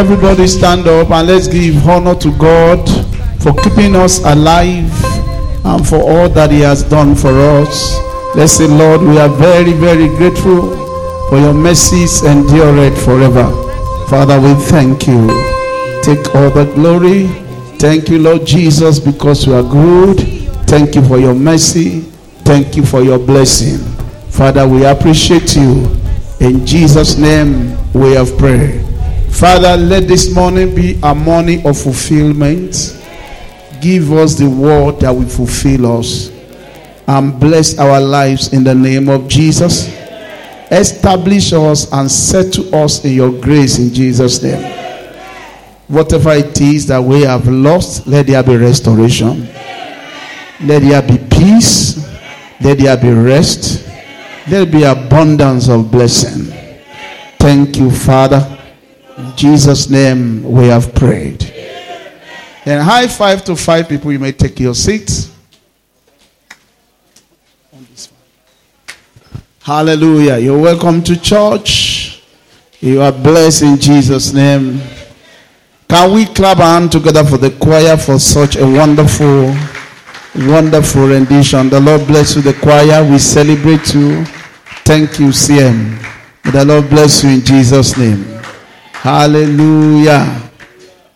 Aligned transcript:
Everybody 0.00 0.46
stand 0.46 0.88
up 0.88 1.10
and 1.10 1.28
let's 1.28 1.46
give 1.46 1.86
honor 1.86 2.14
to 2.20 2.32
God 2.38 2.88
for 3.42 3.52
keeping 3.62 3.94
us 3.94 4.18
alive 4.24 4.90
and 5.66 5.86
for 5.86 5.96
all 6.00 6.26
that 6.30 6.50
He 6.50 6.60
has 6.60 6.82
done 6.82 7.14
for 7.14 7.28
us. 7.28 7.98
Let's 8.34 8.52
say, 8.52 8.66
Lord, 8.66 9.02
we 9.02 9.18
are 9.18 9.28
very, 9.28 9.74
very 9.74 10.08
grateful 10.16 10.74
for 11.28 11.38
your 11.38 11.52
mercies 11.52 12.22
endure 12.24 12.78
it 12.78 12.96
forever. 12.96 13.44
Father, 14.08 14.40
we 14.40 14.54
thank 14.70 15.06
you. 15.06 15.26
Take 16.02 16.34
all 16.34 16.48
the 16.48 16.72
glory. 16.74 17.26
Thank 17.78 18.08
you, 18.08 18.20
Lord 18.20 18.46
Jesus, 18.46 18.98
because 18.98 19.46
you 19.46 19.52
are 19.52 19.62
good. 19.62 20.20
Thank 20.66 20.94
you 20.94 21.04
for 21.04 21.18
your 21.18 21.34
mercy. 21.34 22.00
Thank 22.48 22.74
you 22.74 22.86
for 22.86 23.02
your 23.02 23.18
blessing. 23.18 23.76
Father, 24.30 24.66
we 24.66 24.86
appreciate 24.86 25.54
you. 25.56 25.94
In 26.40 26.64
Jesus' 26.64 27.18
name, 27.18 27.76
we 27.92 28.12
have 28.12 28.38
prayed. 28.38 28.89
Father, 29.40 29.74
let 29.74 30.06
this 30.06 30.34
morning 30.34 30.74
be 30.74 31.00
a 31.02 31.14
morning 31.14 31.66
of 31.66 31.80
fulfillment. 31.80 33.00
Give 33.80 34.12
us 34.12 34.34
the 34.34 34.46
word 34.46 35.00
that 35.00 35.12
will 35.12 35.30
fulfill 35.30 35.98
us 35.98 36.28
and 37.08 37.40
bless 37.40 37.78
our 37.78 38.02
lives 38.02 38.52
in 38.52 38.64
the 38.64 38.74
name 38.74 39.08
of 39.08 39.28
Jesus. 39.28 39.88
Establish 40.70 41.54
us 41.54 41.90
and 41.90 42.10
settle 42.10 42.74
us 42.74 43.02
in 43.02 43.14
your 43.14 43.32
grace 43.32 43.78
in 43.78 43.94
Jesus' 43.94 44.42
name. 44.42 44.60
Whatever 45.88 46.32
it 46.32 46.60
is 46.60 46.86
that 46.88 47.02
we 47.02 47.22
have 47.22 47.48
lost, 47.48 48.06
let 48.06 48.26
there 48.26 48.42
be 48.42 48.58
restoration. 48.58 49.46
Let 50.60 50.82
there 50.82 51.00
be 51.00 51.16
peace. 51.30 51.96
Let 52.60 52.76
there 52.76 52.94
be 52.98 53.10
rest. 53.10 53.88
Let 54.50 54.50
there 54.50 54.66
be 54.66 54.82
abundance 54.82 55.70
of 55.70 55.90
blessing. 55.90 56.54
Thank 57.38 57.78
you, 57.78 57.90
Father. 57.90 58.58
In 59.20 59.36
Jesus' 59.36 59.90
name 59.90 60.42
we 60.42 60.68
have 60.68 60.94
prayed. 60.94 61.44
And 62.64 62.82
high 62.82 63.06
five 63.06 63.44
to 63.44 63.54
five 63.54 63.86
people. 63.86 64.10
You 64.12 64.18
may 64.18 64.32
take 64.32 64.58
your 64.58 64.74
seats. 64.74 65.30
Hallelujah. 69.60 70.38
You're 70.38 70.58
welcome 70.58 71.02
to 71.02 71.20
church. 71.20 72.22
You 72.80 73.02
are 73.02 73.12
blessed 73.12 73.62
in 73.62 73.76
Jesus' 73.78 74.32
name. 74.32 74.80
Can 75.86 76.14
we 76.14 76.24
clap 76.24 76.58
our 76.58 76.80
hand 76.80 76.90
together 76.90 77.22
for 77.22 77.36
the 77.36 77.50
choir 77.50 77.98
for 77.98 78.18
such 78.18 78.56
a 78.56 78.64
wonderful, 78.64 79.54
wonderful 80.48 81.08
rendition? 81.08 81.68
The 81.68 81.78
Lord 81.78 82.06
bless 82.06 82.36
you, 82.36 82.42
the 82.42 82.54
choir. 82.54 83.04
We 83.04 83.18
celebrate 83.18 83.92
you. 83.92 84.24
Thank 84.84 85.18
you, 85.18 85.26
CM. 85.26 86.02
May 86.46 86.50
the 86.52 86.64
Lord 86.64 86.88
bless 86.88 87.22
you 87.22 87.30
in 87.30 87.44
Jesus' 87.44 87.98
name. 87.98 88.39
Hallelujah. 89.02 90.50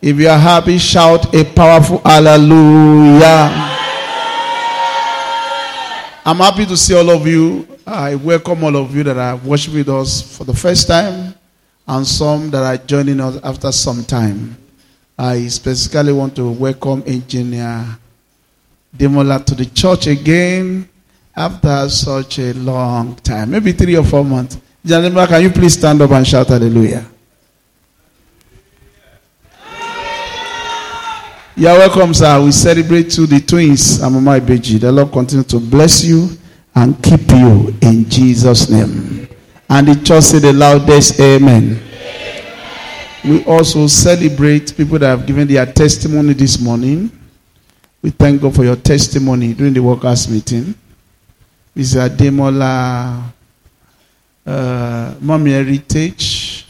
If 0.01 0.17
you 0.19 0.27
are 0.27 0.39
happy, 0.39 0.79
shout 0.79 1.35
a 1.35 1.45
powerful 1.45 1.99
hallelujah. 1.99 3.51
I'm 6.25 6.39
happy 6.39 6.65
to 6.65 6.79
see 6.79 6.95
all 6.95 7.11
of 7.11 7.27
you. 7.27 7.69
I 7.87 8.15
welcome 8.15 8.65
all 8.65 8.75
of 8.77 8.97
you 8.97 9.03
that 9.03 9.19
are 9.19 9.37
watching 9.37 9.75
with 9.75 9.91
us 9.91 10.23
for 10.35 10.45
the 10.45 10.55
first 10.55 10.89
time 10.89 11.35
and 11.87 12.07
some 12.07 12.49
that 12.53 12.63
are 12.63 12.83
joining 12.87 13.21
us 13.21 13.39
after 13.45 13.71
some 13.71 14.03
time. 14.03 14.57
I 15.19 15.47
specifically 15.49 16.15
want 16.15 16.35
to 16.37 16.51
welcome 16.51 17.03
Engineer 17.07 17.85
Demola 18.97 19.45
to 19.45 19.55
the 19.55 19.67
church 19.67 20.07
again 20.07 20.89
after 21.37 21.87
such 21.91 22.39
a 22.39 22.55
long 22.55 23.17
time, 23.17 23.51
maybe 23.51 23.73
three 23.73 23.97
or 23.99 24.05
four 24.05 24.25
months. 24.25 24.57
Engineer 24.89 25.27
can 25.27 25.43
you 25.43 25.51
please 25.51 25.75
stand 25.75 26.01
up 26.01 26.13
and 26.13 26.27
shout 26.27 26.49
hallelujah? 26.49 27.11
You're 31.57 31.79
welcome, 31.79 32.13
sir. 32.13 32.43
We 32.43 32.51
celebrate 32.51 33.11
to 33.11 33.27
the 33.27 33.39
twins, 33.39 34.01
Amama 34.01 34.41
Ibeji. 34.41 34.81
The 34.81 34.91
Lord 34.91 35.13
continue 35.13 35.45
to 35.45 35.61
bless 35.61 36.03
you 36.03 36.29
and 36.75 37.01
keep 37.01 37.31
you 37.31 37.73
in 37.81 38.11
Jesus' 38.11 38.69
name. 38.69 39.29
And 39.71 39.87
the 39.87 39.95
church 40.05 40.25
say 40.25 40.41
the 40.41 40.53
loudest 40.53 41.21
amen. 41.21 41.81
We 43.25 43.45
also 43.45 43.87
celebrate 43.87 44.77
people 44.77 44.99
that 44.99 45.07
have 45.07 45.27
given 45.29 45.47
their 45.47 45.65
testimony 45.65 46.33
this 46.33 46.61
morning. 46.61 47.13
We 48.03 48.11
thank 48.11 48.43
God 48.43 48.57
for 48.57 48.65
your 48.65 48.75
testimony 48.75 49.55
during 49.55 49.75
the 49.75 49.83
workers' 49.83 50.29
meeting. 50.29 50.75
Mr. 51.77 52.09
Demola, 52.09 53.33
uh, 54.45 55.15
Mommy 55.21 55.53
Heritage, 55.53 56.67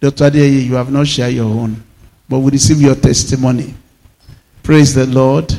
Dr. 0.00 0.30
Adeye, 0.30 0.66
you 0.66 0.74
have 0.74 0.92
not 0.92 1.08
shared 1.08 1.34
your 1.34 1.46
own, 1.46 1.82
but 2.28 2.38
we 2.38 2.52
receive 2.52 2.80
your 2.80 2.94
testimony. 2.94 3.74
Praise 4.70 4.94
the 4.94 5.04
Lord. 5.04 5.52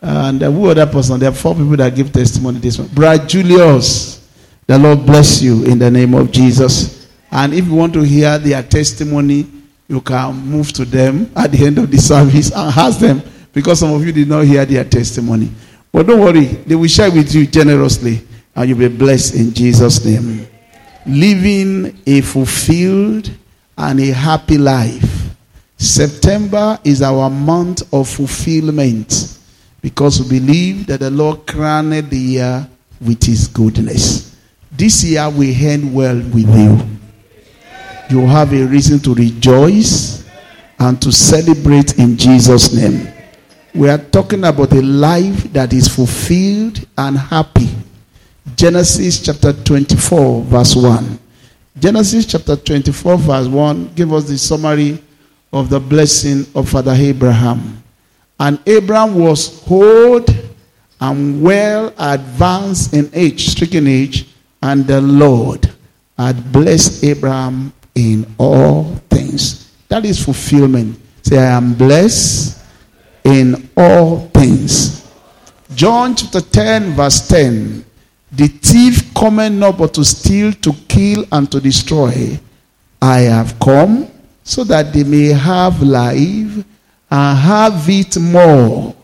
And 0.00 0.42
uh, 0.42 0.50
who 0.50 0.70
other 0.70 0.86
person? 0.86 1.20
There 1.20 1.28
are 1.28 1.34
four 1.34 1.54
people 1.54 1.76
that 1.76 1.94
give 1.94 2.10
testimony 2.10 2.58
this 2.58 2.78
one. 2.78 2.88
Brad 2.88 3.28
Julius, 3.28 4.26
the 4.66 4.78
Lord 4.78 5.04
bless 5.04 5.42
you 5.42 5.66
in 5.66 5.78
the 5.78 5.90
name 5.90 6.14
of 6.14 6.32
Jesus. 6.32 7.10
And 7.30 7.52
if 7.52 7.66
you 7.66 7.74
want 7.74 7.92
to 7.92 8.00
hear 8.00 8.38
their 8.38 8.62
testimony, 8.62 9.46
you 9.86 10.00
can 10.00 10.34
move 10.34 10.72
to 10.72 10.86
them 10.86 11.30
at 11.36 11.52
the 11.52 11.66
end 11.66 11.76
of 11.76 11.90
the 11.90 11.98
service 11.98 12.50
and 12.50 12.74
ask 12.74 13.00
them 13.00 13.20
because 13.52 13.80
some 13.80 13.92
of 13.92 14.02
you 14.02 14.12
did 14.12 14.28
not 14.28 14.46
hear 14.46 14.64
their 14.64 14.84
testimony. 14.84 15.52
But 15.92 16.06
don't 16.06 16.20
worry, 16.20 16.46
they 16.46 16.76
will 16.76 16.88
share 16.88 17.10
with 17.10 17.34
you 17.34 17.46
generously 17.46 18.26
and 18.54 18.66
you'll 18.66 18.78
be 18.78 18.88
blessed 18.88 19.34
in 19.34 19.52
Jesus' 19.52 20.02
name. 20.02 20.46
Living 21.04 22.00
a 22.06 22.22
fulfilled 22.22 23.30
and 23.76 24.00
a 24.00 24.06
happy 24.06 24.56
life 24.56 25.19
September 25.80 26.78
is 26.84 27.00
our 27.00 27.30
month 27.30 27.82
of 27.94 28.06
fulfillment 28.06 29.38
because 29.80 30.20
we 30.22 30.38
believe 30.38 30.86
that 30.86 31.00
the 31.00 31.10
Lord 31.10 31.46
crowned 31.46 32.10
the 32.10 32.18
year 32.18 32.68
with 33.00 33.24
his 33.24 33.48
goodness. 33.48 34.36
This 34.70 35.02
year 35.04 35.30
we 35.30 35.54
end 35.54 35.94
well 35.94 36.16
with 36.16 36.54
you. 36.54 36.86
You 38.10 38.26
have 38.26 38.52
a 38.52 38.66
reason 38.66 38.98
to 38.98 39.14
rejoice 39.14 40.28
and 40.78 41.00
to 41.00 41.10
celebrate 41.10 41.98
in 41.98 42.14
Jesus' 42.18 42.74
name. 42.74 43.10
We 43.74 43.88
are 43.88 43.96
talking 43.96 44.44
about 44.44 44.72
a 44.74 44.82
life 44.82 45.44
that 45.54 45.72
is 45.72 45.88
fulfilled 45.88 46.86
and 46.98 47.16
happy. 47.16 47.70
Genesis 48.54 49.24
chapter 49.24 49.54
24, 49.54 50.42
verse 50.42 50.76
1. 50.76 51.18
Genesis 51.78 52.26
chapter 52.26 52.56
24, 52.56 53.16
verse 53.16 53.46
1 53.46 53.94
give 53.94 54.12
us 54.12 54.24
the 54.24 54.36
summary 54.36 55.02
of 55.52 55.70
the 55.70 55.80
blessing 55.80 56.46
of 56.54 56.68
Father 56.68 56.94
Abraham. 56.94 57.82
And 58.38 58.58
Abraham 58.66 59.16
was 59.16 59.68
old 59.70 60.30
and 61.00 61.42
well 61.42 61.92
advanced 61.98 62.94
in 62.94 63.10
age, 63.12 63.48
stricken 63.48 63.86
age, 63.86 64.28
and 64.62 64.86
the 64.86 65.00
Lord 65.00 65.70
had 66.16 66.52
blessed 66.52 67.04
Abraham 67.04 67.72
in 67.94 68.26
all 68.38 68.84
things. 69.10 69.72
That 69.88 70.04
is 70.04 70.22
fulfillment. 70.22 70.98
Say, 71.22 71.38
I 71.38 71.56
am 71.56 71.74
blessed 71.74 72.62
in 73.24 73.68
all 73.76 74.28
things. 74.28 75.08
John 75.74 76.14
chapter 76.14 76.40
10, 76.40 76.92
verse 76.92 77.26
10. 77.28 77.84
The 78.32 78.46
thief 78.46 79.12
cometh 79.14 79.52
not 79.52 79.78
but 79.78 79.94
to 79.94 80.04
steal, 80.04 80.52
to 80.52 80.72
kill, 80.88 81.24
and 81.32 81.50
to 81.50 81.60
destroy. 81.60 82.38
I 83.02 83.20
have 83.20 83.58
come 83.58 84.08
so 84.50 84.64
that 84.64 84.92
they 84.92 85.04
may 85.04 85.26
have 85.28 85.80
life 85.80 86.64
and 87.08 87.38
have 87.38 87.88
it 87.88 88.18
more 88.18 88.96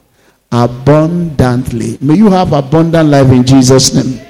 abundantly. 0.51 1.97
May 2.01 2.17
you 2.17 2.29
have 2.31 2.53
abundant 2.53 3.09
life 3.09 3.29
in 3.31 3.45
Jesus' 3.47 3.95
name. 3.95 4.27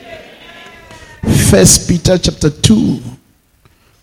First 1.51 1.89
Peter 1.89 2.19
chapter 2.19 2.51
2, 2.51 3.01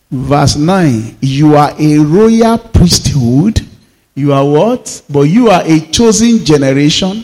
verse 0.10 0.56
9. 0.56 1.18
You 1.22 1.56
are 1.56 1.76
a 1.78 1.98
royal 2.00 2.58
priesthood. 2.58 3.62
You 4.16 4.34
are 4.34 4.46
what? 4.46 5.04
But 5.08 5.22
you 5.22 5.52
are 5.52 5.62
a 5.64 5.82
chosen 5.92 6.44
generation, 6.44 7.24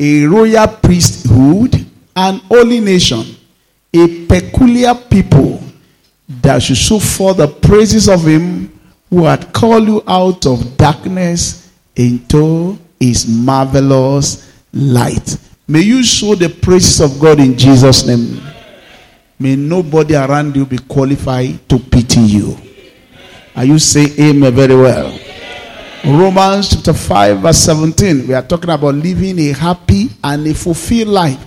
a 0.00 0.24
royal 0.26 0.66
priesthood, 0.66 1.86
an 2.16 2.38
holy 2.48 2.80
nation, 2.80 3.24
a 3.94 4.26
peculiar 4.26 4.96
people 4.96 5.62
that 6.42 6.60
should 6.60 6.76
show 6.76 6.98
forth 6.98 7.36
the 7.36 7.46
praises 7.46 8.08
of 8.08 8.26
him 8.26 8.71
who 9.12 9.24
had 9.26 9.52
called 9.52 9.86
you 9.86 10.02
out 10.08 10.46
of 10.46 10.78
darkness 10.78 11.70
into 11.94 12.78
his 12.98 13.28
marvelous 13.28 14.50
light. 14.72 15.36
May 15.68 15.80
you 15.82 16.02
show 16.02 16.34
the 16.34 16.48
praises 16.48 16.98
of 17.02 17.20
God 17.20 17.38
in 17.38 17.58
Jesus' 17.58 18.06
name. 18.06 18.40
May 19.38 19.54
nobody 19.54 20.14
around 20.14 20.56
you 20.56 20.64
be 20.64 20.78
qualified 20.78 21.68
to 21.68 21.78
pity 21.78 22.20
you. 22.20 22.56
Are 23.54 23.66
you 23.66 23.78
saying 23.78 24.18
amen 24.18 24.54
very 24.54 24.76
well? 24.76 25.18
Romans 26.06 26.70
chapter 26.70 26.94
5, 26.94 27.40
verse 27.40 27.58
17. 27.58 28.26
We 28.28 28.32
are 28.32 28.40
talking 28.40 28.70
about 28.70 28.94
living 28.94 29.38
a 29.40 29.52
happy 29.52 30.08
and 30.24 30.46
a 30.46 30.54
fulfilled 30.54 31.08
life. 31.08 31.44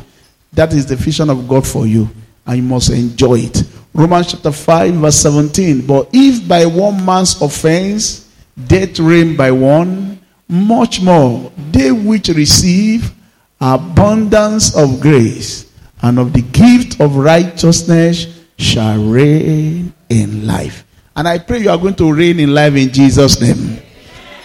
That 0.54 0.72
is 0.72 0.86
the 0.86 0.98
vision 0.98 1.32
of 1.32 1.48
God 1.48 1.66
for 1.66 1.88
you, 1.88 2.08
and 2.46 2.58
you 2.58 2.64
must 2.64 2.92
enjoy 2.92 3.40
it. 3.40 3.64
Romans 3.96 4.30
chapter 4.30 4.52
5, 4.52 4.96
verse 4.96 5.16
17. 5.16 5.88
But 5.88 6.10
if 6.12 6.46
by 6.46 6.66
one 6.66 7.06
man's 7.06 7.42
offense 7.42 8.30
death 8.68 9.00
reigned 9.00 9.38
by 9.38 9.52
one, 9.52 10.20
much 10.50 11.02
more 11.02 11.50
they 11.72 11.94
which 11.94 12.28
receive 12.28 13.14
abundance 13.62 14.76
of 14.76 15.00
grace 15.00 15.72
and 16.02 16.20
of 16.20 16.34
the 16.34 16.42
gift 16.42 17.00
of 17.00 17.16
righteousness 17.16 18.44
shall 18.58 19.02
reign 19.02 19.94
in 20.10 20.46
life. 20.46 20.84
And 21.16 21.26
I 21.26 21.38
pray 21.40 21.60
you 21.60 21.70
are 21.70 21.78
going 21.78 21.96
to 21.96 22.12
reign 22.12 22.42
in 22.42 22.54
life 22.54 22.76
in 22.76 22.92
Jesus' 22.92 23.40
name. 23.40 23.82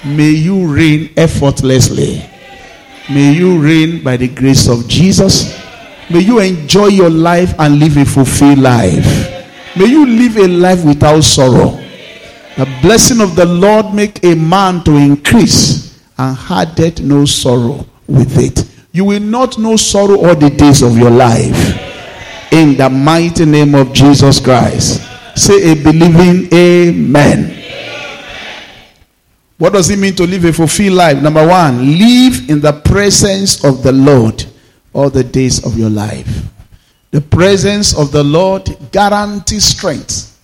May 0.05 0.31
you 0.31 0.73
reign 0.73 1.12
effortlessly. 1.17 2.25
May 3.11 3.32
you 3.32 3.61
reign 3.61 4.05
by 4.05 4.17
the 4.17 4.29
grace 4.29 4.69
of 4.69 4.87
Jesus. 4.87 5.58
May 6.08 6.20
you 6.20 6.38
enjoy 6.38 6.87
your 6.87 7.11
life 7.11 7.52
and 7.58 7.81
live 7.81 7.97
a 7.97 8.05
fulfilled 8.05 8.61
life. 8.61 9.39
May 9.76 9.87
you 9.87 10.06
live 10.06 10.37
a 10.37 10.49
life 10.49 10.84
without 10.84 11.20
sorrow. 11.22 11.78
The 12.56 12.67
blessing 12.82 13.20
of 13.20 13.37
the 13.37 13.46
Lord 13.46 13.94
make 13.94 14.25
a 14.25 14.34
man 14.34 14.82
to 14.84 14.96
increase 14.96 15.99
and 16.19 16.37
added 16.50 17.02
no 17.02 17.25
sorrow 17.25 17.87
with 18.06 18.37
it. 18.38 18.69
You 18.93 19.05
will 19.05 19.20
not 19.20 19.58
know 19.58 19.76
sorrow 19.76 20.17
all 20.17 20.34
the 20.34 20.50
days 20.50 20.82
of 20.82 20.99
your 20.99 21.11
life. 21.11 22.52
In 22.52 22.76
the 22.76 22.90
mighty 22.90 23.44
name 23.44 23.75
of 23.76 23.93
Jesus 23.93 24.40
Christ. 24.40 25.00
Say 25.37 25.73
a 25.73 25.75
believing 25.76 26.52
amen. 26.52 27.56
What 29.56 29.75
does 29.75 29.88
it 29.90 29.99
mean 29.99 30.14
to 30.16 30.26
live 30.26 30.44
a 30.46 30.52
fulfilled 30.52 30.94
life? 30.94 31.23
Number 31.23 31.46
one, 31.46 31.99
live 31.99 32.50
in 32.50 32.61
the 32.61 32.73
presence 32.73 33.64
of 33.64 33.82
the 33.82 33.93
Lord 33.93 34.44
all 34.93 35.11
the 35.11 35.23
days 35.23 35.64
of 35.64 35.78
your 35.78 35.90
life. 35.90 36.50
The 37.10 37.20
presence 37.20 37.96
of 37.96 38.12
the 38.12 38.22
Lord 38.22 38.76
guarantees 38.92 39.64
strength. 39.64 40.38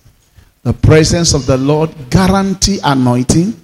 The 0.63 0.73
presence 0.73 1.33
of 1.33 1.45
the 1.45 1.55
Lord 1.55 1.91
guarantee 2.09 2.79
anointing. 2.83 3.55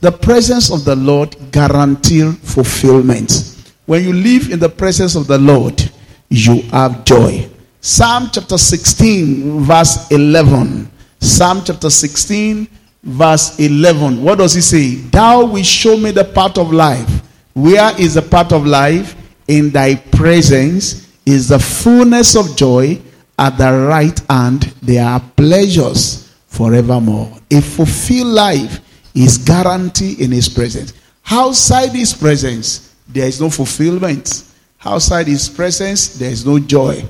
The 0.00 0.12
presence 0.12 0.70
of 0.70 0.84
the 0.84 0.94
Lord 0.94 1.34
guarantee 1.50 2.30
fulfillment. 2.30 3.72
When 3.86 4.04
you 4.04 4.12
live 4.12 4.52
in 4.52 4.60
the 4.60 4.68
presence 4.68 5.16
of 5.16 5.26
the 5.26 5.38
Lord, 5.38 5.90
you 6.28 6.62
have 6.70 7.04
joy. 7.04 7.48
Psalm 7.80 8.30
chapter 8.32 8.58
16, 8.58 9.60
verse 9.62 10.08
11. 10.12 10.88
Psalm 11.18 11.62
chapter 11.64 11.90
16, 11.90 12.68
verse 13.02 13.58
11. 13.58 14.22
What 14.22 14.38
does 14.38 14.54
he 14.54 14.60
say? 14.60 14.94
Thou 14.94 15.46
wilt 15.46 15.66
show 15.66 15.96
me 15.96 16.12
the 16.12 16.24
path 16.24 16.58
of 16.58 16.72
life. 16.72 17.22
Where 17.54 18.00
is 18.00 18.14
the 18.14 18.22
path 18.22 18.52
of 18.52 18.66
life? 18.66 19.16
In 19.48 19.70
thy 19.70 19.96
presence 19.96 21.05
is 21.26 21.48
the 21.48 21.58
fullness 21.58 22.36
of 22.36 22.56
joy. 22.56 23.00
At 23.38 23.58
the 23.58 23.86
right 23.86 24.18
hand, 24.30 24.72
there 24.80 25.04
are 25.04 25.20
pleasures 25.20 26.32
forevermore. 26.46 27.30
A 27.50 27.60
fulfilled 27.60 28.28
life 28.28 28.80
is 29.14 29.36
guaranteed 29.36 30.20
in 30.20 30.30
his 30.32 30.48
presence. 30.48 30.94
Outside 31.30 31.90
his 31.90 32.14
presence, 32.14 32.94
there 33.08 33.26
is 33.26 33.40
no 33.40 33.50
fulfillment. 33.50 34.44
Outside 34.84 35.26
his 35.26 35.48
presence, 35.48 36.18
there 36.18 36.30
is 36.30 36.46
no 36.46 36.58
joy. 36.58 37.04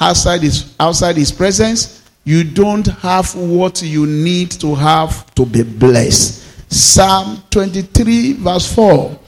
Outside 0.00 0.42
his, 0.42 0.74
outside 0.78 1.16
his 1.16 1.32
presence, 1.32 2.08
you 2.24 2.44
don't 2.44 2.86
have 2.86 3.34
what 3.34 3.82
you 3.82 4.06
need 4.06 4.50
to 4.52 4.74
have 4.74 5.34
to 5.34 5.44
be 5.44 5.62
blessed. 5.62 6.42
Psalm 6.72 7.42
23, 7.50 8.34
verse 8.34 8.72
4. 8.74 9.18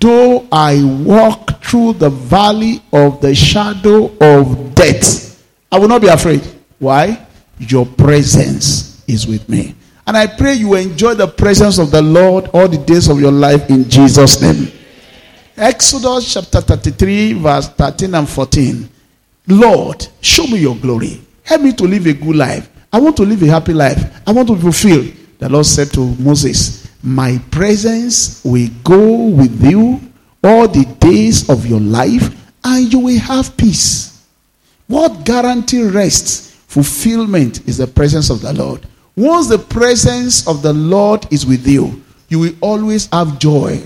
Though 0.00 0.46
I 0.50 0.82
walk 1.04 1.62
through 1.62 1.94
the 1.94 2.10
valley 2.10 2.82
of 2.92 3.20
the 3.20 3.34
shadow 3.34 4.12
of 4.20 4.74
death, 4.74 5.44
I 5.70 5.78
will 5.78 5.88
not 5.88 6.02
be 6.02 6.08
afraid. 6.08 6.42
Why? 6.78 7.26
Your 7.58 7.86
presence 7.86 9.02
is 9.08 9.26
with 9.26 9.48
me. 9.48 9.74
And 10.06 10.16
I 10.16 10.26
pray 10.26 10.54
you 10.54 10.74
enjoy 10.74 11.14
the 11.14 11.28
presence 11.28 11.78
of 11.78 11.90
the 11.90 12.02
Lord 12.02 12.48
all 12.52 12.68
the 12.68 12.78
days 12.78 13.08
of 13.08 13.20
your 13.20 13.32
life 13.32 13.70
in 13.70 13.88
Jesus' 13.88 14.40
name. 14.42 14.72
Exodus 15.56 16.32
chapter 16.32 16.60
33, 16.60 17.34
verse 17.34 17.68
13 17.68 18.14
and 18.14 18.28
14. 18.28 18.88
Lord, 19.48 20.06
show 20.20 20.46
me 20.46 20.58
your 20.58 20.76
glory. 20.76 21.20
Help 21.44 21.62
me 21.62 21.72
to 21.72 21.84
live 21.84 22.06
a 22.06 22.14
good 22.14 22.36
life. 22.36 22.68
I 22.92 23.00
want 23.00 23.16
to 23.18 23.22
live 23.22 23.42
a 23.42 23.46
happy 23.46 23.72
life. 23.72 24.20
I 24.26 24.32
want 24.32 24.48
to 24.48 24.56
fulfill. 24.56 25.04
The 25.38 25.48
Lord 25.48 25.66
said 25.66 25.92
to 25.92 26.00
Moses, 26.16 26.81
My 27.02 27.38
presence 27.50 28.44
will 28.44 28.68
go 28.84 29.28
with 29.28 29.62
you 29.64 30.00
all 30.44 30.68
the 30.68 30.84
days 31.00 31.48
of 31.48 31.66
your 31.66 31.80
life, 31.80 32.34
and 32.64 32.92
you 32.92 33.00
will 33.00 33.18
have 33.18 33.56
peace. 33.56 34.24
What 34.86 35.24
guarantee 35.24 35.82
rest, 35.82 36.52
fulfillment 36.68 37.66
is 37.68 37.78
the 37.78 37.86
presence 37.86 38.30
of 38.30 38.40
the 38.40 38.52
Lord. 38.52 38.86
Once 39.16 39.48
the 39.48 39.58
presence 39.58 40.46
of 40.46 40.62
the 40.62 40.72
Lord 40.72 41.26
is 41.32 41.44
with 41.44 41.66
you, 41.66 42.02
you 42.28 42.38
will 42.38 42.54
always 42.60 43.06
have 43.12 43.38
joy. 43.38 43.82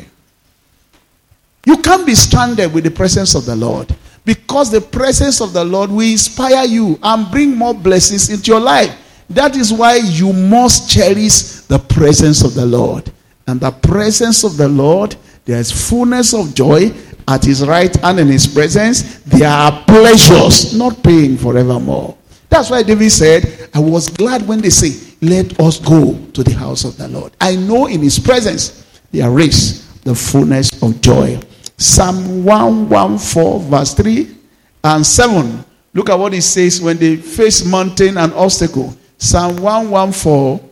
You 1.65 1.79
can't 1.79 2.07
be 2.07 2.15
stranded 2.15 2.73
with 2.73 2.85
the 2.85 2.91
presence 2.91 3.35
of 3.35 3.45
the 3.45 3.57
Lord. 3.57 3.95
Because 4.25 4.71
the 4.71 4.81
presence 4.81 5.41
of 5.41 5.53
the 5.53 5.65
Lord 5.65 5.91
will 5.91 6.01
inspire 6.01 6.65
you 6.65 6.99
and 7.03 7.31
bring 7.31 7.57
more 7.57 7.75
blessings 7.75 8.29
into 8.29 8.51
your 8.51 8.61
life. 8.61 8.97
That 9.31 9.57
is 9.57 9.73
why 9.73 9.97
you 9.97 10.33
must 10.33 10.91
cherish 10.91 11.63
the 11.67 11.79
presence 11.79 12.45
of 12.45 12.55
the 12.55 12.67
Lord. 12.67 13.11
And 13.47 13.61
the 13.61 13.71
presence 13.71 14.45
of 14.45 14.57
the 14.57 14.69
Lord, 14.69 15.17
there 15.45 15.59
is 15.59 15.89
fullness 15.89 16.35
of 16.35 16.55
joy 16.55 16.93
at 17.29 17.45
his 17.45 17.67
right 17.67 17.95
hand 17.97 18.21
in 18.21 18.29
his 18.29 18.47
presence. 18.47 19.21
There 19.21 19.49
are 19.49 19.85
pleasures, 19.85 20.77
not 20.77 21.03
pain 21.03 21.37
forevermore. 21.37 22.17
That's 22.49 22.71
why 22.71 22.83
David 22.83 23.11
said, 23.11 23.71
I 23.75 23.81
was 23.81 24.09
glad 24.09 24.47
when 24.47 24.61
they 24.61 24.71
say, 24.71 25.15
Let 25.21 25.59
us 25.61 25.81
go 25.81 26.15
to 26.33 26.43
the 26.43 26.55
house 26.55 26.85
of 26.85 26.97
the 26.97 27.09
Lord. 27.09 27.33
I 27.41 27.57
know 27.57 27.87
in 27.87 28.03
his 28.03 28.19
presence 28.19 29.01
there 29.11 29.39
is 29.41 29.87
the 30.03 30.15
fullness 30.15 30.71
of 30.83 31.01
joy. 31.01 31.41
Psalm 31.77 32.45
114, 32.45 33.71
verse 33.71 33.95
3 33.95 34.37
and 34.85 35.05
7. 35.05 35.65
Look 35.95 36.11
at 36.11 36.19
what 36.19 36.35
it 36.35 36.43
says 36.43 36.81
when 36.81 36.97
they 36.99 37.17
face 37.17 37.65
mountain 37.65 38.17
and 38.17 38.33
obstacle. 38.35 38.97
Psalm 39.19 39.57
114, 39.57 40.69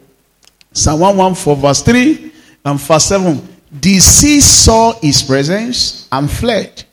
Psalm 0.72 1.00
114, 1.00 1.62
verse 1.62 1.82
3 1.82 2.32
and 2.64 2.80
verse 2.80 3.04
7. 3.04 3.48
The 3.80 3.98
sea 3.98 4.40
saw 4.40 4.92
his 5.00 5.22
presence 5.22 6.08
and 6.12 6.30
fled. 6.30 6.84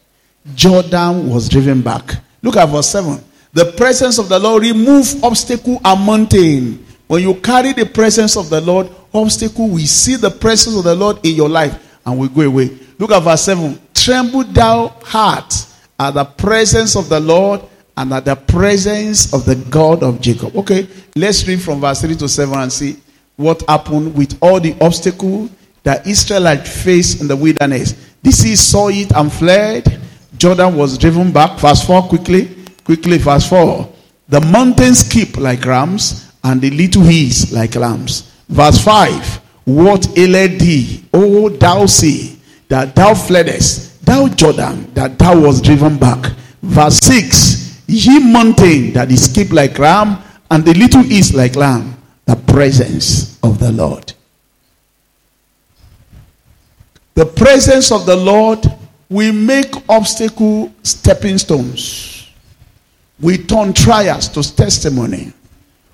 Jordan 0.55 1.29
was 1.29 1.47
driven 1.47 1.81
back. 1.81 2.15
Look 2.41 2.57
at 2.57 2.69
verse 2.69 2.87
7. 2.87 3.23
The 3.53 3.73
presence 3.73 4.17
of 4.17 4.29
the 4.29 4.39
Lord 4.39 4.63
remove 4.63 5.23
obstacle 5.23 5.79
and 5.83 6.05
mountain. 6.05 6.85
When 7.07 7.21
you 7.21 7.35
carry 7.35 7.73
the 7.73 7.85
presence 7.85 8.37
of 8.37 8.49
the 8.49 8.61
Lord, 8.61 8.89
obstacle, 9.13 9.67
we 9.67 9.85
see 9.85 10.15
the 10.15 10.31
presence 10.31 10.75
of 10.77 10.83
the 10.85 10.95
Lord 10.95 11.17
in 11.25 11.35
your 11.35 11.49
life 11.49 11.99
and 12.05 12.17
we 12.17 12.29
go 12.29 12.41
away. 12.41 12.77
Look 12.97 13.11
at 13.11 13.19
verse 13.21 13.43
7. 13.43 13.79
Tremble 13.93 14.45
thou 14.45 14.87
heart 15.03 15.53
at 15.99 16.11
the 16.11 16.25
presence 16.25 16.95
of 16.95 17.09
the 17.09 17.19
Lord 17.19 17.61
and 18.01 18.11
at 18.13 18.25
the 18.25 18.35
presence 18.35 19.31
of 19.31 19.45
the 19.45 19.55
God 19.69 20.01
of 20.01 20.19
Jacob. 20.19 20.55
Okay, 20.55 20.87
let's 21.15 21.47
read 21.47 21.61
from 21.61 21.79
verse 21.79 22.01
3 22.01 22.15
to 22.15 22.27
7 22.27 22.57
and 22.57 22.73
see 22.73 22.97
what 23.35 23.61
happened 23.69 24.15
with 24.15 24.35
all 24.41 24.59
the 24.59 24.75
obstacles 24.81 25.51
that 25.83 26.05
Israelites 26.07 26.83
faced 26.83 27.21
in 27.21 27.27
the 27.27 27.35
wilderness. 27.35 27.93
The 28.23 28.31
sea 28.31 28.55
saw 28.55 28.87
it 28.89 29.11
and 29.15 29.31
fled. 29.31 29.99
Jordan 30.35 30.75
was 30.75 30.97
driven 30.97 31.31
back. 31.31 31.59
Verse 31.59 31.85
4 31.85 32.03
quickly. 32.03 32.49
Quickly, 32.83 33.19
verse 33.19 33.47
4. 33.47 33.87
The 34.29 34.41
mountains 34.41 35.07
keep 35.07 35.37
like 35.37 35.63
rams, 35.65 36.31
and 36.43 36.59
the 36.59 36.71
little 36.71 37.03
hills 37.03 37.53
like 37.53 37.75
lambs. 37.75 38.31
Verse 38.49 38.83
5. 38.83 39.41
What 39.65 40.17
ailed 40.17 40.59
thee, 40.59 41.03
O 41.13 41.49
thou 41.49 41.85
sea, 41.85 42.39
that 42.67 42.95
thou 42.95 43.13
fleddest? 43.13 44.03
thou 44.03 44.27
Jordan, 44.27 44.91
that 44.95 45.19
thou 45.19 45.39
was 45.39 45.61
driven 45.61 45.99
back. 45.99 46.33
Verse 46.63 46.97
6 47.03 47.70
Ye 47.91 48.19
mountain 48.19 48.93
that 48.93 49.11
is 49.11 49.27
kept 49.27 49.51
like 49.51 49.77
ram, 49.77 50.23
and 50.49 50.63
the 50.63 50.73
little 50.73 51.01
is 51.11 51.33
like 51.33 51.57
lamb, 51.57 51.97
the 52.25 52.37
presence 52.37 53.37
of 53.43 53.59
the 53.59 53.69
Lord. 53.69 54.13
The 57.15 57.25
presence 57.25 57.91
of 57.91 58.05
the 58.05 58.15
Lord 58.15 58.65
will 59.09 59.33
make 59.33 59.73
obstacle 59.89 60.73
stepping 60.83 61.37
stones. 61.37 62.29
We 63.19 63.37
turn 63.39 63.73
trials 63.73 64.29
to 64.29 64.55
testimony. 64.55 65.33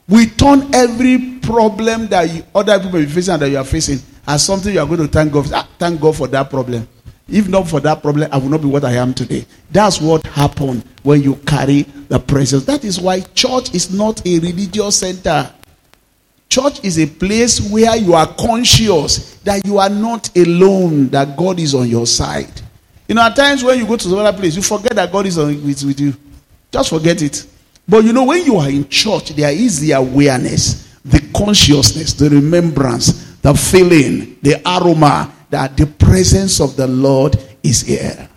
We 0.07 0.27
turn 0.27 0.69
every 0.75 1.39
problem 1.41 2.05
that 2.09 2.31
you, 2.31 2.43
other 2.53 2.79
people 2.79 2.99
are 2.99 3.07
facing 3.07 3.33
and 3.33 3.41
that 3.41 3.49
you 3.49 3.57
are 3.57 3.65
facing 3.65 3.99
as 4.27 4.45
something 4.45 4.71
you 4.71 4.79
are 4.79 4.85
going 4.85 4.99
to 4.99 5.07
thank 5.07 5.33
God. 5.33 5.49
Ah, 5.51 5.67
thank 5.79 5.99
God 5.99 6.15
for 6.15 6.27
that 6.27 6.47
problem. 6.47 6.87
If 7.29 7.47
not 7.49 7.67
for 7.67 7.79
that 7.81 8.01
problem, 8.01 8.29
I 8.31 8.37
would 8.37 8.49
not 8.49 8.61
be 8.61 8.67
what 8.67 8.85
I 8.85 8.93
am 8.93 9.13
today. 9.13 9.45
That's 9.71 9.99
what 9.99 10.25
happened 10.27 10.85
when 11.03 11.21
you 11.21 11.35
carry 11.45 11.81
the 12.07 12.19
presence. 12.19 12.65
That 12.65 12.85
is 12.85 12.99
why 12.99 13.21
church 13.21 13.73
is 13.75 13.93
not 13.93 14.25
a 14.25 14.39
religious 14.39 14.99
center. 14.99 15.51
Church 16.49 16.83
is 16.85 16.97
a 16.97 17.05
place 17.05 17.59
where 17.69 17.97
you 17.97 18.13
are 18.13 18.27
conscious 18.35 19.35
that 19.39 19.65
you 19.65 19.77
are 19.77 19.89
not 19.89 20.35
alone, 20.37 21.09
that 21.09 21.35
God 21.35 21.59
is 21.59 21.75
on 21.75 21.89
your 21.89 22.07
side. 22.07 22.61
You 23.07 23.15
know, 23.15 23.21
at 23.21 23.35
times 23.35 23.63
when 23.63 23.77
you 23.77 23.85
go 23.85 23.97
to 23.97 24.03
some 24.03 24.19
other 24.19 24.37
place, 24.37 24.55
you 24.55 24.61
forget 24.61 24.95
that 24.95 25.11
God 25.11 25.25
is 25.25 25.37
on, 25.37 25.47
with, 25.65 25.83
with 25.83 25.99
you. 25.99 26.13
Just 26.71 26.89
forget 26.89 27.21
it. 27.21 27.45
But 27.87 28.05
you 28.05 28.13
know, 28.13 28.23
when 28.23 28.45
you 28.45 28.57
are 28.57 28.69
in 28.69 28.87
church, 28.87 29.29
there 29.29 29.51
is 29.51 29.79
the 29.79 29.93
awareness, 29.93 30.97
the 31.03 31.21
consciousness, 31.35 32.13
the 32.13 32.29
remembrance, 32.29 33.26
the 33.47 33.53
feeling, 33.53 34.37
the 34.41 34.61
aroma 34.65 35.33
that 35.49 35.77
the 35.77 35.85
presence 35.85 36.59
of 36.59 36.75
the 36.75 36.85
Lord 36.85 37.37
is 37.63 37.79
here. 37.79 38.27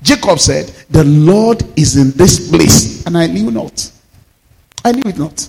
Jacob 0.00 0.38
said, 0.38 0.66
The 0.90 1.02
Lord 1.02 1.64
is 1.76 1.96
in 1.96 2.12
this 2.12 2.48
place, 2.48 3.04
and 3.04 3.18
I 3.18 3.26
knew 3.26 3.50
not. 3.50 3.90
I 4.84 4.92
knew 4.92 5.02
it 5.06 5.18
not. 5.18 5.48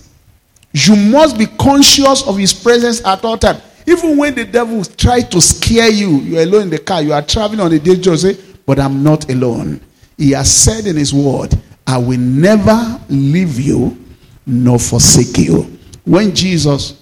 You 0.73 0.95
must 0.95 1.37
be 1.37 1.45
conscious 1.45 2.27
of 2.27 2.37
his 2.37 2.51
presence 2.51 3.05
at 3.05 3.23
all 3.23 3.37
times. 3.37 3.61
Even 3.85 4.17
when 4.17 4.33
the 4.33 4.45
devil 4.45 4.83
tries 4.83 5.29
to 5.29 5.39
scare 5.39 5.91
you, 5.91 6.17
you're 6.21 6.41
alone 6.41 6.63
in 6.63 6.69
the 6.71 6.79
car, 6.79 7.03
you 7.03 7.13
are 7.13 7.21
traveling 7.21 7.59
on 7.59 7.71
a 7.71 7.77
dangerous 7.77 8.23
way, 8.23 8.37
but 8.65 8.79
I'm 8.79 9.03
not 9.03 9.29
alone. 9.29 9.81
He 10.17 10.31
has 10.31 10.51
said 10.51 10.87
in 10.87 10.95
his 10.95 11.13
word, 11.13 11.53
I 11.85 11.99
will 11.99 12.19
never 12.19 12.99
leave 13.07 13.59
you 13.59 14.03
nor 14.47 14.79
forsake 14.79 15.37
you. 15.37 15.77
When 16.05 16.33
Jesus 16.33 16.99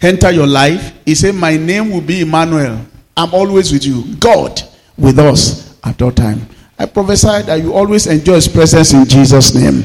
entered 0.00 0.34
your 0.34 0.46
life, 0.46 0.94
he 1.04 1.14
said, 1.14 1.34
My 1.34 1.56
name 1.56 1.90
will 1.90 2.00
be 2.00 2.20
Emmanuel. 2.20 2.84
I'm 3.16 3.34
always 3.34 3.72
with 3.72 3.84
you. 3.84 4.14
God 4.16 4.60
with 4.96 5.18
us 5.18 5.78
at 5.84 6.00
all 6.02 6.12
time. 6.12 6.48
I 6.78 6.86
prophesy 6.86 7.42
that 7.42 7.60
you 7.60 7.74
always 7.74 8.06
enjoy 8.06 8.34
his 8.34 8.48
presence 8.48 8.92
in 8.92 9.04
Jesus' 9.04 9.54
name. 9.54 9.82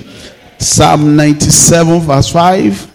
Psalm 0.60 1.16
97, 1.16 2.02
verse 2.02 2.30
5. 2.32 2.92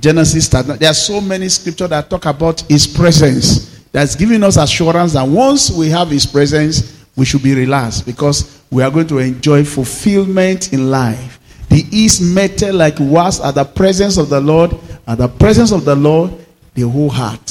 Genesis. 0.00 0.48
There 0.48 0.90
are 0.90 0.94
so 0.94 1.20
many 1.20 1.48
scriptures 1.48 1.88
that 1.88 2.10
talk 2.10 2.26
about 2.26 2.60
his 2.62 2.86
presence. 2.86 3.80
That's 3.90 4.14
giving 4.14 4.42
us 4.44 4.56
assurance 4.56 5.14
that 5.14 5.26
once 5.26 5.70
we 5.70 5.88
have 5.88 6.10
his 6.10 6.26
presence, 6.26 7.04
we 7.16 7.24
should 7.24 7.42
be 7.42 7.54
relaxed 7.54 8.06
because 8.06 8.62
we 8.70 8.82
are 8.82 8.90
going 8.90 9.08
to 9.08 9.18
enjoy 9.18 9.64
fulfillment 9.64 10.72
in 10.72 10.90
life. 10.90 11.40
The 11.70 11.84
east 11.90 12.22
metal 12.22 12.74
like 12.74 12.98
was 13.00 13.40
at 13.40 13.54
the 13.54 13.64
presence 13.64 14.18
of 14.18 14.28
the 14.28 14.40
Lord, 14.40 14.78
at 15.06 15.18
the 15.18 15.28
presence 15.28 15.72
of 15.72 15.84
the 15.84 15.96
Lord, 15.96 16.32
the 16.78 16.88
whole 16.88 17.10
heart. 17.10 17.50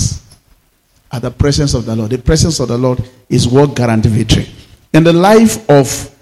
At 1.12 1.22
the 1.22 1.32
presence 1.32 1.74
of 1.74 1.86
the 1.86 1.96
Lord. 1.96 2.12
The 2.12 2.18
presence 2.18 2.60
of 2.60 2.68
the 2.68 2.78
Lord 2.78 3.04
is 3.30 3.48
what 3.48 3.76
guarantees 3.76 4.12
victory. 4.12 4.48
In 4.94 5.04
the 5.04 5.14
life 5.14 5.70
of 5.70 6.14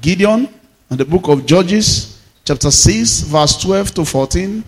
Gideon, 0.00 0.48
in 0.90 0.96
the 0.96 1.04
book 1.04 1.28
of 1.28 1.44
Judges, 1.44 2.22
chapter 2.44 2.70
6, 2.70 3.20
verse 3.22 3.56
12 3.62 3.94
to 3.94 4.04
14, 4.04 4.64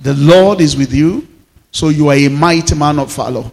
the 0.00 0.14
Lord 0.14 0.60
is 0.60 0.76
with 0.76 0.92
you, 0.92 1.26
so 1.70 1.88
you 1.90 2.08
are 2.08 2.16
a 2.16 2.28
mighty 2.28 2.74
man 2.74 2.98
of 2.98 3.14
valor. 3.14 3.50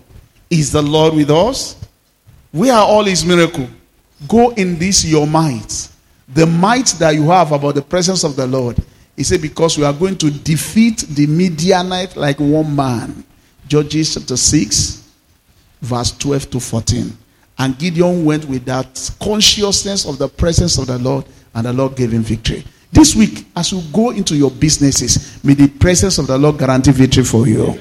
Is 0.50 0.72
the 0.72 0.82
Lord 0.82 1.14
with 1.14 1.30
us? 1.30 1.76
We 2.52 2.70
are 2.72 2.84
all 2.84 3.04
his 3.04 3.24
miracle. 3.24 3.68
Go 4.28 4.50
in 4.52 4.80
this 4.80 5.06
your 5.06 5.28
might. 5.28 5.90
The 6.28 6.46
might 6.46 6.88
that 7.00 7.14
you 7.14 7.30
have 7.30 7.52
about 7.52 7.76
the 7.76 7.82
presence 7.82 8.24
of 8.24 8.36
the 8.36 8.48
Lord. 8.48 8.78
He 9.20 9.26
said, 9.26 9.42
because 9.42 9.78
we 9.78 9.84
are 9.84 9.92
going 9.92 10.18
to 10.20 10.32
defeat 10.32 11.00
the 11.00 11.28
Midianite 11.28 12.16
like 12.16 12.40
one 12.40 12.74
man. 12.74 13.26
Judges 13.68 14.14
chapter 14.14 14.38
6, 14.38 15.12
verse 15.82 16.18
12 16.18 16.52
to 16.52 16.60
14. 16.62 17.18
And 17.58 17.78
Gideon 17.78 18.24
went 18.24 18.46
with 18.46 18.64
that 18.64 19.12
consciousness 19.22 20.06
of 20.08 20.20
the 20.20 20.30
presence 20.30 20.78
of 20.78 20.88
the 20.88 20.98
Lord, 20.98 21.26
and 21.54 21.66
the 21.66 21.74
Lord 21.74 21.98
gave 21.98 22.14
him 22.14 22.22
victory. 22.22 22.64
This 22.94 23.14
week, 23.14 23.46
as 23.58 23.74
you 23.74 23.82
go 23.92 24.12
into 24.12 24.38
your 24.38 24.52
businesses, 24.52 25.44
may 25.44 25.54
the 25.54 25.68
presence 25.68 26.18
of 26.18 26.28
the 26.28 26.38
Lord 26.38 26.58
guarantee 26.58 26.92
victory 26.92 27.26
for 27.26 27.46
you. 27.46 27.78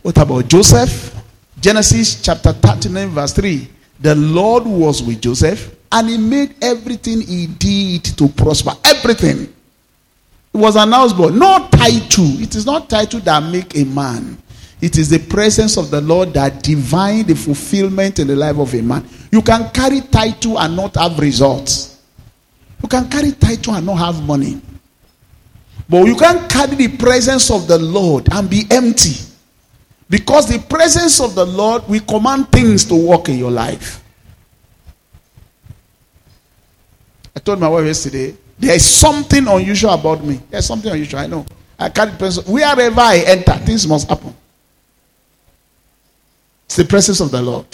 What 0.00 0.16
about 0.16 0.48
Joseph? 0.48 1.14
Genesis 1.60 2.22
chapter 2.22 2.54
39, 2.54 3.10
verse 3.10 3.34
3. 3.34 3.68
The 4.00 4.14
Lord 4.14 4.64
was 4.64 5.02
with 5.02 5.20
Joseph 5.20 5.76
and 5.92 6.08
he 6.08 6.16
made 6.16 6.54
everything 6.62 7.20
he 7.20 7.48
did 7.48 8.02
to 8.16 8.28
prosper. 8.28 8.72
Everything. 8.82 9.52
Was 10.56 10.76
an 10.76 10.90
houseboy. 10.90 11.36
No 11.36 11.68
title. 11.70 12.40
It 12.40 12.54
is 12.54 12.64
not 12.64 12.88
title 12.88 13.20
that 13.20 13.42
make 13.42 13.76
a 13.76 13.84
man. 13.84 14.38
It 14.80 14.96
is 14.96 15.10
the 15.10 15.18
presence 15.18 15.76
of 15.76 15.90
the 15.90 16.00
Lord 16.00 16.32
that 16.32 16.62
divine 16.62 17.26
the 17.26 17.34
fulfillment 17.34 18.18
in 18.18 18.26
the 18.26 18.36
life 18.36 18.56
of 18.58 18.72
a 18.74 18.82
man. 18.82 19.06
You 19.30 19.42
can 19.42 19.70
carry 19.70 20.00
title 20.00 20.58
and 20.58 20.74
not 20.74 20.94
have 20.96 21.18
results. 21.18 22.02
You 22.82 22.88
can 22.88 23.08
carry 23.10 23.32
title 23.32 23.74
and 23.74 23.84
not 23.84 23.96
have 23.96 24.22
money. 24.22 24.60
But 25.88 26.06
you 26.06 26.16
can't 26.16 26.50
carry 26.50 26.74
the 26.74 26.96
presence 26.96 27.50
of 27.50 27.68
the 27.68 27.78
Lord 27.78 28.28
and 28.32 28.48
be 28.48 28.64
empty. 28.70 29.26
Because 30.08 30.48
the 30.48 30.58
presence 30.58 31.20
of 31.20 31.34
the 31.34 31.44
Lord 31.44 31.86
will 31.88 32.00
command 32.00 32.50
things 32.50 32.84
to 32.86 32.94
work 32.94 33.28
in 33.28 33.38
your 33.38 33.50
life. 33.50 34.02
I 37.34 37.40
told 37.40 37.60
my 37.60 37.68
wife 37.68 37.84
yesterday, 37.84 38.34
there 38.58 38.74
is 38.74 38.84
something 38.84 39.46
unusual 39.46 39.90
about 39.90 40.24
me. 40.24 40.40
There's 40.50 40.66
something 40.66 40.90
unusual, 40.90 41.20
I 41.20 41.26
know. 41.26 41.46
I 41.78 41.88
carry 41.90 42.12
the 42.12 42.16
presence. 42.16 42.46
Wherever 42.48 43.00
I 43.00 43.18
enter, 43.26 43.52
things 43.52 43.86
must 43.86 44.08
happen. 44.08 44.34
It's 46.64 46.76
the 46.76 46.84
presence 46.84 47.20
of 47.20 47.30
the 47.30 47.42
Lord. 47.42 47.66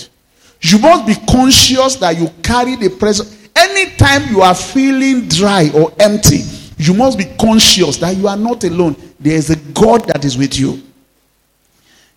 You 0.61 0.79
must 0.79 1.07
be 1.07 1.15
conscious 1.31 1.97
that 1.97 2.17
you 2.17 2.29
carry 2.43 2.77
the 2.77 2.91
presence. 2.91 3.49
Anytime 3.55 4.29
you 4.29 4.43
are 4.43 4.55
feeling 4.55 5.29
dry 5.29 5.71
or 5.75 5.93
empty, 5.99 6.41
you 6.79 6.95
must 6.95 7.19
be 7.19 7.25
conscious 7.39 7.97
that 7.99 8.17
you 8.17 8.27
are 8.29 8.37
not 8.37 8.65
alone. 8.65 8.97
There 9.21 9.37
is 9.37 9.51
a 9.51 9.57
God 9.73 10.05
that 10.07 10.25
is 10.25 10.37
with 10.37 10.59
you. 10.59 10.83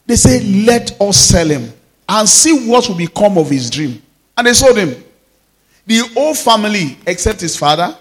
They 0.05 0.15
say, 0.15 0.41
Let 0.43 0.99
us 1.01 1.17
sell 1.17 1.47
him 1.47 1.71
and 2.07 2.27
see 2.27 2.67
what 2.67 2.87
will 2.87 2.97
become 2.97 3.37
of 3.37 3.49
his 3.49 3.69
dream. 3.69 4.01
And 4.37 4.47
they 4.47 4.53
sold 4.53 4.77
him. 4.77 5.03
The 5.87 5.99
whole 6.13 6.33
family, 6.33 6.97
except 7.05 7.41
his 7.41 7.55
father, 7.55 7.95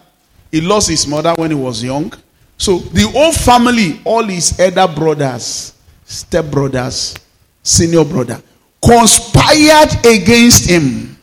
he 0.54 0.61
lost 0.61 0.88
his 0.88 1.04
mother 1.08 1.34
when 1.37 1.50
he 1.50 1.56
was 1.56 1.82
young. 1.82 2.12
So 2.56 2.78
the 2.78 3.08
whole 3.08 3.32
family, 3.32 4.00
all 4.04 4.23
his 4.23 4.56
elder 4.61 4.87
brothers, 4.87 5.73
step 6.04 6.44
brothers, 6.49 7.16
senior 7.61 8.04
brother, 8.04 8.40
conspired 8.80 10.06
against 10.06 10.70
him. 10.70 11.18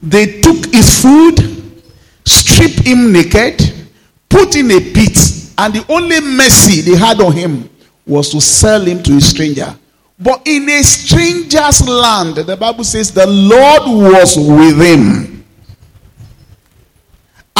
They 0.00 0.40
took 0.40 0.72
his 0.72 1.02
food, 1.02 1.82
stripped 2.24 2.86
him 2.86 3.12
naked, 3.12 3.60
put 4.30 4.56
in 4.56 4.70
a 4.70 4.80
pit, 4.80 5.18
and 5.58 5.74
the 5.74 5.84
only 5.90 6.18
mercy 6.22 6.80
they 6.80 6.96
had 6.96 7.20
on 7.20 7.32
him 7.32 7.68
was 8.06 8.30
to 8.30 8.40
sell 8.40 8.80
him 8.80 9.02
to 9.02 9.14
a 9.14 9.20
stranger. 9.20 9.76
But 10.18 10.40
in 10.46 10.66
a 10.70 10.82
stranger's 10.82 11.86
land, 11.86 12.36
the 12.36 12.56
Bible 12.56 12.84
says 12.84 13.12
the 13.12 13.26
Lord 13.26 13.82
was 14.10 14.38
with 14.38 14.80
him. 14.80 15.39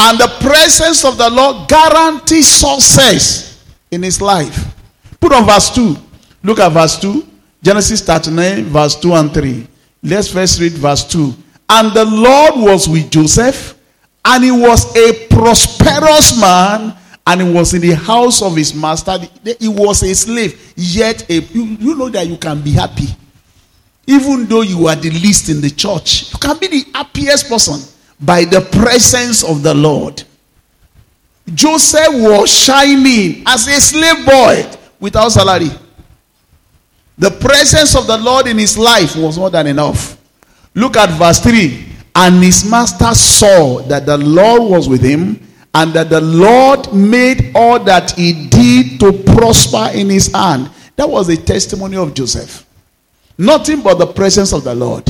And 0.03 0.17
the 0.17 0.27
presence 0.39 1.05
of 1.05 1.19
the 1.19 1.29
Lord 1.29 1.69
guarantees 1.69 2.47
success 2.47 3.63
in 3.91 4.01
his 4.01 4.19
life. 4.19 4.73
Put 5.19 5.31
on 5.31 5.45
verse 5.45 5.69
2. 5.75 5.95
Look 6.43 6.57
at 6.57 6.69
verse 6.71 6.99
2. 6.99 7.27
Genesis 7.61 8.01
39, 8.01 8.63
verse 8.65 8.95
2 8.95 9.13
and 9.13 9.31
3. 9.31 9.67
Let's 10.01 10.29
first 10.29 10.59
read 10.59 10.71
verse 10.71 11.03
2. 11.05 11.31
And 11.69 11.93
the 11.93 12.05
Lord 12.05 12.53
was 12.55 12.89
with 12.89 13.11
Joseph, 13.11 13.77
and 14.25 14.43
he 14.43 14.49
was 14.49 14.95
a 14.97 15.27
prosperous 15.27 16.39
man 16.41 16.97
and 17.27 17.41
he 17.41 17.53
was 17.53 17.75
in 17.75 17.81
the 17.81 17.95
house 17.95 18.41
of 18.41 18.55
his 18.55 18.73
master. 18.73 19.19
He 19.59 19.67
was 19.67 20.01
a 20.01 20.15
slave, 20.15 20.73
yet 20.75 21.29
a, 21.29 21.35
you, 21.41 21.63
you 21.63 21.95
know 21.95 22.09
that 22.09 22.25
you 22.25 22.37
can 22.37 22.59
be 22.61 22.71
happy. 22.71 23.07
Even 24.07 24.47
though 24.47 24.61
you 24.61 24.87
are 24.87 24.95
the 24.95 25.11
least 25.11 25.49
in 25.49 25.61
the 25.61 25.69
church, 25.69 26.33
you 26.33 26.39
can 26.39 26.57
be 26.57 26.67
the 26.67 26.85
happiest 26.95 27.47
person 27.47 27.79
by 28.21 28.45
the 28.45 28.61
presence 28.61 29.43
of 29.43 29.63
the 29.63 29.73
Lord. 29.73 30.23
Joseph 31.53 32.13
was 32.13 32.49
shining 32.51 33.43
as 33.45 33.67
a 33.67 33.81
slave 33.81 34.25
boy 34.25 34.77
without 34.99 35.29
salary. 35.29 35.69
The 37.17 37.31
presence 37.31 37.95
of 37.95 38.07
the 38.07 38.17
Lord 38.17 38.47
in 38.47 38.57
his 38.57 38.77
life 38.77 39.15
was 39.15 39.37
more 39.37 39.49
than 39.49 39.67
enough. 39.67 40.17
Look 40.73 40.95
at 40.97 41.09
verse 41.17 41.39
3. 41.39 41.87
And 42.15 42.43
his 42.43 42.69
master 42.69 43.13
saw 43.13 43.81
that 43.83 44.05
the 44.05 44.17
Lord 44.17 44.63
was 44.63 44.87
with 44.87 45.01
him 45.01 45.39
and 45.73 45.93
that 45.93 46.09
the 46.09 46.21
Lord 46.21 46.93
made 46.93 47.51
all 47.55 47.79
that 47.79 48.11
he 48.11 48.47
did 48.47 48.99
to 48.99 49.13
prosper 49.33 49.89
in 49.93 50.09
his 50.09 50.31
hand. 50.31 50.69
That 50.95 51.09
was 51.09 51.29
a 51.29 51.37
testimony 51.37 51.97
of 51.97 52.13
Joseph. 52.13 52.65
Nothing 53.37 53.81
but 53.81 53.97
the 53.97 54.07
presence 54.07 54.53
of 54.53 54.63
the 54.63 54.75
Lord. 54.75 55.07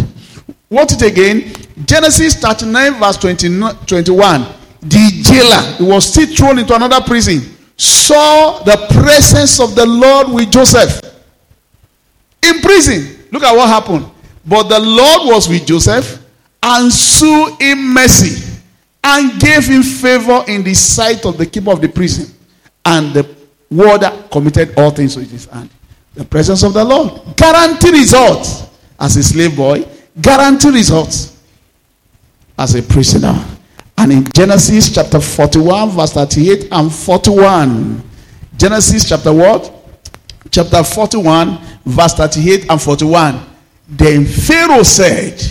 What 0.69 0.91
it 0.93 1.01
again? 1.01 1.53
Genesis 1.85 2.35
39, 2.35 2.99
verse 2.99 3.17
20, 3.17 3.59
21. 3.85 4.45
The 4.81 5.21
jailer, 5.23 5.75
he 5.77 5.83
was 5.83 6.11
still 6.11 6.27
thrown 6.35 6.59
into 6.59 6.75
another 6.75 7.01
prison, 7.01 7.41
saw 7.77 8.63
the 8.63 8.87
presence 9.01 9.59
of 9.59 9.75
the 9.75 9.85
Lord 9.85 10.29
with 10.29 10.51
Joseph 10.51 11.01
in 12.43 12.59
prison. 12.61 13.25
Look 13.31 13.43
at 13.43 13.55
what 13.55 13.69
happened. 13.69 14.09
But 14.45 14.63
the 14.63 14.79
Lord 14.79 15.27
was 15.27 15.47
with 15.47 15.65
Joseph 15.65 16.25
and 16.63 16.91
showed 16.91 17.57
him 17.59 17.93
mercy 17.93 18.59
and 19.03 19.39
gave 19.39 19.67
him 19.67 19.83
favor 19.83 20.43
in 20.47 20.63
the 20.63 20.73
sight 20.73 21.25
of 21.25 21.37
the 21.37 21.45
keeper 21.45 21.71
of 21.71 21.81
the 21.81 21.89
prison. 21.89 22.33
And 22.83 23.13
the 23.13 23.35
warder 23.69 24.11
committed 24.31 24.73
all 24.77 24.91
things 24.91 25.15
with 25.15 25.29
his 25.31 25.45
hand. 25.45 25.69
The 26.15 26.25
presence 26.25 26.63
of 26.63 26.73
the 26.73 26.83
Lord. 26.83 27.21
Guarantee 27.37 27.91
results 27.91 28.67
as 28.99 29.15
a 29.15 29.23
slave 29.23 29.55
boy. 29.55 29.87
Guarantee 30.19 30.71
results 30.71 31.40
as 32.57 32.75
a 32.75 32.81
prisoner. 32.83 33.45
And 33.97 34.11
in 34.11 34.23
Genesis 34.33 34.93
chapter 34.93 35.19
41, 35.19 35.89
verse 35.89 36.13
38 36.13 36.67
and 36.71 36.91
41. 36.91 38.03
Genesis 38.57 39.07
chapter 39.07 39.33
what? 39.33 39.71
Chapter 40.49 40.83
41, 40.83 41.59
verse 41.85 42.13
38 42.15 42.69
and 42.69 42.81
41. 42.81 43.39
Then 43.87 44.25
Pharaoh 44.25 44.83
said, 44.83 45.41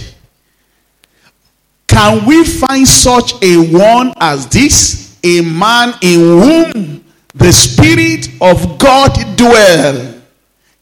Can 1.86 2.26
we 2.26 2.44
find 2.44 2.88
such 2.88 3.34
a 3.42 3.56
one 3.72 4.12
as 4.20 4.46
this? 4.48 5.18
A 5.22 5.42
man 5.42 5.94
in 6.00 6.20
whom 6.20 7.04
the 7.34 7.52
Spirit 7.52 8.28
of 8.40 8.78
God 8.78 9.12
dwell. 9.36 10.20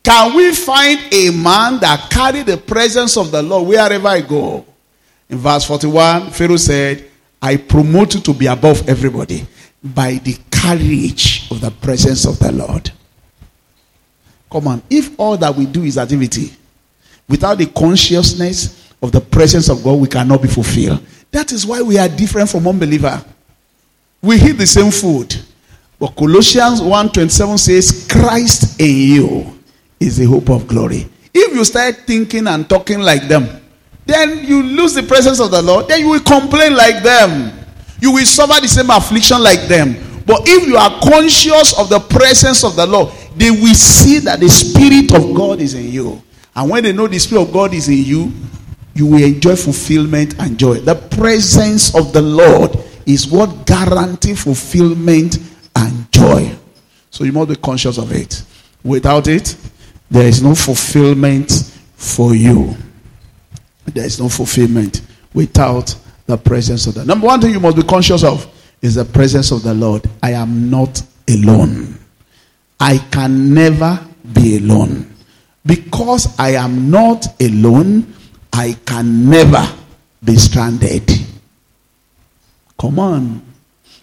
Can 0.03 0.37
we 0.37 0.55
find 0.55 1.01
a 1.13 1.31
man 1.31 1.81
that 1.81 2.09
carry 2.11 2.43
the 2.43 2.57
presence 2.57 3.17
of 3.17 3.31
the 3.31 3.43
Lord 3.43 3.69
wherever 3.69 4.09
I 4.09 4.21
go? 4.23 4.65
In 5.31 5.39
verse 5.39 5.65
41, 5.65 6.31
Pharaoh 6.31 6.57
said, 6.57 7.05
I 7.41 7.57
promote 7.57 8.15
you 8.15 8.21
to 8.23 8.35
be 8.35 8.47
above 8.47 8.89
everybody 8.89 9.47
by 9.83 10.15
the 10.15 10.37
courage 10.51 11.51
of 11.51 11.61
the 11.61 11.71
presence 11.71 12.27
of 12.27 12.39
the 12.39 12.51
Lord. 12.51 12.91
Come 14.51 14.69
on, 14.69 14.83
if 14.89 15.19
all 15.21 15.37
that 15.37 15.55
we 15.55 15.67
do 15.67 15.85
is 15.85 15.99
activity, 15.99 16.53
without 17.29 17.59
the 17.59 17.67
consciousness 17.67 18.93
of 19.03 19.13
the 19.13 19.21
presence 19.21 19.69
of 19.69 19.85
God, 19.85 20.01
we 20.01 20.09
cannot 20.09 20.43
be 20.43 20.49
fulfilled. 20.49 21.05
That 21.31 21.53
is 21.53 21.67
why 21.67 21.83
we 21.83 21.99
are 21.99 22.09
different 22.09 22.49
from 22.49 22.67
unbeliever. 22.67 23.23
We 24.23 24.37
eat 24.37 24.53
the 24.53 24.67
same 24.67 24.91
food. 24.91 25.37
But 25.99 26.17
Colossians 26.17 26.81
1:27 26.81 27.59
says, 27.59 28.07
Christ 28.11 28.81
in 28.81 28.97
you 28.97 29.59
is 30.01 30.17
the 30.17 30.25
hope 30.25 30.49
of 30.49 30.67
glory. 30.67 31.09
If 31.35 31.55
you 31.55 31.65
start 31.65 31.97
thinking 32.07 32.47
and 32.47 32.69
talking 32.69 33.01
like 33.01 33.29
them, 33.29 33.61
then 34.09 34.43
you 34.43 34.63
lose 34.63 34.95
the 34.95 35.03
presence 35.03 35.39
of 35.39 35.51
the 35.51 35.61
Lord. 35.61 35.87
Then 35.87 36.01
you 36.01 36.09
will 36.09 36.21
complain 36.21 36.75
like 36.75 37.03
them. 37.03 37.53
You 38.01 38.11
will 38.13 38.25
suffer 38.25 38.59
the 38.59 38.67
same 38.67 38.89
affliction 38.89 39.43
like 39.43 39.69
them. 39.69 39.97
But 40.25 40.43
if 40.47 40.67
you 40.67 40.77
are 40.79 40.99
conscious 41.03 41.79
of 41.79 41.91
the 41.91 42.01
presence 42.01 42.65
of 42.65 42.75
the 42.75 42.87
Lord, 42.87 43.13
they 43.37 43.51
will 43.51 43.75
see 43.75 44.19
that 44.21 44.41
the 44.41 44.49
Spirit 44.49 45.13
of 45.15 45.35
God 45.35 45.61
is 45.61 45.75
in 45.75 45.93
you. 45.93 46.23
And 46.57 46.71
when 46.71 46.85
they 46.85 46.93
know 46.93 47.07
the 47.07 47.19
Spirit 47.19 47.43
of 47.43 47.53
God 47.53 47.75
is 47.75 47.89
in 47.89 48.03
you, 48.03 48.33
you 48.95 49.05
will 49.05 49.23
enjoy 49.23 49.57
fulfillment 49.57 50.41
and 50.41 50.59
joy. 50.59 50.81
The 50.81 50.95
presence 50.95 51.95
of 51.95 52.15
the 52.15 52.23
Lord 52.23 52.79
is 53.05 53.27
what 53.27 53.67
guarantees 53.67 54.43
fulfillment 54.43 55.39
and 55.77 56.11
joy. 56.11 56.57
So 57.11 57.25
you 57.25 57.33
must 57.33 57.51
be 57.51 57.57
conscious 57.57 57.99
of 57.99 58.11
it. 58.13 58.43
Without 58.83 59.29
it, 59.29 59.55
there 60.11 60.27
is 60.27 60.43
no 60.43 60.55
fulfillment 60.55 61.53
for 61.95 62.35
you. 62.35 62.75
There 63.95 64.05
is 64.05 64.21
no 64.21 64.29
fulfillment 64.29 65.03
without 65.35 65.95
the 66.27 66.37
presence 66.37 66.87
of 66.87 66.95
the 66.95 67.05
number 67.05 67.27
one 67.27 67.41
thing 67.41 67.53
you 67.53 67.61
must 67.61 67.77
be 67.77 67.83
conscious 67.83 68.23
of 68.23 68.47
is 68.83 68.95
the 68.95 69.05
presence 69.05 69.51
of 69.51 69.63
the 69.63 69.75
Lord. 69.75 70.09
I 70.23 70.33
am 70.33 70.71
not 70.71 71.03
alone. 71.29 71.99
I 72.79 72.99
can 73.11 73.53
never 73.55 73.99
be 74.33 74.59
alone. 74.59 75.15
Because 75.65 76.39
I 76.39 76.51
am 76.51 76.91
not 76.91 77.27
alone, 77.41 78.15
I 78.53 78.77
can 78.87 79.29
never 79.29 79.67
be 80.25 80.37
stranded. 80.37 81.11
Come 82.79 82.99
on. 82.99 83.43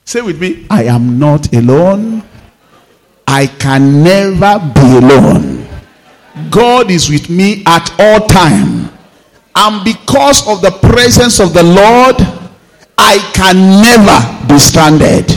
Say 0.04 0.22
with 0.22 0.40
me, 0.40 0.68
I 0.70 0.84
am 0.84 1.18
not 1.18 1.54
alone. 1.54 2.24
I 3.28 3.48
can 3.48 4.04
never 4.04 4.60
be 4.74 4.98
alone. 4.98 5.68
God 6.52 6.92
is 6.92 7.10
with 7.10 7.30
me 7.30 7.64
at 7.66 7.92
all 8.00 8.28
time. 8.28 8.95
And 9.56 9.84
because 9.86 10.48
of 10.48 10.62
the 10.62 10.72
presence 10.72 11.40
of 11.40 11.54
the 11.54 11.64
Lord, 11.64 12.20
I 12.98 13.20
can 13.34 13.80
never 13.80 14.18
be 14.48 14.60
stranded. 14.60 15.28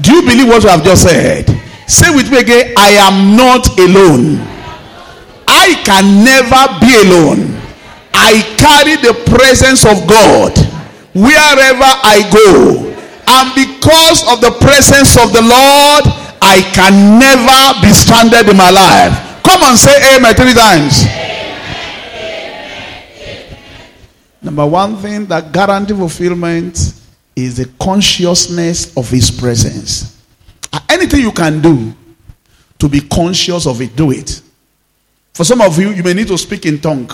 Do 0.00 0.12
you 0.12 0.22
believe 0.22 0.48
what 0.48 0.64
I 0.66 0.72
have 0.72 0.84
just 0.84 1.02
said? 1.02 1.46
Say 1.86 2.14
with 2.14 2.30
me 2.30 2.38
again, 2.38 2.74
I 2.76 2.98
am 2.98 3.36
not 3.36 3.78
alone. 3.78 4.42
I 5.46 5.78
can 5.86 6.24
never 6.26 6.66
be 6.82 6.90
alone. 7.06 7.54
I 8.12 8.42
carry 8.58 8.96
the 8.98 9.14
presence 9.30 9.86
of 9.86 10.06
God 10.08 10.56
wherever 11.14 11.90
I 12.02 12.26
go. 12.34 12.90
And 13.26 13.54
because 13.54 14.26
of 14.26 14.40
the 14.40 14.50
presence 14.58 15.14
of 15.16 15.32
the 15.32 15.42
Lord, 15.42 16.04
I 16.42 16.60
can 16.74 17.18
never 17.22 17.80
be 17.86 17.92
stranded 17.94 18.48
in 18.50 18.56
my 18.56 18.70
life. 18.70 19.14
Come 19.42 19.62
on, 19.62 19.76
say 19.76 19.94
amen 20.16 20.34
three 20.34 20.54
times. 20.54 21.23
Number 24.44 24.66
one 24.66 24.96
thing 24.96 25.24
that 25.26 25.50
guarantee 25.52 25.94
fulfillment 25.94 27.00
is 27.34 27.56
the 27.56 27.64
consciousness 27.80 28.94
of 28.94 29.08
his 29.08 29.30
presence. 29.30 30.22
Anything 30.88 31.20
you 31.20 31.32
can 31.32 31.62
do 31.62 31.94
to 32.78 32.88
be 32.88 33.00
conscious 33.00 33.66
of 33.66 33.80
it, 33.80 33.96
do 33.96 34.10
it. 34.10 34.42
For 35.32 35.44
some 35.44 35.62
of 35.62 35.78
you, 35.78 35.90
you 35.90 36.02
may 36.02 36.12
need 36.12 36.28
to 36.28 36.36
speak 36.36 36.66
in 36.66 36.78
tongue 36.78 37.10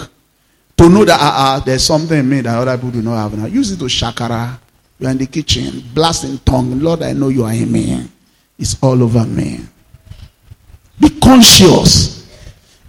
to 0.76 0.88
know 0.88 1.04
that 1.04 1.20
uh, 1.20 1.32
uh, 1.34 1.60
there's 1.60 1.84
something 1.84 2.18
in 2.18 2.28
me 2.28 2.40
that 2.40 2.58
other 2.58 2.76
people 2.76 2.90
do 2.90 3.02
not 3.02 3.16
have. 3.16 3.38
Now, 3.38 3.46
use 3.46 3.70
it 3.70 3.78
to 3.78 3.84
shakara. 3.84 4.58
You're 4.98 5.10
in 5.10 5.18
the 5.18 5.26
kitchen, 5.26 5.84
blasting 5.94 6.38
tongue. 6.38 6.80
Lord, 6.80 7.02
I 7.02 7.12
know 7.12 7.28
you 7.28 7.44
are 7.44 7.52
in 7.52 7.70
me. 7.70 8.08
It's 8.58 8.82
all 8.82 9.02
over 9.02 9.24
me. 9.24 9.60
Be 10.98 11.10
conscious. 11.20 12.28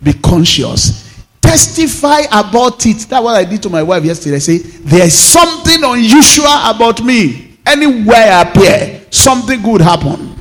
Be 0.02 0.14
conscious. 0.14 1.11
Testify 1.52 2.22
about 2.32 2.86
it. 2.86 3.00
That's 3.10 3.22
what 3.22 3.36
I 3.36 3.44
did 3.44 3.62
to 3.64 3.70
my 3.70 3.84
wife 3.84 4.06
yesterday. 4.06 4.38
I 4.38 4.40
say, 4.40 4.60
there's 4.60 5.14
something 5.14 5.84
unusual 5.84 6.46
about 6.48 7.04
me. 7.04 7.58
Anywhere 7.66 8.16
I 8.32 8.42
appear, 8.44 9.06
something 9.12 9.62
good 9.62 9.82
happen. 9.82 10.34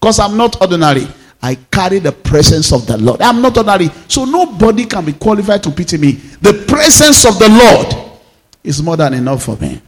Because 0.00 0.18
I'm 0.18 0.38
not 0.38 0.58
ordinary. 0.62 1.06
I 1.42 1.56
carry 1.70 1.98
the 1.98 2.12
presence 2.12 2.72
of 2.72 2.86
the 2.86 2.96
Lord. 2.96 3.20
I'm 3.20 3.42
not 3.42 3.58
ordinary. 3.58 3.90
So 4.08 4.24
nobody 4.24 4.86
can 4.86 5.04
be 5.04 5.12
qualified 5.12 5.62
to 5.64 5.70
pity 5.70 5.98
me. 5.98 6.12
The 6.12 6.64
presence 6.66 7.26
of 7.26 7.38
the 7.38 7.50
Lord 7.50 8.18
is 8.64 8.82
more 8.82 8.96
than 8.96 9.12
enough 9.12 9.42
for 9.42 9.56
me. 9.58 9.82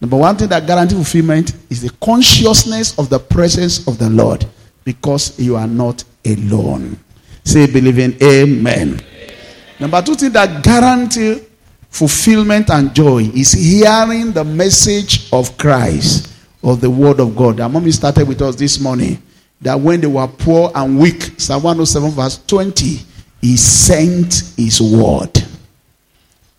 Number 0.00 0.18
one 0.18 0.36
thing 0.36 0.46
that 0.50 0.68
guarantees 0.68 0.96
fulfillment 0.98 1.52
is 1.68 1.82
the 1.82 1.90
consciousness 2.00 2.96
of 2.96 3.10
the 3.10 3.18
presence 3.18 3.88
of 3.88 3.98
the 3.98 4.08
Lord 4.08 4.46
because 4.84 5.36
you 5.40 5.56
are 5.56 5.66
not 5.66 6.04
alone. 6.24 6.96
Say, 7.42 7.66
believing, 7.66 8.16
Amen. 8.22 9.00
Number 9.80 10.02
two 10.02 10.14
thing 10.14 10.32
that 10.32 10.62
guarantee 10.64 11.42
fulfillment 11.88 12.70
and 12.70 12.94
joy 12.94 13.22
is 13.34 13.52
hearing 13.52 14.32
the 14.32 14.44
message 14.44 15.32
of 15.32 15.56
Christ 15.56 16.32
or 16.62 16.76
the 16.76 16.90
word 16.90 17.20
of 17.20 17.36
God. 17.36 17.60
Our 17.60 17.68
mommy 17.68 17.92
started 17.92 18.26
with 18.26 18.42
us 18.42 18.56
this 18.56 18.80
morning 18.80 19.22
that 19.60 19.78
when 19.78 20.00
they 20.00 20.06
were 20.06 20.26
poor 20.26 20.70
and 20.74 20.98
weak, 20.98 21.38
Psalm 21.38 21.62
107 21.62 22.10
verse 22.10 22.38
20, 22.46 23.00
he 23.40 23.56
sent 23.56 24.52
his 24.56 24.80
word. 24.80 25.44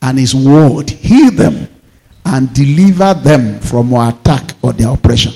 And 0.02 0.18
his 0.18 0.34
word 0.34 0.90
healed 0.90 1.36
them 1.36 1.68
and 2.26 2.54
delivered 2.54 3.22
them 3.24 3.60
from 3.60 3.94
our 3.94 4.10
attack 4.12 4.54
or 4.62 4.72
their 4.72 4.94
oppression. 4.94 5.34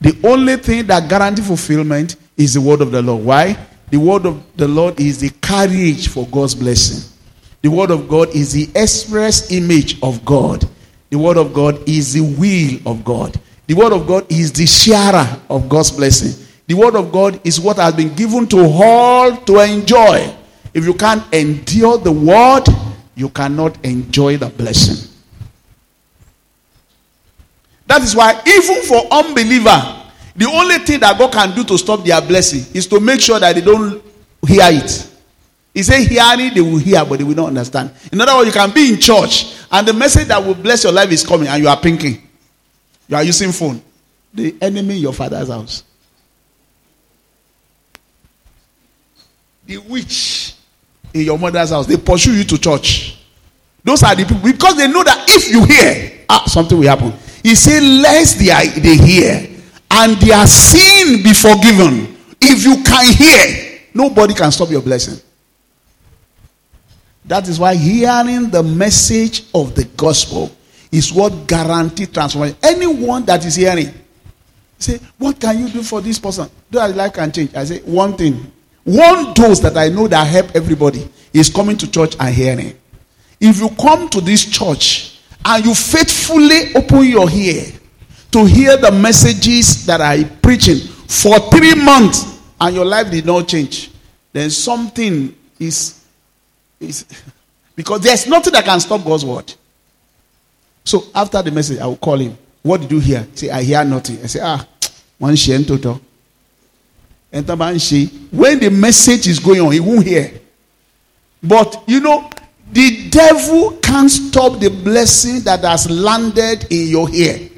The 0.00 0.18
only 0.24 0.56
thing 0.56 0.86
that 0.88 1.08
guarantees 1.08 1.46
fulfillment 1.46 2.16
is 2.36 2.54
the 2.54 2.60
word 2.60 2.80
of 2.80 2.90
the 2.90 3.00
Lord. 3.00 3.24
Why? 3.24 3.56
The 3.92 3.98
word 3.98 4.24
of 4.24 4.42
the 4.56 4.66
Lord 4.66 4.98
is 4.98 5.20
the 5.20 5.28
carriage 5.42 6.08
for 6.08 6.26
God's 6.28 6.54
blessing. 6.54 7.12
The 7.60 7.68
word 7.68 7.90
of 7.90 8.08
God 8.08 8.34
is 8.34 8.50
the 8.54 8.66
express 8.74 9.52
image 9.52 10.02
of 10.02 10.24
God. 10.24 10.66
The 11.10 11.18
word 11.18 11.36
of 11.36 11.52
God 11.52 11.86
is 11.86 12.14
the 12.14 12.22
will 12.22 12.90
of 12.90 13.04
God. 13.04 13.38
The 13.66 13.74
word 13.74 13.92
of 13.92 14.06
God 14.06 14.32
is 14.32 14.50
the 14.50 14.64
sharer 14.64 15.38
of 15.50 15.68
God's 15.68 15.90
blessing. 15.90 16.42
The 16.66 16.72
word 16.72 16.96
of 16.96 17.12
God 17.12 17.38
is 17.44 17.60
what 17.60 17.76
has 17.76 17.92
been 17.92 18.14
given 18.14 18.46
to 18.46 18.60
all 18.60 19.36
to 19.36 19.58
enjoy. 19.60 20.34
If 20.72 20.86
you 20.86 20.94
can't 20.94 21.22
endure 21.34 21.98
the 21.98 22.12
word, 22.12 22.64
you 23.14 23.28
cannot 23.28 23.84
enjoy 23.84 24.38
the 24.38 24.48
blessing. 24.48 25.06
That 27.88 28.00
is 28.00 28.16
why, 28.16 28.40
even 28.46 28.84
for 28.84 29.06
unbeliever, 29.12 30.01
the 30.34 30.46
only 30.46 30.78
thing 30.78 31.00
that 31.00 31.18
God 31.18 31.32
can 31.32 31.54
do 31.54 31.64
to 31.64 31.76
stop 31.76 32.04
their 32.04 32.20
blessing 32.20 32.64
is 32.74 32.86
to 32.86 33.00
make 33.00 33.20
sure 33.20 33.38
that 33.38 33.54
they 33.54 33.60
don't 33.60 34.02
hear 34.46 34.62
it. 34.64 35.08
He 35.74 35.82
said, 35.82 36.06
hearing, 36.06 36.54
they 36.54 36.60
will 36.60 36.78
hear, 36.78 37.04
but 37.04 37.18
they 37.18 37.24
will 37.24 37.34
not 37.34 37.48
understand. 37.48 37.90
In 38.12 38.20
other 38.20 38.36
words, 38.36 38.46
you 38.46 38.52
can 38.52 38.70
be 38.72 38.92
in 38.92 39.00
church, 39.00 39.56
and 39.70 39.86
the 39.86 39.92
message 39.92 40.28
that 40.28 40.44
will 40.44 40.54
bless 40.54 40.84
your 40.84 40.92
life 40.92 41.10
is 41.10 41.24
coming, 41.24 41.48
and 41.48 41.62
you 41.62 41.68
are 41.68 41.80
pinking. 41.80 42.22
You 43.08 43.16
are 43.16 43.24
using 43.24 43.52
phone. 43.52 43.82
The 44.34 44.54
enemy 44.60 44.96
in 44.96 45.02
your 45.02 45.12
father's 45.12 45.48
house. 45.48 45.84
The 49.66 49.78
witch 49.78 50.54
in 51.14 51.22
your 51.22 51.38
mother's 51.38 51.70
house, 51.70 51.86
they 51.86 51.96
pursue 51.96 52.34
you 52.34 52.44
to 52.44 52.58
church. 52.58 53.18
Those 53.84 54.02
are 54.02 54.14
the 54.14 54.24
people, 54.24 54.42
because 54.42 54.76
they 54.76 54.88
know 54.88 55.04
that 55.04 55.24
if 55.28 55.50
you 55.50 55.64
hear, 55.64 56.24
ah, 56.28 56.44
something 56.46 56.78
will 56.78 56.88
happen. 56.88 57.12
He 57.42 57.54
said, 57.54 57.82
lest 57.82 58.38
they, 58.38 58.80
they 58.80 58.96
hear 58.96 59.51
and 59.92 60.16
their 60.16 60.46
sin 60.46 61.22
be 61.22 61.32
forgiven. 61.34 62.16
If 62.40 62.64
you 62.64 62.82
can 62.82 63.14
hear, 63.14 63.80
nobody 63.94 64.34
can 64.34 64.50
stop 64.50 64.70
your 64.70 64.82
blessing. 64.82 65.20
That 67.26 67.46
is 67.46 67.60
why 67.60 67.76
hearing 67.76 68.50
the 68.50 68.62
message 68.62 69.44
of 69.54 69.74
the 69.74 69.84
gospel 69.96 70.50
is 70.90 71.12
what 71.12 71.46
guarantees 71.46 72.08
transformation. 72.08 72.56
Anyone 72.62 73.24
that 73.26 73.44
is 73.44 73.54
hearing, 73.54 73.92
say, 74.78 74.98
what 75.18 75.38
can 75.38 75.58
you 75.58 75.68
do 75.68 75.82
for 75.82 76.00
this 76.00 76.18
person? 76.18 76.48
Do 76.70 76.78
I 76.78 76.88
life 76.88 77.12
can 77.12 77.30
change? 77.30 77.54
I 77.54 77.64
say, 77.64 77.80
one 77.82 78.16
thing. 78.16 78.50
One 78.84 79.32
dose 79.34 79.60
that 79.60 79.76
I 79.76 79.88
know 79.88 80.08
that 80.08 80.26
help 80.26 80.56
everybody 80.56 81.08
is 81.32 81.48
coming 81.48 81.76
to 81.76 81.90
church 81.90 82.16
and 82.18 82.34
hearing. 82.34 82.76
If 83.40 83.60
you 83.60 83.68
come 83.70 84.08
to 84.08 84.20
this 84.20 84.44
church 84.44 85.20
and 85.44 85.64
you 85.64 85.74
faithfully 85.74 86.74
open 86.74 87.04
your 87.04 87.30
ear 87.30 87.72
to 88.32 88.44
hear 88.44 88.76
the 88.76 88.90
messages 88.90 89.86
that 89.86 90.00
I 90.00 90.24
preaching 90.24 90.78
for 90.78 91.38
three 91.50 91.74
months 91.74 92.40
and 92.60 92.74
your 92.74 92.84
life 92.84 93.10
did 93.10 93.26
not 93.26 93.46
change, 93.46 93.90
then 94.32 94.50
something 94.50 95.34
is, 95.58 96.04
is 96.80 97.04
because 97.76 98.00
there's 98.00 98.26
nothing 98.26 98.52
that 98.54 98.64
can 98.64 98.80
stop 98.80 99.04
God's 99.04 99.24
word. 99.24 99.52
So 100.84 101.04
after 101.14 101.42
the 101.42 101.50
message, 101.50 101.78
I 101.78 101.86
will 101.86 101.96
call 101.96 102.16
him. 102.18 102.36
What 102.62 102.80
did 102.80 102.92
you 102.92 103.00
hear? 103.00 103.26
Say, 103.34 103.50
I 103.50 103.62
hear 103.62 103.84
nothing. 103.84 104.18
I 104.22 104.26
say, 104.26 104.40
ah, 104.42 104.66
one 105.18 105.36
share 105.36 105.62
total. 105.62 106.00
When 107.30 107.46
the 107.46 108.70
message 108.70 109.26
is 109.26 109.38
going 109.38 109.60
on, 109.60 109.72
he 109.72 109.80
won't 109.80 110.06
hear. 110.06 110.32
But 111.42 111.84
you 111.86 112.00
know, 112.00 112.30
the 112.70 113.08
devil 113.10 113.72
can't 113.82 114.10
stop 114.10 114.60
the 114.60 114.68
blessing 114.68 115.40
that 115.40 115.60
has 115.60 115.90
landed 115.90 116.66
in 116.70 116.88
your 116.88 117.10
ear. 117.10 117.48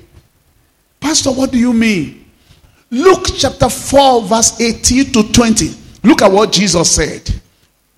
Pastor, 1.04 1.30
what 1.30 1.52
do 1.52 1.58
you 1.58 1.74
mean? 1.74 2.24
Luke 2.90 3.26
chapter 3.36 3.68
4, 3.68 4.22
verse 4.22 4.58
18 4.58 5.12
to 5.12 5.32
20. 5.34 5.74
Look 6.02 6.22
at 6.22 6.32
what 6.32 6.50
Jesus 6.50 6.90
said. 6.90 7.30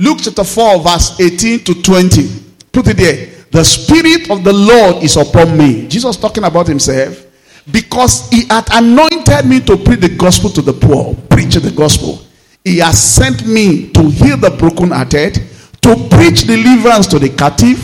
Luke 0.00 0.18
chapter 0.20 0.42
4, 0.42 0.80
verse 0.80 1.20
18 1.20 1.60
to 1.60 1.82
20. 1.82 2.28
Put 2.72 2.88
it 2.88 2.96
there. 2.96 3.28
The 3.52 3.62
Spirit 3.62 4.28
of 4.28 4.42
the 4.42 4.52
Lord 4.52 5.04
is 5.04 5.16
upon 5.16 5.56
me. 5.56 5.86
Jesus 5.86 6.16
talking 6.16 6.42
about 6.42 6.66
himself. 6.66 7.24
Because 7.70 8.28
he 8.30 8.44
had 8.46 8.68
anointed 8.72 9.46
me 9.46 9.60
to 9.60 9.76
preach 9.76 10.00
the 10.00 10.16
gospel 10.16 10.50
to 10.50 10.60
the 10.60 10.72
poor, 10.72 11.14
preach 11.30 11.54
the 11.54 11.70
gospel. 11.70 12.18
He 12.64 12.78
has 12.78 13.00
sent 13.00 13.46
me 13.46 13.88
to 13.92 14.10
heal 14.10 14.36
the 14.36 14.50
brokenhearted, 14.50 15.34
to 15.82 16.08
preach 16.10 16.48
deliverance 16.48 17.06
to 17.06 17.20
the 17.20 17.28
captive, 17.28 17.78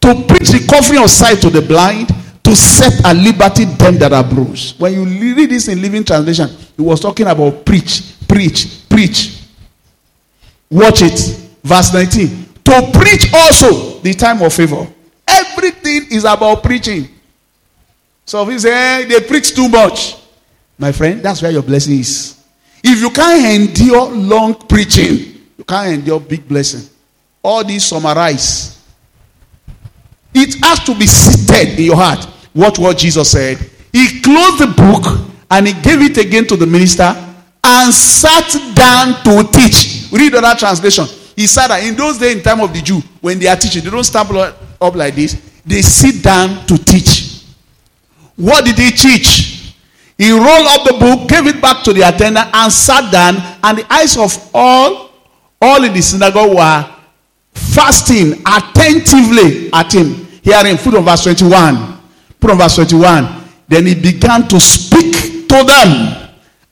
to 0.00 0.14
preach 0.26 0.48
recovery 0.54 0.96
of 0.96 1.10
sight 1.10 1.42
to 1.42 1.50
the 1.50 1.60
blind, 1.60 2.08
to 2.44 2.54
set 2.54 3.04
at 3.04 3.16
liberty 3.16 3.64
them 3.64 3.98
that 3.98 4.12
are 4.12 4.22
bruised. 4.22 4.78
When 4.80 4.92
you 4.92 5.34
read 5.34 5.50
this 5.50 5.68
in 5.68 5.80
Living 5.80 6.04
Translation, 6.04 6.48
he 6.76 6.82
was 6.82 7.00
talking 7.00 7.26
about 7.26 7.64
preach, 7.64 8.14
preach, 8.28 8.88
preach. 8.88 9.42
Watch 10.70 11.02
it. 11.02 11.18
Verse 11.62 11.92
19. 11.92 12.44
To 12.64 12.90
preach 12.92 13.32
also 13.32 13.98
the 14.00 14.14
time 14.14 14.42
of 14.42 14.52
favor. 14.52 14.86
Everything 15.26 16.06
is 16.10 16.24
about 16.24 16.62
preaching. 16.62 17.08
So 18.26 18.42
if 18.42 18.48
you 18.50 18.58
say 18.58 19.02
eh, 19.02 19.06
they 19.06 19.20
preach 19.26 19.54
too 19.54 19.68
much, 19.68 20.16
my 20.78 20.92
friend, 20.92 21.22
that's 21.22 21.42
where 21.42 21.50
your 21.50 21.62
blessing 21.62 21.98
is. 21.98 22.42
If 22.82 23.00
you 23.00 23.10
can't 23.10 23.62
endure 23.62 24.10
long 24.10 24.54
preaching, 24.54 25.40
you 25.56 25.64
can't 25.64 25.94
endure 25.94 26.20
big 26.20 26.46
blessing 26.46 26.88
all 27.44 27.62
these 27.62 27.84
summarize. 27.84 28.80
It 30.32 30.56
has 30.64 30.80
to 30.84 30.94
be 30.98 31.06
seated 31.06 31.78
in 31.78 31.84
your 31.84 31.96
heart. 31.96 32.26
Watch 32.54 32.78
what 32.78 32.98
Jesus 32.98 33.30
said. 33.30 33.58
He 33.92 34.20
closed 34.20 34.58
the 34.58 34.72
book 34.76 35.30
and 35.50 35.66
he 35.66 35.72
gave 35.82 36.00
it 36.02 36.18
again 36.18 36.46
to 36.46 36.56
the 36.56 36.66
minister 36.66 37.14
and 37.64 37.92
sat 37.94 38.74
down 38.74 39.22
to 39.24 39.50
teach. 39.50 40.08
Read 40.12 40.34
another 40.34 40.58
translation. 40.58 41.06
He 41.36 41.46
said 41.46 41.68
that 41.68 41.82
in 41.82 41.96
those 41.96 42.18
days, 42.18 42.36
in 42.36 42.42
time 42.42 42.60
of 42.60 42.72
the 42.72 42.80
Jew, 42.80 43.00
when 43.20 43.38
they 43.38 43.48
are 43.48 43.56
teaching, 43.56 43.82
they 43.82 43.90
don't 43.90 44.04
stand 44.04 44.30
up 44.30 44.94
like 44.94 45.14
this. 45.14 45.34
They 45.66 45.82
sit 45.82 46.22
down 46.22 46.66
to 46.66 46.78
teach. 46.78 47.44
What 48.36 48.64
did 48.64 48.78
he 48.78 48.90
teach? 48.90 49.74
He 50.16 50.30
rolled 50.30 50.68
up 50.68 50.86
the 50.86 50.96
book, 50.98 51.28
gave 51.28 51.46
it 51.46 51.60
back 51.60 51.82
to 51.84 51.92
the 51.92 52.02
attendant, 52.02 52.48
and 52.52 52.72
sat 52.72 53.10
down. 53.10 53.36
And 53.64 53.78
the 53.78 53.92
eyes 53.92 54.16
of 54.16 54.50
all, 54.54 55.10
all 55.60 55.82
in 55.82 55.92
the 55.92 56.02
synagogue 56.02 56.54
were 56.54 56.94
fasting 57.52 58.42
attentively 58.46 59.72
at 59.72 59.92
him. 59.92 60.26
Hearing, 60.42 60.76
put 60.76 60.94
of 60.94 61.04
verse 61.04 61.24
21. 61.24 61.98
On 62.50 62.58
verse 62.58 62.76
21. 62.76 63.42
Then 63.68 63.86
he 63.86 63.94
began 63.94 64.46
to 64.48 64.60
speak 64.60 65.48
to 65.48 65.64
them 65.64 66.30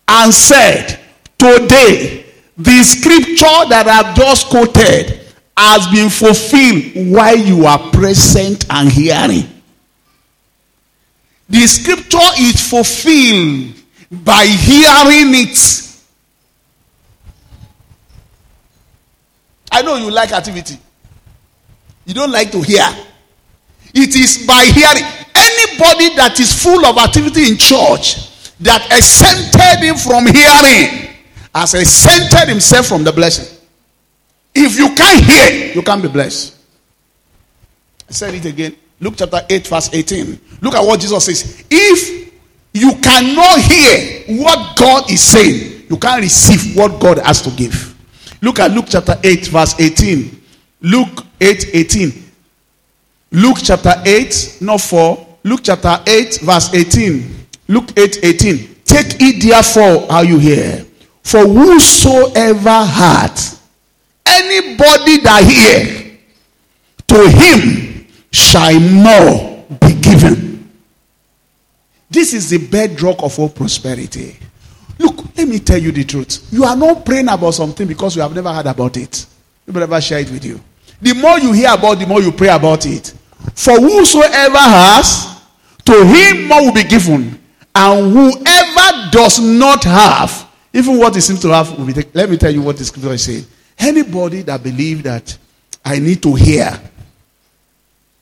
and 0.09 0.35
said, 0.35 1.01
Today, 1.39 2.27
the 2.57 2.83
scripture 2.83 3.69
that 3.69 3.87
I've 3.89 4.15
just 4.15 4.49
quoted 4.49 5.21
has 5.57 5.87
been 5.89 6.11
fulfilled 6.11 7.13
while 7.15 7.37
you 7.37 7.65
are 7.67 7.91
present 7.91 8.67
and 8.71 8.91
hearing. 8.91 9.49
The 11.49 11.67
scripture 11.67 12.19
is 12.39 12.69
fulfilled 12.69 13.75
by 14.11 14.45
hearing 14.45 15.35
it. 15.35 15.99
I 19.71 19.83
know 19.83 19.97
you 19.97 20.11
like 20.11 20.33
activity. 20.33 20.79
You 22.05 22.15
don't 22.15 22.31
like 22.31 22.51
to 22.53 22.61
hear. 22.61 22.87
It 23.95 24.15
is 24.15 24.47
by 24.47 24.65
hearing. 24.65 25.22
Anybody 25.43 26.15
that 26.17 26.39
is 26.39 26.53
full 26.63 26.87
of 26.87 26.97
activity 26.99 27.51
in 27.51 27.59
church 27.59 28.31
that 28.61 28.87
exempted 28.95 29.83
him 29.83 29.97
from 29.97 30.27
hearing 30.27 31.11
has 31.55 31.75
exempted 31.75 32.49
himself 32.49 32.87
from 32.87 33.03
the 33.03 33.13
blessing. 33.13 33.59
If 34.55 34.77
you 34.77 34.95
can't 34.95 35.25
hear, 35.25 35.75
you 35.75 35.83
can't 35.83 36.03
be 36.03 36.09
blessed. 36.09 36.57
I 38.09 38.13
said 38.13 38.35
it 38.35 38.45
again. 38.45 38.77
Luke 39.01 39.15
chapter 39.17 39.41
8, 39.49 39.67
verse 39.67 39.91
18. 39.93 40.41
Look 40.61 40.75
at 40.75 40.87
what 40.87 41.01
Jesus 41.01 41.25
says. 41.25 41.65
If 41.69 42.33
you 42.73 42.95
cannot 43.03 43.61
hear 43.61 44.39
what 44.43 44.77
God 44.77 45.11
is 45.11 45.23
saying, 45.23 45.87
you 45.91 45.97
can't 45.97 46.23
receive 46.23 46.77
what 46.77 47.01
God 47.01 47.19
has 47.19 47.43
to 47.43 47.51
give. 47.51 47.97
Look 48.41 48.61
at 48.61 48.71
Luke 48.71 48.87
chapter 48.89 49.17
8, 49.25 49.47
verse 49.47 49.81
18. 49.81 50.43
Luke 50.83 51.25
8, 51.41 51.71
18. 51.73 52.13
Luke 53.33 53.57
chapter 53.63 53.95
8, 54.05 54.59
not 54.61 54.81
4. 54.81 55.32
Luke 55.45 55.61
chapter 55.63 56.01
8, 56.07 56.41
verse 56.43 56.73
18. 56.73 57.47
Luke 57.69 57.91
8, 57.97 58.19
18. 58.23 58.77
Take 58.85 59.17
it 59.21 59.43
therefore 59.43 60.07
how 60.11 60.21
you 60.23 60.39
hear. 60.39 60.85
For 61.23 61.41
whosoever 61.47 62.85
hath 62.85 63.61
anybody 64.27 65.19
that 65.19 65.45
hear, 65.45 66.19
to 67.09 67.29
him 67.29 68.07
shall 68.33 68.79
more 68.81 69.65
be 69.81 69.95
given. 70.01 70.71
This 72.11 72.35
is 72.35 72.51
the 72.51 72.59
bedrock 72.59 73.23
of 73.23 73.39
all 73.39 73.49
prosperity. 73.49 74.37
Look, 74.99 75.37
let 75.37 75.49
me 75.49 75.59
tell 75.59 75.79
you 75.79 75.93
the 75.93 76.05
truth. 76.05 76.47
You 76.53 76.65
are 76.65 76.77
not 76.77 77.05
praying 77.05 77.29
about 77.29 77.53
something 77.55 77.87
because 77.89 78.15
you 78.15 78.23
have 78.23 78.35
never 78.35 78.53
heard 78.53 78.67
about 78.67 78.97
it. 78.97 79.27
People 79.65 79.81
never 79.81 80.01
share 80.01 80.21
it 80.21 80.31
with 80.31 80.45
you. 80.45 80.61
The 81.01 81.15
more 81.15 81.39
you 81.39 81.53
hear 81.53 81.73
about, 81.73 81.99
the 81.99 82.07
more 82.07 82.21
you 82.21 82.31
pray 82.33 82.49
about 82.49 82.85
it. 82.87 83.15
For 83.55 83.75
whosoever 83.81 84.59
has, 84.59 85.32
to 85.85 86.07
him 86.07 86.49
more 86.49 86.63
will 86.63 86.73
be 86.73 86.85
given. 86.85 87.39
And 87.75 88.13
whoever 88.13 89.11
does 89.11 89.41
not 89.41 89.85
have, 89.85 90.49
even 90.73 90.99
what 90.99 91.15
he 91.15 91.21
seems 91.21 91.41
to 91.43 91.49
have, 91.49 91.77
will 91.79 91.87
be 91.87 91.93
taken. 91.93 92.11
Let 92.15 92.31
me 92.31 92.37
tell 92.37 92.53
you 92.53 92.63
what 92.63 92.77
the 92.77 92.85
scripture 92.85 93.13
is 93.13 93.25
saying. 93.25 93.47
Anybody 93.79 94.43
that 94.43 94.63
believes 94.63 95.03
that 95.03 95.37
I 95.85 95.99
need 95.99 96.23
to 96.23 96.35
hear, 96.35 96.79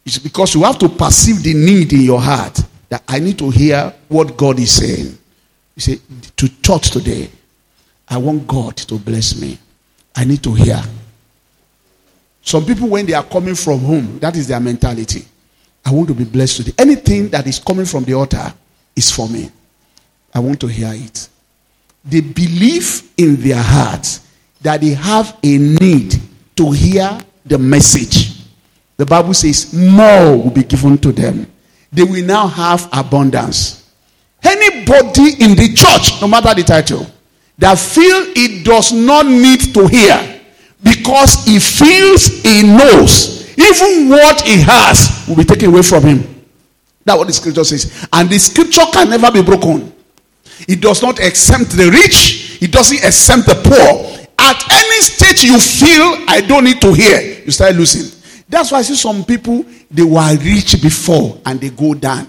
it's 0.04 0.18
because 0.18 0.54
you 0.54 0.62
have 0.62 0.78
to 0.78 0.88
perceive 0.88 1.42
the 1.42 1.54
need 1.54 1.92
in 1.92 2.02
your 2.02 2.20
heart 2.20 2.60
that 2.88 3.02
I 3.06 3.18
need 3.18 3.38
to 3.38 3.50
hear 3.50 3.92
what 4.08 4.36
God 4.36 4.58
is 4.58 4.72
saying. 4.72 5.16
You 5.76 5.80
say, 5.80 5.98
to 6.36 6.62
church 6.62 6.90
today, 6.90 7.30
I 8.08 8.18
want 8.18 8.46
God 8.46 8.76
to 8.76 8.98
bless 8.98 9.40
me. 9.40 9.58
I 10.14 10.24
need 10.24 10.42
to 10.42 10.52
hear. 10.52 10.82
Some 12.42 12.64
people, 12.64 12.88
when 12.88 13.06
they 13.06 13.12
are 13.12 13.22
coming 13.22 13.54
from 13.54 13.80
home, 13.80 14.18
that 14.18 14.36
is 14.36 14.48
their 14.48 14.60
mentality. 14.60 15.24
I 15.84 15.92
want 15.92 16.08
to 16.08 16.14
be 16.14 16.24
blessed 16.24 16.58
today. 16.58 16.72
Anything 16.78 17.28
that 17.30 17.46
is 17.46 17.58
coming 17.58 17.86
from 17.86 18.04
the 18.04 18.14
altar 18.14 18.52
is 18.94 19.10
for 19.10 19.28
me. 19.28 19.50
I 20.34 20.38
want 20.40 20.60
to 20.60 20.66
hear 20.66 20.92
it. 20.92 21.28
They 22.04 22.20
believe 22.20 23.10
in 23.16 23.36
their 23.36 23.62
hearts 23.62 24.26
that 24.60 24.80
they 24.80 24.90
have 24.90 25.36
a 25.42 25.58
need 25.58 26.14
to 26.56 26.70
hear 26.70 27.18
the 27.44 27.58
message. 27.58 28.40
The 28.96 29.06
Bible 29.06 29.34
says, 29.34 29.72
more 29.72 30.36
will 30.36 30.50
be 30.50 30.62
given 30.64 30.98
to 30.98 31.12
them. 31.12 31.50
They 31.92 32.04
will 32.04 32.24
now 32.24 32.46
have 32.46 32.88
abundance. 32.92 33.90
Anybody 34.42 35.42
in 35.42 35.56
the 35.56 35.72
church, 35.74 36.20
no 36.20 36.28
matter 36.28 36.54
the 36.54 36.62
title, 36.62 37.06
that 37.58 37.78
feel 37.78 38.24
it 38.36 38.64
does 38.64 38.92
not 38.92 39.26
need 39.26 39.74
to 39.74 39.86
hear 39.86 40.40
because 40.82 41.44
he 41.44 41.58
feels 41.58 42.42
he 42.42 42.62
knows 42.62 43.39
even 43.60 44.08
what 44.08 44.40
he 44.42 44.60
has 44.62 45.24
will 45.28 45.36
be 45.36 45.44
taken 45.44 45.68
away 45.70 45.82
from 45.82 46.02
him. 46.02 46.44
That's 47.04 47.18
what 47.18 47.26
the 47.26 47.32
scripture 47.32 47.64
says. 47.64 48.08
And 48.12 48.28
the 48.28 48.38
scripture 48.38 48.84
can 48.92 49.10
never 49.10 49.30
be 49.30 49.42
broken. 49.42 49.92
It 50.68 50.80
does 50.80 51.02
not 51.02 51.18
exempt 51.20 51.72
the 51.72 51.90
rich, 51.90 52.62
it 52.62 52.72
doesn't 52.72 53.02
exempt 53.04 53.48
the 53.48 53.54
poor. 53.54 54.26
At 54.38 54.72
any 54.72 55.00
stage 55.02 55.44
you 55.44 55.58
feel 55.58 56.24
I 56.28 56.40
don't 56.46 56.64
need 56.64 56.80
to 56.80 56.92
hear, 56.92 57.42
you 57.44 57.50
start 57.50 57.74
losing. 57.76 58.18
That's 58.48 58.72
why 58.72 58.78
I 58.78 58.82
see 58.82 58.96
some 58.96 59.24
people, 59.24 59.64
they 59.90 60.02
were 60.02 60.36
rich 60.38 60.82
before 60.82 61.40
and 61.46 61.60
they 61.60 61.70
go 61.70 61.94
down. 61.94 62.26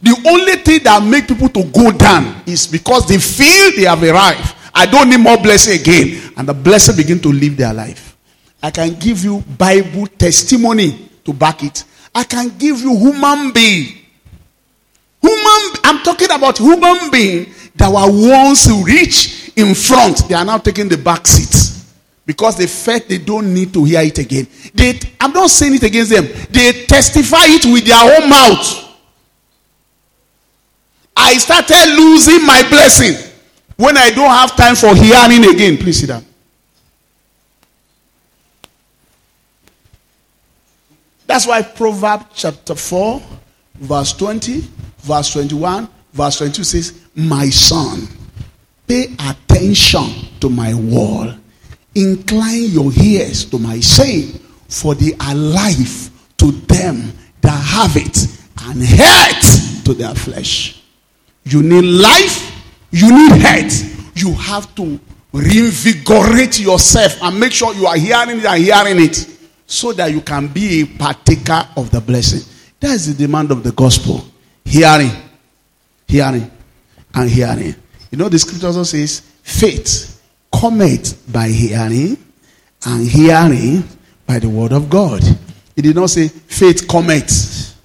The 0.00 0.14
only 0.26 0.56
thing 0.62 0.82
that 0.84 1.02
make 1.02 1.26
people 1.26 1.48
to 1.48 1.64
go 1.64 1.90
down 1.90 2.42
is 2.46 2.66
because 2.66 3.08
they 3.08 3.18
feel 3.18 3.72
they 3.76 3.88
have 3.88 4.02
arrived. 4.02 4.54
I 4.72 4.86
don't 4.86 5.10
need 5.10 5.18
more 5.18 5.36
blessing 5.36 5.80
again. 5.80 6.32
And 6.36 6.48
the 6.48 6.54
blessing 6.54 6.94
begin 6.94 7.18
to 7.20 7.32
live 7.32 7.56
their 7.56 7.74
life. 7.74 8.07
I 8.62 8.70
can 8.70 8.94
give 8.94 9.22
you 9.24 9.40
Bible 9.56 10.06
testimony 10.06 11.08
to 11.24 11.32
back 11.32 11.62
it. 11.62 11.84
I 12.14 12.24
can 12.24 12.56
give 12.58 12.80
you 12.80 12.96
human 12.96 13.52
being. 13.52 13.94
Human, 15.20 15.80
I'm 15.84 16.02
talking 16.02 16.30
about 16.30 16.58
human 16.58 17.10
being 17.10 17.52
that 17.76 17.88
were 17.88 18.28
once 18.30 18.68
rich 18.84 19.52
in 19.56 19.74
front. 19.74 20.28
They 20.28 20.34
are 20.34 20.44
now 20.44 20.58
taking 20.58 20.88
the 20.88 20.96
back 20.96 21.26
seat 21.26 21.84
because 22.26 22.56
they 22.56 22.66
felt 22.66 23.08
they 23.08 23.18
don't 23.18 23.52
need 23.54 23.72
to 23.72 23.84
hear 23.84 24.00
it 24.00 24.18
again. 24.18 24.46
They, 24.74 24.98
I'm 25.20 25.32
not 25.32 25.50
saying 25.50 25.74
it 25.74 25.82
against 25.82 26.10
them. 26.10 26.26
They 26.50 26.84
testify 26.86 27.44
it 27.46 27.64
with 27.64 27.86
their 27.86 28.20
own 28.20 28.28
mouth. 28.28 28.84
I 31.16 31.36
started 31.38 31.96
losing 31.96 32.44
my 32.46 32.62
blessing 32.68 33.14
when 33.76 33.96
I 33.96 34.10
don't 34.10 34.30
have 34.30 34.54
time 34.56 34.76
for 34.76 34.94
hearing 34.94 35.52
again. 35.54 35.76
Please 35.78 36.00
sit 36.00 36.08
down. 36.08 36.24
That's 41.28 41.46
why 41.46 41.60
Proverbs 41.60 42.24
chapter 42.34 42.74
4, 42.74 43.20
verse 43.80 44.14
20, 44.14 44.64
verse 45.00 45.30
21, 45.34 45.86
verse 46.10 46.38
22 46.38 46.64
says, 46.64 47.00
My 47.14 47.50
son, 47.50 48.08
pay 48.86 49.14
attention 49.28 50.06
to 50.40 50.48
my 50.48 50.72
word. 50.72 51.38
Incline 51.94 52.70
your 52.70 52.90
ears 52.98 53.44
to 53.50 53.58
my 53.58 53.78
saying, 53.78 54.40
for 54.68 54.94
they 54.94 55.12
are 55.20 55.34
life 55.34 56.10
to 56.38 56.50
them 56.50 57.12
that 57.42 57.50
have 57.50 57.94
it, 57.96 58.26
and 58.62 58.82
health 58.82 59.84
to 59.84 59.92
their 59.92 60.14
flesh. 60.14 60.82
You 61.44 61.62
need 61.62 61.84
life, 61.84 62.54
you 62.90 63.10
need 63.10 63.32
health. 63.42 64.16
You 64.16 64.32
have 64.32 64.74
to 64.76 64.98
reinvigorate 65.34 66.58
yourself 66.58 67.22
and 67.22 67.38
make 67.38 67.52
sure 67.52 67.74
you 67.74 67.86
are 67.86 67.98
hearing 67.98 68.38
it 68.38 68.46
and 68.46 68.64
hearing 68.64 69.04
it 69.04 69.37
so 69.68 69.92
that 69.92 70.10
you 70.10 70.22
can 70.22 70.48
be 70.48 70.80
a 70.80 70.86
partaker 70.86 71.68
of 71.76 71.90
the 71.90 72.00
blessing. 72.00 72.40
That 72.80 72.92
is 72.92 73.14
the 73.14 73.26
demand 73.26 73.50
of 73.50 73.62
the 73.62 73.72
gospel. 73.72 74.24
Hearing, 74.64 75.10
hearing, 76.08 76.50
and 77.14 77.30
hearing. 77.30 77.74
You 78.10 78.16
know, 78.16 78.30
the 78.30 78.38
scripture 78.38 78.68
also 78.68 78.82
says, 78.82 79.20
faith 79.42 80.22
cometh 80.50 81.30
by 81.30 81.48
hearing, 81.48 82.16
and 82.86 83.06
hearing 83.06 83.84
by 84.26 84.38
the 84.38 84.48
word 84.48 84.72
of 84.72 84.88
God. 84.88 85.22
It 85.76 85.82
did 85.82 85.96
not 85.96 86.08
say 86.08 86.28
faith 86.28 86.88
cometh 86.88 87.76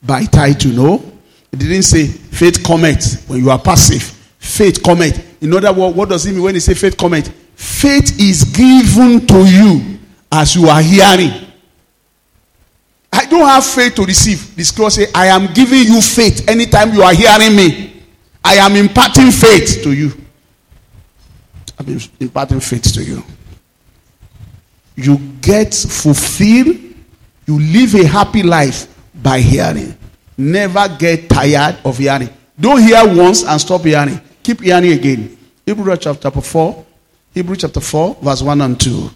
by 0.00 0.24
title, 0.26 0.70
no. 0.70 1.12
It 1.50 1.58
didn't 1.58 1.82
say 1.82 2.06
faith 2.06 2.62
cometh 2.62 3.28
when 3.28 3.40
you 3.40 3.50
are 3.50 3.58
passive. 3.58 4.02
Faith 4.38 4.80
cometh. 4.80 5.42
In 5.42 5.52
other 5.54 5.72
words, 5.72 5.96
what 5.96 6.08
does 6.08 6.24
it 6.24 6.32
mean 6.34 6.42
when 6.42 6.54
he 6.54 6.60
say 6.60 6.74
faith 6.74 6.96
cometh? 6.96 7.28
Faith 7.56 8.20
is 8.20 8.44
given 8.44 9.26
to 9.26 9.44
you 9.44 9.98
as 10.32 10.56
you 10.56 10.66
are 10.68 10.80
hearing. 10.80 11.30
I 13.12 13.26
don't 13.26 13.46
have 13.46 13.64
faith 13.64 13.94
to 13.96 14.04
receive. 14.04 14.56
The 14.56 14.64
scripture 14.64 14.90
say, 14.90 15.06
I 15.14 15.26
am 15.26 15.52
giving 15.52 15.82
you 15.82 16.00
faith 16.00 16.48
anytime 16.48 16.94
you 16.94 17.02
are 17.02 17.12
hearing 17.12 17.54
me. 17.54 18.02
I 18.42 18.54
am 18.54 18.74
imparting 18.74 19.30
faith 19.30 19.80
to 19.82 19.92
you. 19.92 20.12
I'm 21.78 21.98
imparting 22.18 22.60
faith 22.60 22.94
to 22.94 23.04
you. 23.04 23.22
You 24.96 25.18
get 25.40 25.74
fulfilled. 25.74 26.78
You 27.46 27.58
live 27.58 27.94
a 27.96 28.06
happy 28.06 28.42
life 28.42 28.88
by 29.14 29.40
hearing. 29.40 29.96
Never 30.38 30.88
get 30.98 31.28
tired 31.28 31.78
of 31.84 31.98
hearing. 31.98 32.30
Don't 32.58 32.80
hear 32.80 33.06
once 33.14 33.44
and 33.44 33.60
stop 33.60 33.82
hearing. 33.82 34.20
Keep 34.42 34.62
hearing 34.62 34.92
again. 34.92 35.36
Hebrew 35.66 35.94
chapter 35.96 36.30
4. 36.30 36.86
Hebrew 37.34 37.56
chapter 37.56 37.80
4, 37.80 38.16
verse 38.22 38.42
1 38.42 38.60
and 38.60 38.80
2. 38.80 39.10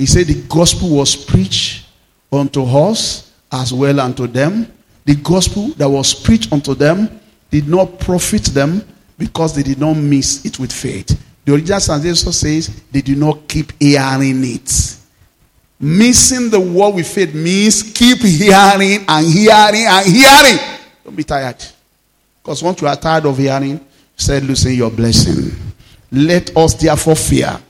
He 0.00 0.06
said 0.06 0.28
the 0.28 0.42
gospel 0.48 0.88
was 0.88 1.14
preached 1.14 1.86
unto 2.32 2.64
us 2.64 3.34
as 3.52 3.70
well 3.70 4.00
unto 4.00 4.26
them. 4.26 4.72
The 5.04 5.14
gospel 5.16 5.68
that 5.76 5.90
was 5.90 6.14
preached 6.14 6.50
unto 6.54 6.74
them 6.74 7.20
did 7.50 7.68
not 7.68 8.00
profit 8.00 8.44
them 8.44 8.82
because 9.18 9.54
they 9.54 9.62
did 9.62 9.78
not 9.78 9.92
miss 9.98 10.42
it 10.46 10.58
with 10.58 10.72
faith. 10.72 11.22
The 11.44 11.52
original 11.52 11.80
translation 11.80 12.32
says 12.32 12.80
they 12.90 13.02
did 13.02 13.18
not 13.18 13.46
keep 13.46 13.72
hearing 13.78 14.42
it. 14.42 14.96
Missing 15.78 16.48
the 16.48 16.60
word 16.60 16.94
with 16.94 17.06
faith 17.06 17.34
means 17.34 17.82
keep 17.82 18.20
hearing 18.20 19.04
and 19.06 19.26
hearing 19.26 19.84
and 19.86 20.06
hearing. 20.06 20.80
Don't 21.04 21.14
be 21.14 21.24
tired. 21.24 21.62
Because 22.42 22.62
once 22.62 22.80
you 22.80 22.88
are 22.88 22.96
tired 22.96 23.26
of 23.26 23.36
hearing, 23.36 23.78
said 24.16 24.44
losing 24.44 24.78
your 24.78 24.90
blessing. 24.90 25.54
Let 26.10 26.56
us 26.56 26.72
therefore 26.72 27.16
fear. 27.16 27.60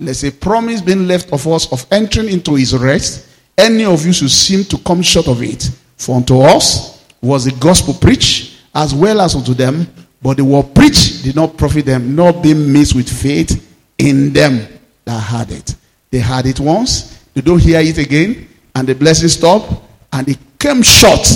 There's 0.00 0.24
a 0.24 0.30
promise 0.30 0.80
being 0.80 1.08
left 1.08 1.32
of 1.32 1.46
us 1.48 1.70
of 1.72 1.84
entering 1.90 2.28
into 2.28 2.54
his 2.54 2.76
rest. 2.76 3.28
Any 3.56 3.84
of 3.84 4.04
you 4.06 4.12
should 4.12 4.30
seem 4.30 4.64
to 4.64 4.78
come 4.78 5.02
short 5.02 5.26
of 5.26 5.42
it. 5.42 5.68
For 5.96 6.16
unto 6.16 6.40
us 6.40 7.04
was 7.20 7.44
the 7.44 7.52
gospel 7.52 7.94
preached 7.94 8.60
as 8.74 8.94
well 8.94 9.20
as 9.20 9.34
unto 9.34 9.54
them, 9.54 9.86
but 10.22 10.36
the 10.36 10.44
word 10.44 10.74
preached 10.74 11.24
did 11.24 11.34
not 11.34 11.56
profit 11.56 11.86
them, 11.86 12.14
not 12.14 12.42
being 12.42 12.72
mixed 12.72 12.94
with 12.94 13.08
faith 13.08 13.76
in 13.98 14.32
them 14.32 14.66
that 15.04 15.18
had 15.18 15.50
it. 15.50 15.74
They 16.10 16.18
had 16.18 16.46
it 16.46 16.60
once, 16.60 17.18
they 17.34 17.40
don't 17.40 17.60
hear 17.60 17.80
it 17.80 17.98
again, 17.98 18.48
and 18.74 18.86
the 18.86 18.94
blessing 18.94 19.28
stopped, 19.28 19.72
and 20.12 20.28
it 20.28 20.38
came 20.58 20.82
short 20.82 21.26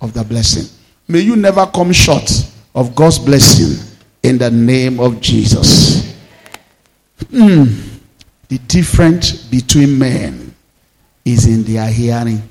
of 0.00 0.12
the 0.14 0.22
blessing. 0.22 0.68
May 1.08 1.20
you 1.20 1.34
never 1.34 1.66
come 1.66 1.92
short 1.92 2.30
of 2.74 2.94
God's 2.94 3.18
blessing 3.18 3.84
in 4.22 4.38
the 4.38 4.50
name 4.50 5.00
of 5.00 5.20
Jesus. 5.20 6.14
Hmm. 7.30 7.87
The 8.48 8.58
difference 8.58 9.32
between 9.32 9.98
men 9.98 10.54
is 11.24 11.46
in 11.46 11.64
their 11.64 11.88
hearing. 11.88 12.42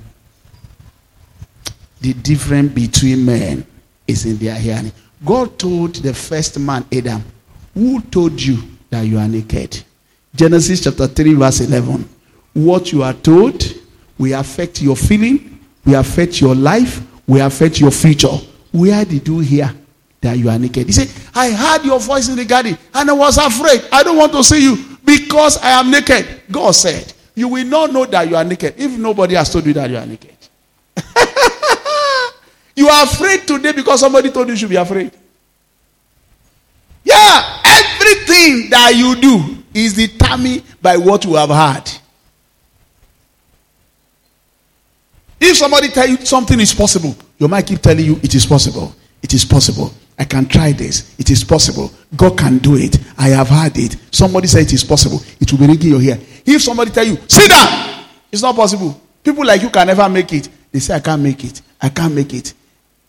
The 2.02 2.14
difference 2.14 2.74
between 2.74 3.26
men 3.26 3.66
is 4.08 4.26
in 4.26 4.38
their 4.38 4.56
hearing. 4.56 4.92
God 5.26 5.58
told 5.58 5.96
the 5.96 6.14
first 6.14 6.60
man, 6.60 6.86
Adam, 6.94 7.24
Who 7.74 8.02
told 8.02 8.40
you 8.42 8.58
that 8.90 9.02
you 9.02 9.18
are 9.18 9.28
naked? 9.28 9.84
Genesis 10.36 10.84
chapter 10.84 11.08
3, 11.08 11.34
verse 11.34 11.62
11 11.62 12.08
what 12.58 12.92
you 12.92 13.04
are 13.04 13.14
told 13.14 13.64
will 14.18 14.40
affect 14.40 14.82
your 14.82 14.96
feeling, 14.96 15.60
will 15.86 16.00
affect 16.00 16.42
your 16.42 16.56
life, 16.56 17.02
will 17.28 17.46
affect 17.46 17.80
your 17.80 17.92
future. 17.92 18.36
Where 18.72 19.06
did 19.06 19.28
you 19.28 19.40
hear 19.40 19.72
that 20.22 20.38
you 20.40 20.50
are 20.50 20.58
naked? 20.58 20.88
He 20.88 20.92
said, 20.92 21.12
I 21.36 21.52
heard 21.52 21.86
your 21.86 22.00
voice 22.00 22.30
in 22.30 22.36
the 22.36 22.46
garden 22.46 22.76
and 22.96 23.10
I 23.12 23.14
was 23.14 23.38
afraid. 23.38 23.84
I 23.92 24.02
don't 24.02 24.18
want 24.18 24.32
to 24.32 24.44
see 24.44 24.64
you 24.64 24.76
because 25.08 25.58
I 25.60 25.80
am 25.80 25.90
naked. 25.90 26.42
God 26.52 26.72
said, 26.72 27.14
You 27.34 27.48
will 27.48 27.66
not 27.66 27.94
know 27.94 28.06
that 28.06 28.30
you 28.30 28.36
are 28.36 28.44
naked 28.44 28.76
if 28.78 28.92
nobody 28.92 29.36
has 29.36 29.50
told 29.52 29.66
you 29.66 29.74
that 29.74 29.90
you 29.90 29.96
are 29.98 30.06
naked. 30.06 30.36
you 32.76 32.90
are 32.90 33.06
afraid 33.06 33.48
today 33.48 33.72
because 33.72 34.02
somebody 34.02 34.30
told 34.30 34.48
you 34.48 34.54
you 34.54 34.58
should 34.60 34.70
be 34.70 34.76
afraid. 34.76 35.12
Yeah, 37.06 37.62
everything 37.66 38.70
that 38.70 38.94
you 38.98 39.16
do 39.16 39.64
is 39.74 39.94
determined 39.94 40.64
by 40.82 40.98
what 40.98 41.24
you 41.24 41.36
have 41.36 41.50
heard. 41.50 41.90
If 45.40 45.56
somebody 45.56 45.88
tell 45.88 46.08
you 46.08 46.18
something 46.18 46.60
is 46.60 46.74
possible, 46.74 47.16
your 47.38 47.48
mind 47.48 47.66
keep 47.66 47.80
telling 47.80 48.04
you 48.04 48.20
it 48.22 48.36
is 48.36 48.46
possible. 48.46 48.94
It 49.22 49.34
is 49.34 49.46
possible. 49.46 49.94
I 50.18 50.24
can 50.26 50.48
try 50.48 50.72
this. 50.72 51.14
It 51.20 51.30
is 51.30 51.44
possible. 51.44 51.92
God 52.16 52.38
can 52.38 52.58
do 52.58 52.76
it. 52.76 52.98
I 53.18 53.30
have 53.30 53.50
had 53.50 53.78
it. 53.78 53.96
Somebody 54.12 54.48
say 54.48 54.62
it 54.62 54.74
is 54.74 54.84
possible. 54.84 55.22
It 55.40 55.52
will 55.52 55.60
be 55.60 55.68
ringing 55.68 55.90
your 55.90 56.02
ear. 56.02 56.20
If 56.46 56.62
somebody 56.64 56.92
tell 56.92 57.06
you, 57.06 57.18
sit 57.28 57.50
down, 57.50 58.06
it's 58.32 58.42
not 58.42 58.56
possible. 58.56 59.00
People 59.24 59.46
like 59.46 59.62
you 59.62 59.70
can 59.70 59.86
never 59.88 60.08
make 60.10 60.34
it. 60.34 60.50
They 60.72 60.80
say, 60.80 60.96
I 60.96 61.00
can't 61.00 61.22
make 61.22 61.44
it. 61.44 61.62
I 61.82 61.90
can't 61.90 62.14
make 62.14 62.34
it. 62.34 62.54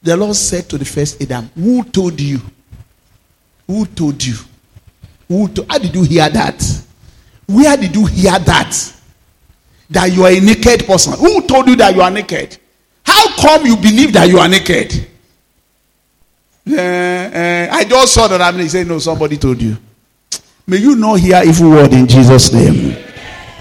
The 0.02 0.16
Lord 0.16 0.36
said 0.36 0.68
to 0.70 0.78
the 0.78 0.84
first 0.84 1.20
Adam, 1.22 1.50
Who 1.54 1.82
told 1.84 2.20
you? 2.20 2.40
Who 3.66 3.86
told 3.86 4.22
you? 4.24 4.34
Who 5.28 5.48
to- 5.48 5.66
How 5.68 5.78
did 5.78 5.94
you 5.94 6.02
hear 6.02 6.28
that? 6.28 6.62
Where 7.46 7.76
did 7.76 7.94
you 7.94 8.04
hear 8.06 8.38
that? 8.38 8.94
that 9.90 10.12
you 10.12 10.22
are 10.24 10.30
a 10.30 10.38
naked 10.40 10.86
person. 10.86 11.14
Who 11.14 11.46
told 11.46 11.66
you 11.66 11.76
that 11.76 11.94
you 11.94 12.02
are 12.02 12.10
naked? 12.10 12.58
How 13.04 13.34
come 13.36 13.64
you 13.66 13.74
believe 13.76 14.12
that 14.12 14.28
you 14.28 14.38
are 14.38 14.48
naked? 14.48 15.08
Uh, 16.70 16.74
uh, 16.74 17.68
I 17.72 17.85
just 17.85 18.14
saw 18.14 18.28
that 18.28 18.40
I'm 18.42 18.68
saying, 18.68 18.88
no, 18.88 18.98
somebody 18.98 19.37
told 19.37 19.61
you. 19.61 19.76
May 20.66 20.78
you 20.78 20.96
not 20.96 21.14
hear 21.20 21.42
evil 21.44 21.70
word 21.70 21.92
in 21.92 22.07
Jesus' 22.07 22.52
name. 22.52 22.96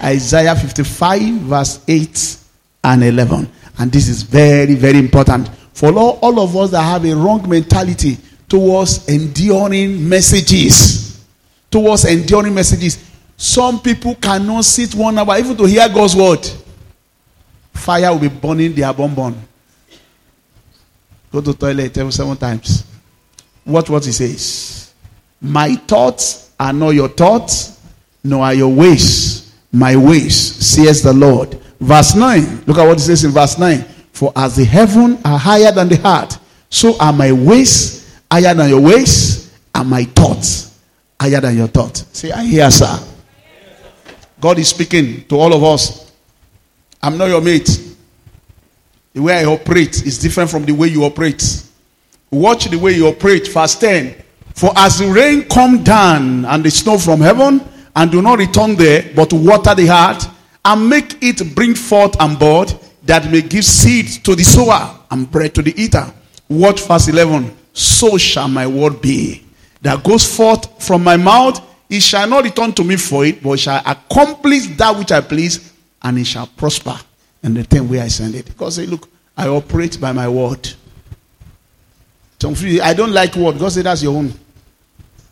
Isaiah 0.02 0.54
55, 0.54 1.20
verse 1.40 1.84
8 1.88 2.36
and 2.84 3.04
11. 3.04 3.50
And 3.78 3.92
this 3.92 4.08
is 4.08 4.22
very, 4.22 4.74
very 4.74 4.98
important 4.98 5.48
for 5.72 5.92
all, 5.96 6.18
all 6.20 6.40
of 6.40 6.54
us 6.56 6.70
that 6.72 6.82
have 6.82 7.04
a 7.04 7.14
wrong 7.14 7.48
mentality 7.48 8.18
towards 8.48 9.08
enduring 9.08 10.06
messages. 10.08 11.24
Towards 11.70 12.04
enduring 12.04 12.54
messages. 12.54 13.04
Some 13.36 13.80
people 13.80 14.14
cannot 14.16 14.64
sit 14.64 14.94
one 14.94 15.18
hour 15.18 15.38
even 15.38 15.56
to 15.56 15.64
hear 15.64 15.88
God's 15.88 16.16
word. 16.16 16.46
fire 17.72 18.10
will 18.12 18.18
be 18.18 18.28
burning 18.28 18.74
their 18.74 18.92
bonbon. 18.92 19.34
Go 21.30 21.40
to 21.40 21.54
toilet 21.54 21.94
seven 22.12 22.36
times. 22.36 22.84
Watch 23.68 23.90
what 23.90 24.04
he 24.04 24.12
says. 24.12 24.92
My 25.40 25.74
thoughts 25.76 26.52
are 26.58 26.72
not 26.72 26.90
your 26.90 27.08
thoughts, 27.08 27.80
nor 28.24 28.44
are 28.44 28.54
your 28.54 28.74
ways 28.74 29.48
my 29.72 29.96
ways, 29.96 30.36
says 30.36 31.02
the 31.02 31.12
Lord. 31.12 31.54
Verse 31.80 32.14
9. 32.14 32.64
Look 32.66 32.78
at 32.78 32.86
what 32.86 32.98
he 32.98 33.04
says 33.04 33.24
in 33.24 33.30
verse 33.30 33.58
9. 33.58 33.82
For 34.12 34.32
as 34.34 34.56
the 34.56 34.64
heaven 34.64 35.18
are 35.24 35.38
higher 35.38 35.70
than 35.72 35.88
the 35.88 35.96
heart, 35.96 36.38
so 36.70 36.98
are 36.98 37.12
my 37.12 37.32
ways 37.32 38.20
higher 38.30 38.54
than 38.54 38.68
your 38.68 38.80
ways, 38.80 39.56
and 39.74 39.88
my 39.88 40.04
thoughts 40.04 40.78
higher 41.20 41.40
than 41.40 41.56
your 41.56 41.68
thoughts. 41.68 42.06
Say, 42.12 42.32
I 42.32 42.44
hear, 42.44 42.70
sir. 42.70 42.98
God 44.40 44.58
is 44.58 44.68
speaking 44.68 45.24
to 45.28 45.36
all 45.36 45.52
of 45.52 45.62
us. 45.62 46.12
I'm 47.02 47.16
not 47.16 47.26
your 47.26 47.40
mate. 47.40 47.68
The 49.12 49.22
way 49.22 49.38
I 49.38 49.44
operate 49.44 50.06
is 50.06 50.18
different 50.18 50.50
from 50.50 50.64
the 50.64 50.72
way 50.72 50.88
you 50.88 51.04
operate. 51.04 51.64
Watch 52.30 52.66
the 52.66 52.78
way 52.78 52.92
you 52.92 53.08
operate. 53.08 53.48
Verse 53.48 53.76
10. 53.76 54.14
For 54.54 54.72
as 54.76 54.98
the 54.98 55.06
rain 55.06 55.44
come 55.44 55.84
down 55.84 56.44
and 56.44 56.64
the 56.64 56.70
snow 56.70 56.98
from 56.98 57.20
heaven, 57.20 57.60
and 57.94 58.10
do 58.10 58.22
not 58.22 58.38
return 58.38 58.76
there, 58.76 59.10
but 59.14 59.32
water 59.32 59.74
the 59.74 59.86
heart, 59.86 60.28
and 60.64 60.88
make 60.88 61.16
it 61.22 61.54
bring 61.54 61.74
forth 61.74 62.20
and 62.20 62.38
bud, 62.38 62.72
that 63.04 63.30
may 63.30 63.40
give 63.42 63.64
seed 63.64 64.06
to 64.24 64.34
the 64.34 64.42
sower 64.44 64.98
and 65.10 65.30
bread 65.30 65.54
to 65.54 65.62
the 65.62 65.74
eater. 65.80 66.12
Watch 66.48 66.82
verse 66.82 67.08
11. 67.08 67.56
So 67.72 68.18
shall 68.18 68.48
my 68.48 68.66
word 68.66 69.00
be 69.00 69.44
that 69.82 70.02
goes 70.04 70.36
forth 70.36 70.82
from 70.84 71.04
my 71.04 71.16
mouth. 71.16 71.64
It 71.88 72.02
shall 72.02 72.28
not 72.28 72.44
return 72.44 72.72
to 72.74 72.84
me 72.84 72.96
for 72.96 73.24
it, 73.24 73.42
but 73.42 73.58
shall 73.58 73.82
accomplish 73.86 74.66
that 74.76 74.96
which 74.96 75.10
I 75.10 75.20
please, 75.20 75.72
and 76.02 76.18
it 76.18 76.26
shall 76.26 76.46
prosper 76.46 76.98
in 77.42 77.54
the 77.54 77.64
thing 77.64 77.88
where 77.88 78.02
I 78.02 78.08
send 78.08 78.34
it. 78.34 78.46
Because 78.46 78.78
look, 78.78 79.08
I 79.36 79.48
operate 79.48 80.00
by 80.00 80.12
my 80.12 80.28
word. 80.28 80.68
I 82.44 82.94
don't 82.94 83.12
like 83.12 83.34
word. 83.34 83.58
God 83.58 83.72
said. 83.72 83.84
that's 83.84 84.02
your 84.02 84.16
own. 84.16 84.32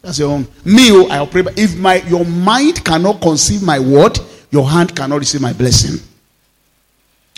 That's 0.03 0.19
your 0.19 0.31
own. 0.31 0.47
Me, 0.64 0.90
oh, 0.90 1.07
I 1.09 1.19
operate. 1.19 1.47
If 1.57 1.77
my 1.77 1.97
your 2.03 2.25
mind 2.25 2.85
cannot 2.85 3.21
conceive 3.21 3.62
my 3.62 3.79
word, 3.79 4.19
your 4.51 4.69
hand 4.69 4.95
cannot 4.95 5.19
receive 5.19 5.40
my 5.40 5.53
blessing. 5.53 6.01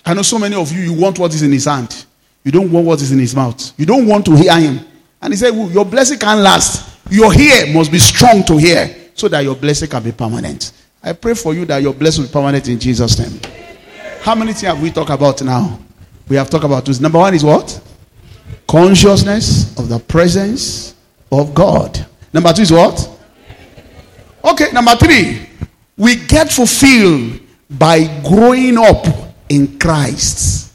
I 0.05 0.15
know 0.15 0.23
so 0.23 0.39
many 0.39 0.55
of 0.57 0.73
you, 0.73 0.81
you 0.81 0.93
want 0.99 1.19
what 1.19 1.35
is 1.35 1.43
in 1.43 1.53
his 1.53 1.67
hand. 1.67 2.07
You 2.45 2.53
don't 2.53 2.71
want 2.73 2.87
what 2.87 3.03
is 3.03 3.13
in 3.13 3.19
his 3.19 3.35
mouth. 3.35 3.79
You 3.79 3.85
don't 3.85 4.07
want 4.07 4.25
to 4.27 4.37
hear 4.37 4.59
him. 4.59 4.81
And 5.21 5.33
he 5.33 5.37
said, 5.37 5.51
well, 5.51 5.71
Your 5.71 5.85
blessing 5.85 6.19
can't 6.19 6.41
last. 6.41 6.99
Your 7.11 7.35
ear 7.39 7.73
must 7.75 7.91
be 7.91 7.99
strong 7.99 8.45
to 8.45 8.57
hear 8.57 8.95
so 9.15 9.29
that 9.29 9.41
your 9.41 9.57
blessing 9.57 9.89
can 9.89 10.03
be 10.03 10.13
permanent. 10.13 10.73
I 11.03 11.13
pray 11.13 11.35
for 11.35 11.55
you 11.55 11.65
that 11.67 11.83
your 11.83 11.95
blessing 11.95 12.23
will 12.23 12.29
be 12.29 12.33
permanent 12.33 12.69
in 12.69 12.79
Jesus' 12.79 13.19
name. 13.19 13.41
How 14.21 14.35
many 14.35 14.53
things 14.53 14.63
have 14.63 14.81
we 14.81 14.91
talked 14.91 15.11
about 15.11 15.43
now? 15.43 15.79
We 16.29 16.37
have 16.37 16.51
talked 16.51 16.65
about 16.65 16.85
this. 16.85 17.01
Number 17.01 17.19
one 17.19 17.35
is 17.35 17.45
what? 17.45 17.81
Consciousness 18.69 19.77
of 19.79 19.89
the 19.89 19.99
presence 19.99 20.95
of 21.33 21.55
God. 21.55 22.07
Number 22.35 22.53
two 22.53 22.63
is 22.63 22.71
what? 22.71 23.11
Okay, 24.45 24.71
number 24.73 24.95
three. 24.97 25.49
We 25.97 26.17
get 26.27 26.53
fulfilled 26.53 27.41
by 27.71 28.05
growing 28.23 28.77
up 28.77 29.07
in 29.49 29.79
Christ. 29.79 30.75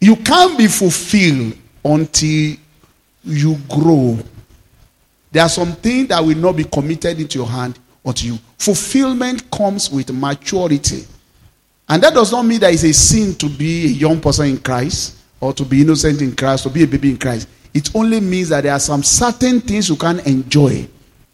You 0.00 0.14
can't 0.16 0.56
be 0.56 0.68
fulfilled 0.68 1.58
until 1.84 2.56
you 3.24 3.56
grow. 3.68 4.16
There 5.32 5.42
are 5.42 5.48
some 5.48 5.72
things 5.72 6.08
that 6.08 6.24
will 6.24 6.36
not 6.36 6.56
be 6.56 6.64
committed 6.64 7.20
into 7.20 7.38
your 7.40 7.48
hand 7.48 7.78
until 8.04 8.34
you. 8.34 8.38
Fulfillment 8.56 9.50
comes 9.50 9.90
with 9.90 10.12
maturity. 10.12 11.04
And 11.88 12.00
that 12.04 12.14
does 12.14 12.30
not 12.30 12.44
mean 12.44 12.60
that 12.60 12.72
it's 12.72 12.84
a 12.84 12.92
sin 12.92 13.34
to 13.34 13.48
be 13.48 13.86
a 13.86 13.88
young 13.88 14.20
person 14.20 14.46
in 14.46 14.58
Christ 14.58 15.19
or 15.40 15.52
to 15.54 15.64
be 15.64 15.80
innocent 15.80 16.20
in 16.20 16.36
Christ, 16.36 16.66
or 16.66 16.70
be 16.70 16.82
a 16.82 16.86
baby 16.86 17.10
in 17.10 17.18
Christ. 17.18 17.48
It 17.72 17.94
only 17.94 18.20
means 18.20 18.50
that 18.50 18.62
there 18.62 18.72
are 18.72 18.80
some 18.80 19.02
certain 19.02 19.60
things 19.60 19.88
you 19.88 19.96
can 19.96 20.20
enjoy 20.20 20.86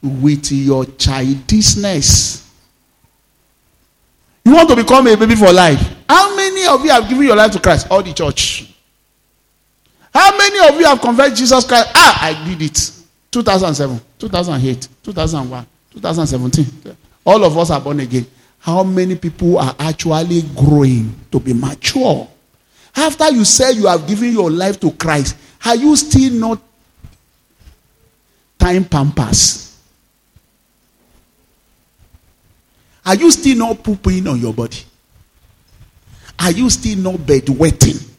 with 0.02 0.52
your 0.52 0.84
childishness. 0.84 2.50
You 4.44 4.54
want 4.54 4.68
to 4.68 4.76
become 4.76 5.06
a 5.08 5.16
baby 5.16 5.34
for 5.34 5.52
life. 5.52 5.80
How 6.08 6.36
many 6.36 6.66
of 6.66 6.84
you 6.84 6.90
have 6.90 7.08
given 7.08 7.26
your 7.26 7.36
life 7.36 7.50
to 7.52 7.60
Christ? 7.60 7.88
All 7.90 8.02
the 8.02 8.12
church. 8.12 8.72
How 10.14 10.36
many 10.36 10.68
of 10.68 10.78
you 10.78 10.86
have 10.86 11.00
converted 11.00 11.36
Jesus 11.36 11.66
Christ? 11.66 11.90
Ah, 11.94 12.18
I 12.22 12.48
did 12.48 12.62
it. 12.62 12.92
2007, 13.32 14.00
2008, 14.18 14.88
2001, 15.02 15.66
2017. 15.92 16.96
All 17.24 17.44
of 17.44 17.58
us 17.58 17.70
are 17.70 17.80
born 17.80 18.00
again. 18.00 18.26
How 18.58 18.82
many 18.82 19.16
people 19.16 19.58
are 19.58 19.74
actually 19.78 20.42
growing 20.54 21.14
to 21.30 21.40
be 21.40 21.52
mature? 21.52 22.28
After 22.96 23.30
you 23.30 23.44
say 23.44 23.72
you 23.72 23.86
have 23.86 24.06
given 24.06 24.32
your 24.32 24.50
life 24.50 24.80
to 24.80 24.90
Christ, 24.92 25.36
are 25.64 25.76
you 25.76 25.94
still 25.96 26.32
not 26.32 26.60
time 28.58 28.84
pampers? 28.84 29.78
Are 33.04 33.14
you 33.14 33.30
still 33.30 33.58
not 33.58 33.84
pooping 33.84 34.26
on 34.26 34.40
your 34.40 34.52
body? 34.52 34.78
Are 36.38 36.50
you 36.50 36.68
still 36.70 36.98
not 36.98 37.14
bedwetting? 37.20 38.10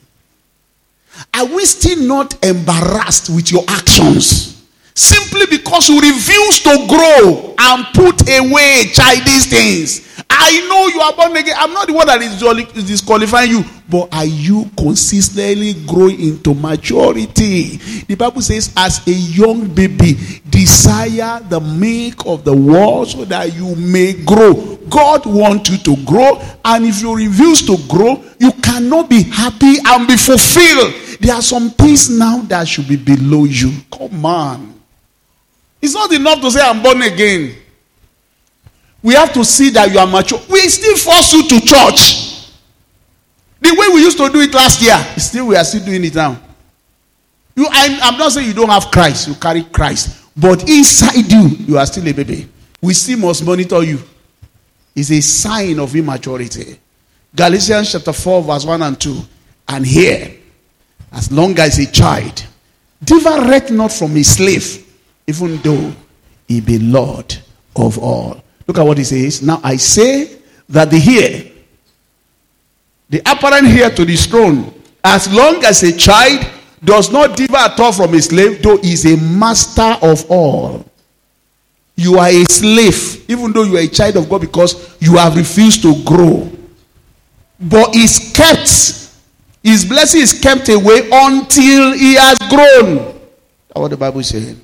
Are 1.34 1.46
we 1.46 1.66
still 1.66 2.08
not 2.08 2.44
embarrassed 2.46 3.30
with 3.30 3.52
your 3.52 3.64
actions? 3.68 4.57
Simply 4.98 5.46
because 5.46 5.90
you 5.90 6.00
refuse 6.02 6.60
to 6.62 6.88
grow 6.90 7.54
and 7.60 7.86
put 7.94 8.20
away 8.28 8.90
childish 8.92 9.46
things. 9.46 10.24
I 10.28 10.68
know 10.68 10.88
you 10.88 11.00
are 11.02 11.14
born 11.14 11.38
again. 11.38 11.54
I'm 11.56 11.72
not 11.72 11.86
the 11.86 11.94
one 11.94 12.08
that 12.08 12.20
is 12.20 12.84
disqualifying 12.84 13.52
you, 13.52 13.64
but 13.88 14.12
are 14.12 14.26
you 14.26 14.68
consistently 14.76 15.76
growing 15.86 16.20
into 16.20 16.56
maturity? 16.56 17.78
The 18.08 18.16
Bible 18.16 18.42
says, 18.42 18.74
as 18.76 19.08
a 19.08 19.12
young 19.12 19.68
baby, 19.72 20.42
desire 20.50 21.42
the 21.42 21.60
milk 21.60 22.26
of 22.26 22.44
the 22.44 22.56
world 22.56 23.10
so 23.10 23.24
that 23.26 23.54
you 23.54 23.76
may 23.76 24.14
grow. 24.14 24.78
God 24.90 25.28
wants 25.28 25.70
you 25.70 25.78
to 25.78 26.06
grow, 26.06 26.42
and 26.66 26.86
if 26.86 27.04
you 27.04 27.16
refuse 27.16 27.62
to 27.68 27.78
grow, 27.88 28.24
you 28.40 28.52
cannot 28.64 29.12
be 29.12 29.22
happy 29.24 29.76
and 29.86 30.08
be 30.08 30.18
fulfilled. 30.18 31.20
There 31.20 31.36
are 31.36 31.42
some 31.44 31.70
things 31.70 32.10
now 32.10 32.42
that 32.48 32.68
should 32.68 32.88
be 32.88 32.96
below 32.96 33.44
you. 33.44 33.74
Come 33.92 34.26
on. 34.26 34.77
It's 35.88 35.96
not 35.96 36.12
enough 36.12 36.42
to 36.42 36.52
say, 36.52 36.60
I'm 36.60 36.84
born 36.84 37.02
again. 37.02 37.56
We 39.02 39.14
have 39.14 39.32
to 39.32 39.46
see 39.46 39.70
that 39.70 39.90
you 39.90 39.98
are 40.00 40.06
mature. 40.06 40.38
We 40.50 40.60
still 40.68 40.98
force 40.98 41.32
you 41.32 41.48
to 41.48 41.62
church. 41.62 42.52
The 43.62 43.74
way 43.74 43.96
we 43.96 44.02
used 44.02 44.18
to 44.18 44.28
do 44.28 44.42
it 44.42 44.54
last 44.54 44.82
year, 44.82 44.98
still 45.18 45.48
we 45.48 45.56
are 45.56 45.64
still 45.64 45.86
doing 45.86 46.04
it 46.04 46.14
now. 46.14 46.42
You, 47.56 47.68
I'm, 47.72 48.02
I'm 48.04 48.20
not 48.20 48.34
saying 48.34 48.50
you 48.50 48.54
don't 48.54 48.68
have 48.68 48.92
Christ, 48.92 49.30
you 49.30 49.36
carry 49.36 49.64
Christ. 49.64 50.30
But 50.36 50.68
inside 50.68 51.32
you, 51.32 51.48
you 51.66 51.78
are 51.78 51.86
still 51.86 52.06
a 52.06 52.12
baby. 52.12 52.50
We 52.82 52.94
still 52.94 53.20
must 53.20 53.46
monitor 53.46 53.82
you. 53.82 54.00
It's 54.94 55.10
a 55.10 55.22
sign 55.22 55.80
of 55.80 55.96
immaturity. 55.96 56.78
Galatians 57.34 57.94
chapter 57.94 58.12
4, 58.12 58.44
verse 58.44 58.66
1 58.66 58.82
and 58.82 59.00
2. 59.00 59.22
And 59.70 59.86
here, 59.86 60.36
as 61.14 61.32
long 61.32 61.58
as 61.60 61.80
a 61.80 61.90
child, 61.90 62.46
differeth 63.02 63.72
not 63.72 63.94
from 63.94 64.18
a 64.18 64.24
slave, 64.24 64.84
even 65.28 65.58
though 65.58 65.94
he 66.48 66.62
be 66.62 66.80
Lord 66.80 67.38
of 67.76 68.00
all. 68.00 68.42
Look 68.66 68.78
at 68.78 68.84
what 68.84 68.98
he 68.98 69.04
says. 69.04 69.42
Now 69.42 69.60
I 69.64 69.76
say 69.76 70.40
that 70.70 70.90
the 70.90 70.98
heir, 70.98 71.52
the 73.10 73.20
apparent 73.20 73.68
heir 73.68 73.90
to 73.92 74.06
this 74.06 74.26
throne, 74.26 74.74
as 75.04 75.32
long 75.32 75.64
as 75.64 75.84
a 75.84 75.96
child 75.96 76.46
does 76.84 77.12
not 77.12 77.36
differ 77.36 77.58
at 77.58 77.80
all 77.80 77.92
from 77.92 78.14
a 78.14 78.22
slave, 78.22 78.62
though 78.62 78.78
he 78.78 78.94
is 78.94 79.06
a 79.06 79.18
master 79.18 79.98
of 80.02 80.30
all. 80.30 80.86
You 81.96 82.20
are 82.20 82.28
a 82.28 82.44
slave, 82.46 83.30
even 83.30 83.52
though 83.52 83.64
you 83.64 83.78
are 83.78 83.82
a 83.82 83.88
child 83.88 84.18
of 84.18 84.30
God, 84.30 84.42
because 84.42 84.96
you 85.02 85.18
have 85.18 85.36
refused 85.36 85.82
to 85.82 86.04
grow. 86.04 86.50
But 87.60 87.96
is 87.96 88.32
kept, 88.36 88.70
his 89.64 89.84
blessing 89.84 90.22
is 90.22 90.40
kept 90.40 90.70
away 90.70 91.10
until 91.12 91.94
he 91.94 92.14
has 92.16 92.38
grown. 92.50 92.98
That's 93.68 93.80
what 93.80 93.88
the 93.88 93.98
Bible 93.98 94.20
is 94.20 94.30
saying. 94.30 94.62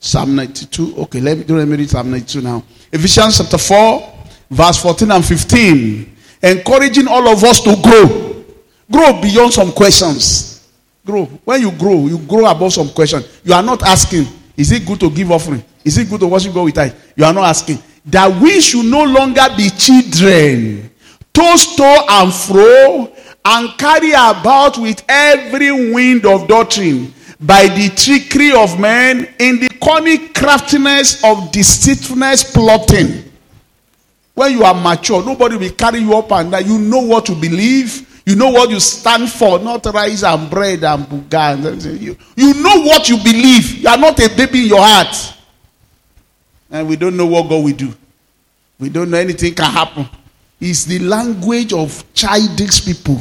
Psalm 0.00 0.34
92. 0.34 0.96
Okay, 0.96 1.20
let 1.20 1.36
me, 1.36 1.44
do 1.44 1.56
let 1.58 1.68
me 1.68 1.76
read 1.76 1.90
Psalm 1.90 2.10
92 2.10 2.40
now. 2.40 2.64
Ephesians 2.90 3.36
chapter 3.36 3.58
4, 3.58 4.12
verse 4.50 4.82
14 4.82 5.10
and 5.10 5.24
15. 5.24 6.16
Encouraging 6.42 7.06
all 7.06 7.28
of 7.28 7.44
us 7.44 7.60
to 7.60 7.76
grow. 7.82 8.44
Grow 8.90 9.20
beyond 9.20 9.52
some 9.52 9.70
questions. 9.72 10.68
Grow. 11.04 11.26
When 11.44 11.60
you 11.60 11.70
grow, 11.72 12.06
you 12.06 12.18
grow 12.18 12.46
above 12.50 12.72
some 12.72 12.88
questions. 12.88 13.40
You 13.44 13.52
are 13.52 13.62
not 13.62 13.82
asking, 13.82 14.26
is 14.56 14.72
it 14.72 14.86
good 14.86 15.00
to 15.00 15.10
give 15.10 15.30
offering? 15.30 15.62
Is 15.84 15.98
it 15.98 16.08
good 16.08 16.20
to 16.20 16.26
worship 16.26 16.54
God 16.54 16.64
with 16.64 16.74
tithe? 16.74 16.94
You 17.14 17.24
are 17.26 17.34
not 17.34 17.44
asking. 17.44 17.78
That 18.06 18.40
we 18.40 18.62
should 18.62 18.86
no 18.86 19.04
longer 19.04 19.44
be 19.54 19.68
children, 19.68 20.90
tossed 21.34 21.76
to 21.76 22.04
and 22.08 22.32
fro, 22.32 23.12
and 23.44 23.78
carry 23.78 24.12
about 24.12 24.78
with 24.78 25.02
every 25.08 25.92
wind 25.92 26.24
of 26.24 26.48
doctrine 26.48 27.12
by 27.40 27.66
the 27.68 27.88
trickery 27.96 28.52
of 28.52 28.78
men 28.78 29.28
in 29.38 29.58
the 29.60 29.68
cunning 29.82 30.32
craftiness 30.34 31.24
of 31.24 31.50
deceitfulness 31.50 32.52
plotting. 32.52 33.24
When 34.34 34.52
you 34.52 34.62
are 34.64 34.74
mature, 34.74 35.24
nobody 35.24 35.56
will 35.56 35.72
carry 35.72 36.00
you 36.00 36.14
up 36.14 36.30
and 36.32 36.50
down. 36.50 36.66
You 36.66 36.78
know 36.78 37.00
what 37.00 37.26
to 37.26 37.34
believe. 37.34 38.06
You 38.26 38.36
know 38.36 38.50
what 38.50 38.70
you 38.70 38.78
stand 38.78 39.30
for, 39.30 39.58
not 39.58 39.84
rice 39.86 40.22
and 40.22 40.48
bread 40.50 40.84
and 40.84 41.04
buga. 41.04 42.00
You, 42.00 42.16
you 42.36 42.62
know 42.62 42.82
what 42.82 43.08
you 43.08 43.16
believe. 43.16 43.78
You 43.78 43.88
are 43.88 43.96
not 43.98 44.20
a 44.20 44.28
baby 44.36 44.62
in 44.62 44.68
your 44.68 44.82
heart. 44.82 45.34
And 46.70 46.88
we 46.88 46.96
don't 46.96 47.16
know 47.16 47.26
what 47.26 47.48
God 47.48 47.64
will 47.64 47.74
do. 47.74 47.92
We 48.78 48.88
don't 48.88 49.10
know 49.10 49.18
anything 49.18 49.54
can 49.54 49.70
happen. 49.70 50.08
It's 50.60 50.84
the 50.84 50.98
language 51.00 51.72
of 51.72 52.04
childish 52.14 52.84
people. 52.84 53.20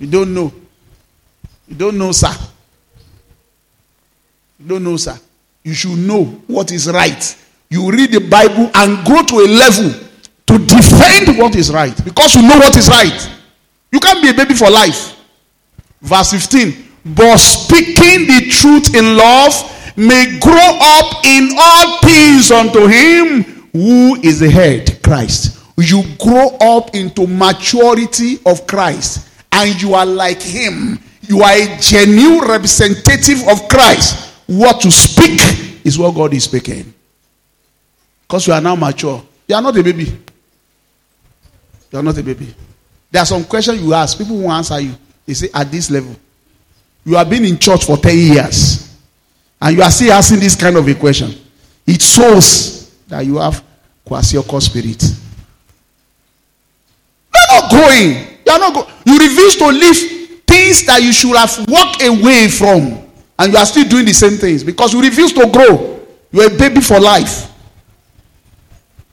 You 0.00 0.06
don't 0.06 0.32
know. 0.32 0.50
You 1.68 1.76
don't 1.76 1.98
know, 1.98 2.10
sir. 2.10 2.32
You 4.58 4.66
don't 4.66 4.82
know, 4.82 4.96
sir. 4.96 5.16
You 5.62 5.74
should 5.74 5.98
know 5.98 6.24
what 6.46 6.72
is 6.72 6.90
right. 6.90 7.36
You 7.68 7.90
read 7.92 8.10
the 8.10 8.20
Bible 8.20 8.70
and 8.74 9.06
grow 9.06 9.22
to 9.22 9.34
a 9.40 9.46
level 9.46 9.92
to 10.46 10.58
defend 10.58 11.38
what 11.38 11.54
is 11.54 11.70
right 11.70 11.94
because 12.02 12.34
you 12.34 12.42
know 12.42 12.56
what 12.56 12.74
is 12.76 12.88
right. 12.88 13.30
You 13.92 14.00
can't 14.00 14.22
be 14.22 14.30
a 14.30 14.34
baby 14.34 14.54
for 14.54 14.70
life. 14.70 15.16
Verse 16.00 16.30
15. 16.30 16.88
But 17.04 17.36
speaking 17.36 18.26
the 18.26 18.48
truth 18.50 18.94
in 18.94 19.18
love 19.18 19.52
may 19.98 20.38
grow 20.40 20.78
up 20.80 21.26
in 21.26 21.50
all 21.58 22.00
things 22.00 22.50
unto 22.50 22.86
him 22.86 23.42
who 23.72 24.16
is 24.22 24.40
the 24.40 24.50
head, 24.50 25.02
Christ. 25.02 25.58
You 25.76 26.02
grow 26.18 26.56
up 26.60 26.94
into 26.94 27.26
maturity 27.26 28.38
of 28.46 28.66
Christ 28.66 29.29
and 29.60 29.82
you 29.82 29.94
are 29.94 30.06
like 30.06 30.40
him. 30.40 30.98
You 31.22 31.42
are 31.42 31.52
a 31.52 31.78
genuine 31.80 32.48
representative 32.48 33.46
of 33.48 33.68
Christ. 33.68 34.34
What 34.46 34.80
to 34.80 34.90
speak 34.90 35.40
is 35.84 35.98
what 35.98 36.14
God 36.14 36.34
is 36.34 36.44
speaking. 36.44 36.92
Because 38.22 38.46
you 38.46 38.52
are 38.52 38.60
now 38.60 38.74
mature. 38.74 39.22
You 39.46 39.54
are 39.54 39.62
not 39.62 39.76
a 39.76 39.82
baby. 39.82 40.04
You 41.92 41.98
are 41.98 42.02
not 42.02 42.16
a 42.16 42.22
baby. 42.22 42.54
There 43.10 43.20
are 43.22 43.26
some 43.26 43.44
questions 43.44 43.82
you 43.82 43.92
ask. 43.92 44.16
People 44.16 44.38
won't 44.38 44.52
answer 44.52 44.80
you. 44.80 44.94
They 45.26 45.34
say, 45.34 45.48
at 45.52 45.70
this 45.70 45.90
level. 45.90 46.16
You 47.04 47.16
have 47.16 47.28
been 47.28 47.44
in 47.44 47.58
church 47.58 47.84
for 47.84 47.96
10 47.96 48.16
years. 48.16 48.96
And 49.60 49.76
you 49.76 49.82
are 49.82 49.90
still 49.90 50.12
asking 50.12 50.40
this 50.40 50.56
kind 50.56 50.76
of 50.76 50.86
a 50.86 50.94
question. 50.94 51.34
It 51.86 52.00
shows 52.00 52.90
that 53.08 53.26
you 53.26 53.36
have 53.36 53.62
quasioko 54.06 54.60
spirit. 54.62 55.02
You're 57.34 57.60
not 57.60 57.70
growing. 57.70 58.26
You 58.50 58.56
are 58.56 58.58
not 58.58 58.74
go- 58.74 58.88
You 59.06 59.16
refuse 59.16 59.56
to 59.56 59.66
leave 59.68 60.40
things 60.44 60.84
that 60.86 61.00
you 61.02 61.12
should 61.12 61.36
have 61.36 61.56
walked 61.68 62.02
away 62.02 62.48
from. 62.48 62.98
And 63.38 63.52
you 63.52 63.58
are 63.58 63.64
still 63.66 63.84
doing 63.88 64.04
the 64.04 64.12
same 64.12 64.36
things 64.38 64.64
because 64.64 64.92
you 64.92 65.00
refuse 65.00 65.32
to 65.34 65.48
grow. 65.50 66.00
You're 66.32 66.46
a 66.52 66.58
baby 66.58 66.80
for 66.80 66.98
life. 66.98 67.48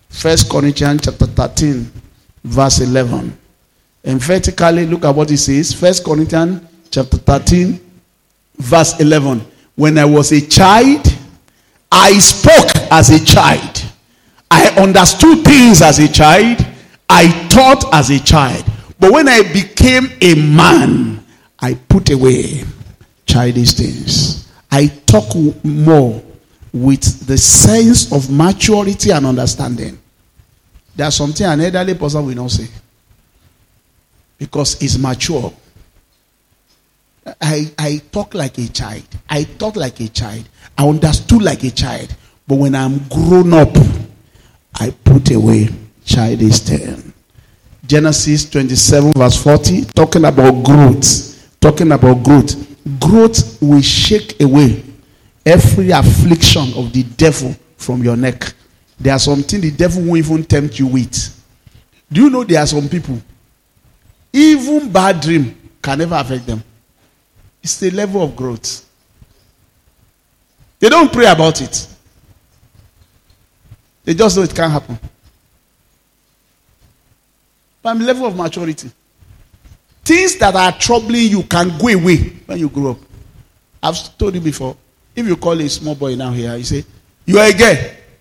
First 0.09 0.49
Corinthians 0.49 1.01
chapter 1.03 1.27
13, 1.27 1.91
verse 2.43 2.79
11. 2.81 3.37
And 4.03 4.19
vertically, 4.21 4.87
look 4.87 5.05
at 5.05 5.13
what 5.13 5.29
it 5.29 5.37
says. 5.37 5.71
First 5.73 6.03
Corinthians 6.03 6.61
chapter 6.89 7.17
13, 7.17 7.79
verse 8.57 8.99
11. 8.99 9.41
When 9.75 9.99
I 9.99 10.05
was 10.05 10.31
a 10.31 10.41
child, 10.41 11.05
I 11.91 12.17
spoke 12.17 12.71
as 12.91 13.11
a 13.11 13.23
child. 13.23 13.83
I 14.49 14.69
understood 14.81 15.45
things 15.45 15.83
as 15.83 15.99
a 15.99 16.07
child. 16.11 16.65
I 17.07 17.27
thought 17.49 17.93
as 17.93 18.09
a 18.09 18.19
child. 18.19 18.65
But 19.07 19.13
when 19.13 19.29
I 19.29 19.41
became 19.53 20.09
a 20.19 20.35
man, 20.35 21.25
I 21.57 21.75
put 21.75 22.09
away 22.09 22.65
childish 23.25 23.71
things. 23.71 24.51
I 24.69 24.87
talk 25.05 25.33
more 25.63 26.21
with 26.73 27.25
the 27.25 27.37
sense 27.37 28.11
of 28.11 28.29
maturity 28.29 29.11
and 29.11 29.25
understanding. 29.25 29.97
There's 30.93 31.15
something 31.15 31.45
an 31.47 31.61
elderly 31.61 31.93
person 31.95 32.25
will 32.25 32.35
not 32.35 32.51
say 32.51 32.67
because 34.37 34.77
he's 34.77 34.99
mature. 34.99 35.53
I, 37.39 37.71
I 37.79 38.01
talk 38.11 38.33
like 38.33 38.57
a 38.57 38.67
child. 38.67 39.07
I 39.29 39.43
talk 39.43 39.77
like 39.77 40.01
a 40.01 40.09
child. 40.09 40.49
I 40.77 40.85
understood 40.85 41.43
like 41.43 41.63
a 41.63 41.71
child. 41.71 42.13
But 42.45 42.55
when 42.55 42.75
I'm 42.75 42.97
grown 43.07 43.53
up, 43.53 43.73
I 44.75 44.89
put 44.89 45.31
away 45.31 45.69
childish 46.03 46.59
thing. 46.59 47.06
Genesis 47.87 48.49
27, 48.49 49.13
verse 49.13 49.41
40, 49.41 49.85
talking 49.95 50.25
about 50.25 50.63
growth. 50.63 51.57
Talking 51.59 51.91
about 51.91 52.21
growth. 52.23 52.55
Growth 52.99 53.61
will 53.61 53.81
shake 53.81 54.39
away 54.41 54.83
every 55.45 55.91
affliction 55.91 56.73
of 56.75 56.91
the 56.91 57.03
devil 57.15 57.55
from 57.77 58.03
your 58.03 58.17
neck. 58.17 58.53
There 58.99 59.13
are 59.13 59.19
something 59.19 59.61
the 59.61 59.71
devil 59.71 60.03
won't 60.03 60.17
even 60.19 60.43
tempt 60.43 60.77
you 60.79 60.87
with. 60.87 61.33
Do 62.11 62.23
you 62.23 62.29
know 62.29 62.43
there 62.43 62.59
are 62.61 62.67
some 62.67 62.87
people, 62.89 63.21
even 64.33 64.91
bad 64.91 65.21
dream 65.21 65.55
can 65.81 65.99
never 65.99 66.15
affect 66.15 66.45
them. 66.45 66.63
It's 67.63 67.79
the 67.79 67.91
level 67.91 68.21
of 68.21 68.35
growth. 68.35 68.85
They 70.79 70.89
don't 70.89 71.11
pray 71.11 71.25
about 71.25 71.61
it. 71.61 71.87
They 74.03 74.13
just 74.13 74.37
know 74.37 74.43
it 74.43 74.55
can't 74.55 74.71
happen. 74.71 74.97
I'm 77.87 77.99
level 77.99 78.25
of 78.25 78.35
maturity. 78.35 78.91
Things 80.03 80.37
that 80.37 80.55
are 80.55 80.71
troubling 80.79 81.23
you 81.29 81.43
can 81.43 81.77
go 81.77 81.87
away 81.89 82.17
when 82.45 82.59
you 82.59 82.69
grow 82.69 82.91
up. 82.91 82.97
I've 83.81 84.17
told 84.17 84.35
you 84.35 84.41
before. 84.41 84.75
If 85.15 85.25
you 85.27 85.35
call 85.35 85.59
a 85.59 85.67
small 85.67 85.95
boy 85.95 86.15
now 86.15 86.31
here, 86.31 86.55
you 86.55 86.63
say, 86.63 86.85
You 87.25 87.39
are 87.39 87.47
a 87.47 87.53
girl. 87.53 87.75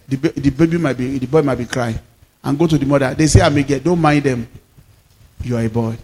The, 0.08 0.16
the 0.16 0.50
baby 0.50 0.78
might 0.78 0.96
be, 0.96 1.18
the 1.18 1.26
boy 1.26 1.42
might 1.42 1.58
be 1.58 1.64
crying. 1.66 1.98
And 2.42 2.58
go 2.58 2.66
to 2.66 2.78
the 2.78 2.86
mother. 2.86 3.14
They 3.14 3.26
say, 3.26 3.40
I'm 3.40 3.56
a 3.56 3.62
girl. 3.62 3.80
Don't 3.80 4.00
mind 4.00 4.24
them. 4.24 4.48
You 5.42 5.56
are 5.56 5.64
a 5.64 5.68
boy. 5.68 5.96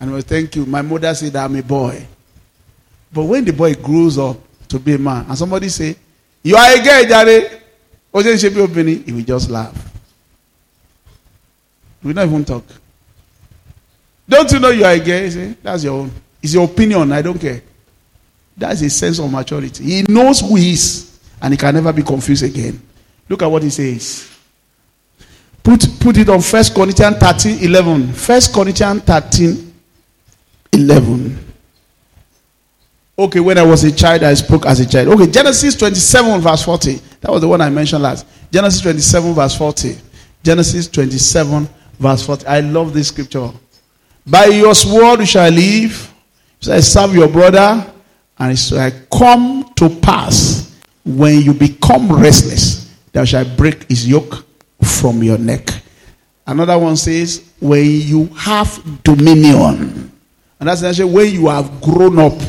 And 0.00 0.10
I 0.10 0.14
will 0.14 0.20
thank 0.22 0.54
you. 0.56 0.66
My 0.66 0.82
mother 0.82 1.14
said 1.14 1.34
I'm 1.36 1.56
a 1.56 1.62
boy. 1.62 2.06
But 3.12 3.24
when 3.24 3.44
the 3.44 3.52
boy 3.52 3.74
grows 3.74 4.18
up 4.18 4.36
to 4.68 4.78
be 4.78 4.94
a 4.94 4.98
man, 4.98 5.26
and 5.28 5.36
somebody 5.36 5.68
say, 5.68 5.96
You 6.42 6.56
are 6.56 6.72
a 6.74 6.82
girl, 6.82 7.04
Daddy. 7.04 7.48
He 9.04 9.12
will 9.12 9.22
just 9.24 9.50
laugh. 9.50 9.91
We 12.02 12.12
not 12.12 12.26
even 12.26 12.44
talk. 12.44 12.64
Don't 14.28 14.50
you 14.50 14.58
know 14.58 14.70
you 14.70 14.84
are 14.84 14.92
a 14.92 14.98
girl? 14.98 15.30
Say, 15.30 15.54
That's 15.62 15.84
your 15.84 16.00
own. 16.00 16.10
It's 16.42 16.54
your 16.54 16.64
opinion. 16.64 17.12
I 17.12 17.22
don't 17.22 17.38
care. 17.38 17.62
That's 18.56 18.80
a 18.82 18.90
sense 18.90 19.18
of 19.18 19.30
maturity. 19.30 19.84
He 19.84 20.02
knows 20.08 20.40
who 20.40 20.56
he 20.56 20.72
is, 20.72 21.18
and 21.40 21.52
he 21.54 21.58
can 21.58 21.74
never 21.74 21.92
be 21.92 22.02
confused 22.02 22.42
again. 22.42 22.80
Look 23.28 23.42
at 23.42 23.46
what 23.46 23.62
he 23.62 23.70
says. 23.70 24.28
Put, 25.62 25.86
put 26.00 26.16
it 26.18 26.28
on 26.28 26.40
First 26.40 26.74
Corinthians 26.74 27.16
13 27.18 27.64
11. 27.64 28.08
1 28.08 28.40
Corinthians 28.52 29.02
13 29.02 29.74
11. 30.72 31.38
Okay, 33.18 33.40
when 33.40 33.58
I 33.58 33.62
was 33.62 33.84
a 33.84 33.92
child, 33.92 34.22
I 34.24 34.34
spoke 34.34 34.66
as 34.66 34.80
a 34.80 34.86
child. 34.86 35.08
Okay, 35.08 35.30
Genesis 35.30 35.76
27, 35.76 36.40
verse 36.40 36.62
40. 36.64 36.94
That 37.20 37.30
was 37.30 37.40
the 37.42 37.48
one 37.48 37.60
I 37.60 37.70
mentioned 37.70 38.02
last. 38.02 38.26
Genesis 38.50 38.80
27, 38.80 39.34
verse 39.34 39.56
40. 39.56 39.96
Genesis 40.42 40.88
27, 40.88 41.68
verse 42.02 42.26
40. 42.26 42.46
I 42.46 42.60
love 42.60 42.92
this 42.92 43.08
scripture. 43.08 43.50
By 44.26 44.46
your 44.46 44.74
sword 44.74 45.20
you 45.20 45.26
shall 45.26 45.50
live. 45.50 46.12
So 46.60 46.74
I 46.74 46.80
serve 46.80 47.14
your 47.14 47.28
brother, 47.28 47.92
and 48.38 48.52
it 48.52 48.56
shall 48.56 48.90
come 49.10 49.72
to 49.74 49.88
pass 50.00 50.62
when 51.04 51.42
you 51.42 51.52
become 51.52 52.12
restless, 52.12 52.94
thou 53.12 53.24
shalt 53.24 53.56
break 53.56 53.88
his 53.88 54.08
yoke 54.08 54.44
from 54.82 55.22
your 55.22 55.38
neck. 55.38 55.68
Another 56.46 56.78
one 56.78 56.96
says, 56.96 57.50
when 57.60 57.84
you 57.84 58.26
have 58.36 59.02
dominion. 59.02 60.12
And 60.60 60.68
that's 60.68 60.82
actually 60.82 61.12
when 61.12 61.32
you 61.32 61.48
have 61.48 61.80
grown 61.80 62.18
up. 62.18 62.40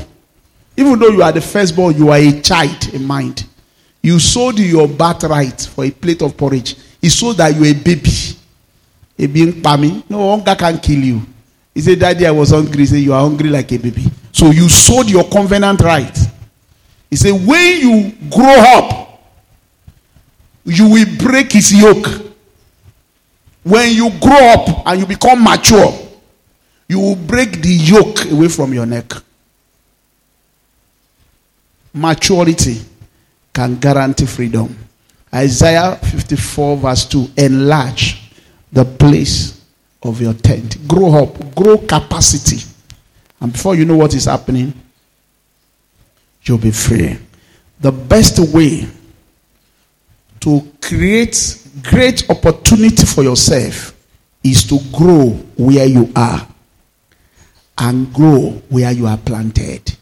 Even 0.78 0.98
though 1.00 1.10
you 1.10 1.22
are 1.22 1.32
the 1.32 1.42
firstborn, 1.42 1.96
you 1.96 2.10
are 2.10 2.18
a 2.18 2.42
child 2.42 2.94
in 2.94 3.04
mind. 3.06 3.48
You 4.02 4.20
sold 4.20 4.60
your 4.60 4.88
birthright 4.88 5.62
for 5.62 5.86
a 5.86 5.92
plate 5.92 6.22
of 6.22 6.36
porridge. 6.36 6.76
He 7.02 7.10
sold 7.10 7.38
that 7.38 7.56
you're 7.56 7.68
a 7.68 7.74
baby. 7.74 8.12
A 9.18 9.28
being 9.28 9.54
pammy. 9.54 10.04
No 10.10 10.32
hunger 10.36 10.56
can 10.56 10.80
kill 10.80 11.00
you. 11.00 11.22
He 11.74 11.82
said, 11.82 12.00
Daddy, 12.00 12.26
I 12.26 12.32
was 12.32 12.52
hungry. 12.52 12.80
He 12.80 12.86
said, 12.86 13.00
You 13.00 13.14
are 13.14 13.22
hungry 13.22 13.50
like 13.50 13.72
a 13.72 13.78
baby. 13.78 14.06
So 14.32 14.52
you 14.52 14.70
sold 14.70 15.10
your 15.10 15.28
covenant 15.30 15.82
right. 15.82 16.18
He 17.10 17.16
said, 17.16 17.32
When 17.32 17.80
you 17.80 18.12
grow 18.30 18.56
up, 18.58 19.22
you 20.66 20.90
will 20.90 21.18
break 21.18 21.52
his 21.52 21.74
yoke. 21.74 22.08
When 23.64 23.94
you 23.94 24.10
grow 24.20 24.54
up 24.54 24.88
and 24.88 25.00
you 25.00 25.06
become 25.06 25.44
mature, 25.44 25.94
you 26.88 27.00
will 27.00 27.16
break 27.16 27.62
the 27.62 27.70
yoke 27.70 28.32
away 28.32 28.50
from 28.50 28.74
your 28.74 28.86
neck. 28.86 29.12
Maturity 31.94 32.82
can 33.54 33.78
guarantee 33.78 34.26
freedom. 34.26 34.76
Isaiah 35.34 35.96
54, 35.96 36.78
verse 36.78 37.06
2 37.06 37.28
Enlarge 37.38 38.23
the 38.74 38.84
place 38.84 39.64
of 40.02 40.20
your 40.20 40.34
tent. 40.34 40.86
Grow 40.88 41.24
up, 41.24 41.56
grow 41.56 41.78
capacity. 41.78 42.66
And 43.40 43.54
before 43.54 43.76
you 43.76 43.86
know 43.86 43.96
what 43.96 44.14
is 44.14 44.26
happening, 44.26 44.74
you'll 46.44 46.58
be 46.58 46.72
free. 46.72 47.18
The 47.80 47.92
best 47.92 48.40
way 48.54 48.88
to 50.42 50.68
create 50.82 51.68
great 51.84 52.30
opportunity 52.30 53.06
for 53.06 53.24
yourself 53.24 53.96
is 54.44 54.64
to 54.66 54.80
grow 54.92 55.30
where 55.58 55.86
you 55.86 56.12
are 56.16 56.48
and 57.78 58.14
grow 58.14 58.62
where 58.70 58.92
you 58.92 59.08
are 59.08 59.18
planted. 59.18 59.96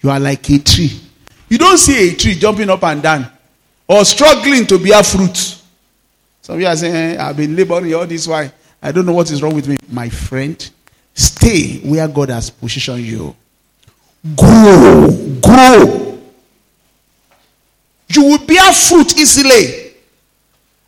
You 0.00 0.10
are 0.10 0.20
like 0.20 0.48
a 0.50 0.58
tree. 0.58 1.00
You 1.48 1.58
don't 1.58 1.78
see 1.78 2.10
a 2.10 2.14
tree 2.14 2.34
jumping 2.34 2.70
up 2.70 2.82
and 2.84 3.02
down 3.02 3.30
or 3.88 4.04
struggling 4.04 4.66
to 4.66 4.78
bear 4.78 5.02
fruit. 5.02 5.60
Some 6.44 6.56
of 6.56 6.60
you 6.60 6.66
are 6.66 6.76
saying, 6.76 6.94
eh, 6.94 7.16
I've 7.26 7.38
been 7.38 7.56
laboring 7.56 7.94
all 7.94 8.06
this 8.06 8.28
while. 8.28 8.52
I 8.82 8.92
don't 8.92 9.06
know 9.06 9.14
what 9.14 9.30
is 9.30 9.42
wrong 9.42 9.54
with 9.54 9.66
me. 9.66 9.78
My 9.90 10.10
friend, 10.10 10.70
stay 11.14 11.78
where 11.78 12.06
God 12.06 12.28
has 12.28 12.50
positioned 12.50 13.00
you. 13.00 13.34
Grow, 14.36 15.08
grow. 15.40 16.20
You 18.08 18.24
will 18.24 18.44
bear 18.46 18.74
fruit 18.74 19.18
easily. 19.18 19.94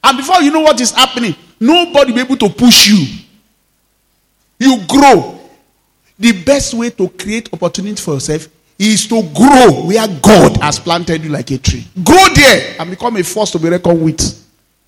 And 0.04 0.18
before 0.18 0.42
you 0.42 0.50
know 0.50 0.60
what 0.60 0.78
is 0.78 0.90
happening, 0.90 1.34
nobody 1.58 2.12
will 2.12 2.16
be 2.16 2.34
able 2.34 2.36
to 2.36 2.50
push 2.50 2.88
you. 2.88 3.06
You 4.58 4.84
grow. 4.86 5.40
The 6.18 6.32
best 6.44 6.74
way 6.74 6.90
to 6.90 7.08
create 7.08 7.48
opportunity 7.50 8.02
for 8.02 8.12
yourself 8.12 8.46
is 8.78 9.06
to 9.06 9.22
grow 9.34 9.86
where 9.86 10.06
God 10.20 10.58
has 10.58 10.78
planted 10.78 11.24
you 11.24 11.30
like 11.30 11.50
a 11.50 11.56
tree. 11.56 11.86
Grow 12.04 12.26
there 12.34 12.76
and 12.78 12.90
become 12.90 13.16
a 13.16 13.22
force 13.22 13.52
to 13.52 13.58
be 13.58 13.70
reckoned 13.70 14.02
with. 14.04 14.35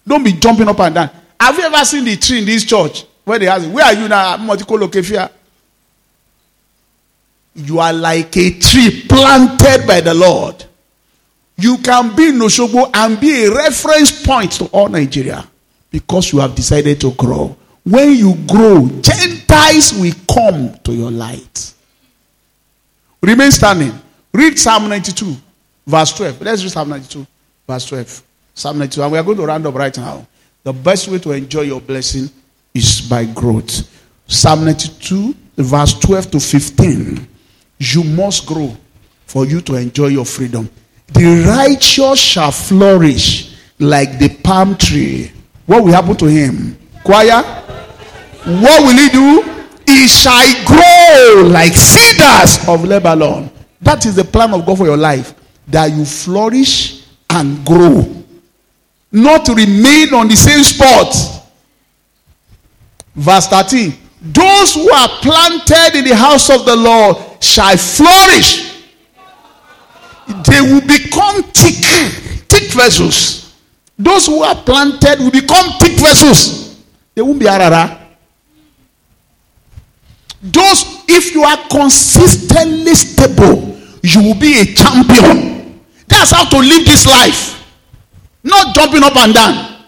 Don't 0.09 0.25
be 0.25 0.33
jumping 0.33 0.67
up 0.69 0.81
and 0.81 0.95
down. 0.95 1.11
Have 1.39 1.57
you 1.59 1.65
ever 1.65 1.85
seen 1.85 2.05
the 2.05 2.17
tree 2.17 2.39
in 2.39 2.45
this 2.47 2.65
church? 2.65 3.05
Where 3.25 3.39
they 3.39 3.47
ask, 3.47 3.69
Where 3.71 3.85
are 3.85 3.93
you 3.93 4.09
now? 4.09 4.37
You 7.55 7.79
are 7.81 7.93
like 7.93 8.37
a 8.37 8.59
tree 8.59 9.05
planted 9.09 9.87
by 9.87 10.01
the 10.01 10.15
Lord. 10.15 10.65
You 11.57 11.77
can 11.79 12.15
be 12.17 12.29
in 12.29 12.37
Osogbo 12.39 12.91
and 12.95 13.21
be 13.21 13.45
a 13.47 13.55
reference 13.55 14.25
point 14.25 14.53
to 14.53 14.67
all 14.67 14.89
Nigeria 14.89 15.45
because 15.91 16.33
you 16.33 16.39
have 16.39 16.55
decided 16.55 17.01
to 17.01 17.13
grow. 17.13 17.57
When 17.85 18.15
you 18.15 18.35
grow, 18.47 18.89
Gentiles 19.01 19.93
will 19.95 20.13
come 20.33 20.79
to 20.85 20.93
your 20.95 21.11
light. 21.11 21.75
Remain 23.23 23.51
standing. 23.51 23.93
Read 24.33 24.59
Psalm 24.59 24.89
92, 24.89 25.35
verse 25.87 26.13
12. 26.13 26.41
Let's 26.43 26.63
read 26.63 26.73
Psalm 26.73 26.89
92, 26.91 27.27
verse 27.67 27.87
12. 27.87 28.23
Psalm 28.59 28.79
92. 28.79 29.03
And 29.03 29.13
we 29.13 29.19
are 29.19 29.23
going 29.23 29.37
to 29.37 29.47
round 29.47 29.65
up 29.67 29.75
right 29.77 29.97
now. 29.97 30.27
The 30.65 30.73
best 30.73 31.07
way 31.07 31.21
to 31.21 31.31
enjoy 31.31 31.61
your 31.61 31.81
blessing 31.81 32.29
is 32.75 33.03
by 33.03 33.25
growth. 33.25 33.89
Psalm 34.27 34.65
92, 34.65 35.33
verse 35.59 35.95
12 36.01 36.33
to 36.33 36.41
15. 36.41 37.29
You 37.79 38.03
must 38.03 38.47
grow 38.47 38.77
for 39.27 39.47
you 39.47 39.61
to 39.61 39.77
enjoy 39.77 40.09
your 40.09 40.25
freedom. 40.25 40.69
The 41.13 41.45
righteous 41.47 42.19
shall 42.19 42.51
flourish 42.51 43.57
like 43.79 44.19
the 44.19 44.29
palm 44.43 44.77
tree. 44.77 45.31
What 45.67 45.85
will 45.85 45.93
happen 45.93 46.17
to 46.17 46.27
him? 46.27 46.77
Choir? 47.05 47.43
What 48.45 48.83
will 48.83 48.97
he 48.97 49.09
do? 49.09 49.43
He 49.87 50.09
shall 50.09 50.67
grow 50.67 51.49
like 51.49 51.75
cedars 51.75 52.69
of 52.69 52.85
Lebanon. 52.85 53.51
That 53.81 54.05
is 54.05 54.17
the 54.17 54.25
plan 54.25 54.53
of 54.53 54.67
God 54.67 54.79
for 54.79 54.87
your 54.87 54.97
life. 54.97 55.33
That 55.69 55.93
you 55.93 56.05
flourish 56.05 57.05
and 57.31 57.65
grow. 57.65 58.18
Not 59.11 59.49
remain 59.49 60.13
on 60.13 60.29
the 60.29 60.37
same 60.37 60.63
spot. 60.63 61.15
Verse 63.15 63.47
13. 63.49 63.95
Those 64.21 64.75
who 64.75 64.91
are 64.91 65.09
planted 65.21 65.99
in 65.99 66.05
the 66.05 66.17
house 66.17 66.51
of 66.51 66.65
the 66.67 66.77
Lord 66.77 67.17
shall 67.43 67.77
flourish. 67.77 68.85
They 70.47 70.61
will 70.61 70.83
become 70.83 71.43
thick, 71.55 71.77
thick 72.49 72.73
vessels. 72.73 73.55
Those 73.99 74.27
who 74.27 74.43
are 74.43 74.55
planted 74.55 75.21
will 75.21 75.31
become 75.31 75.73
thick 75.79 75.99
vessels. 75.99 76.83
They 77.15 77.23
won't 77.23 77.39
be 77.39 77.47
arara. 77.47 77.99
Those, 80.43 81.03
if 81.09 81.35
you 81.35 81.43
are 81.43 81.59
consistently 81.69 82.95
stable, 82.95 83.77
you 84.03 84.23
will 84.23 84.39
be 84.39 84.61
a 84.61 84.65
champion. 84.67 85.81
That's 86.07 86.31
how 86.31 86.49
to 86.49 86.59
live 86.59 86.85
this 86.85 87.07
life. 87.07 87.58
Not 88.43 88.74
jumping 88.74 89.03
up 89.03 89.16
and 89.16 89.34
down. 89.34 89.82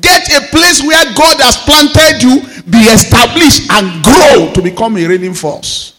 Get 0.00 0.28
a 0.34 0.40
place 0.48 0.82
where 0.82 1.04
God 1.14 1.40
has 1.40 1.56
planted 1.58 2.22
you, 2.22 2.40
be 2.70 2.78
established, 2.78 3.70
and 3.70 4.02
grow 4.02 4.52
to 4.52 4.62
become 4.62 4.96
a 4.96 5.06
reigning 5.06 5.34
force. 5.34 5.94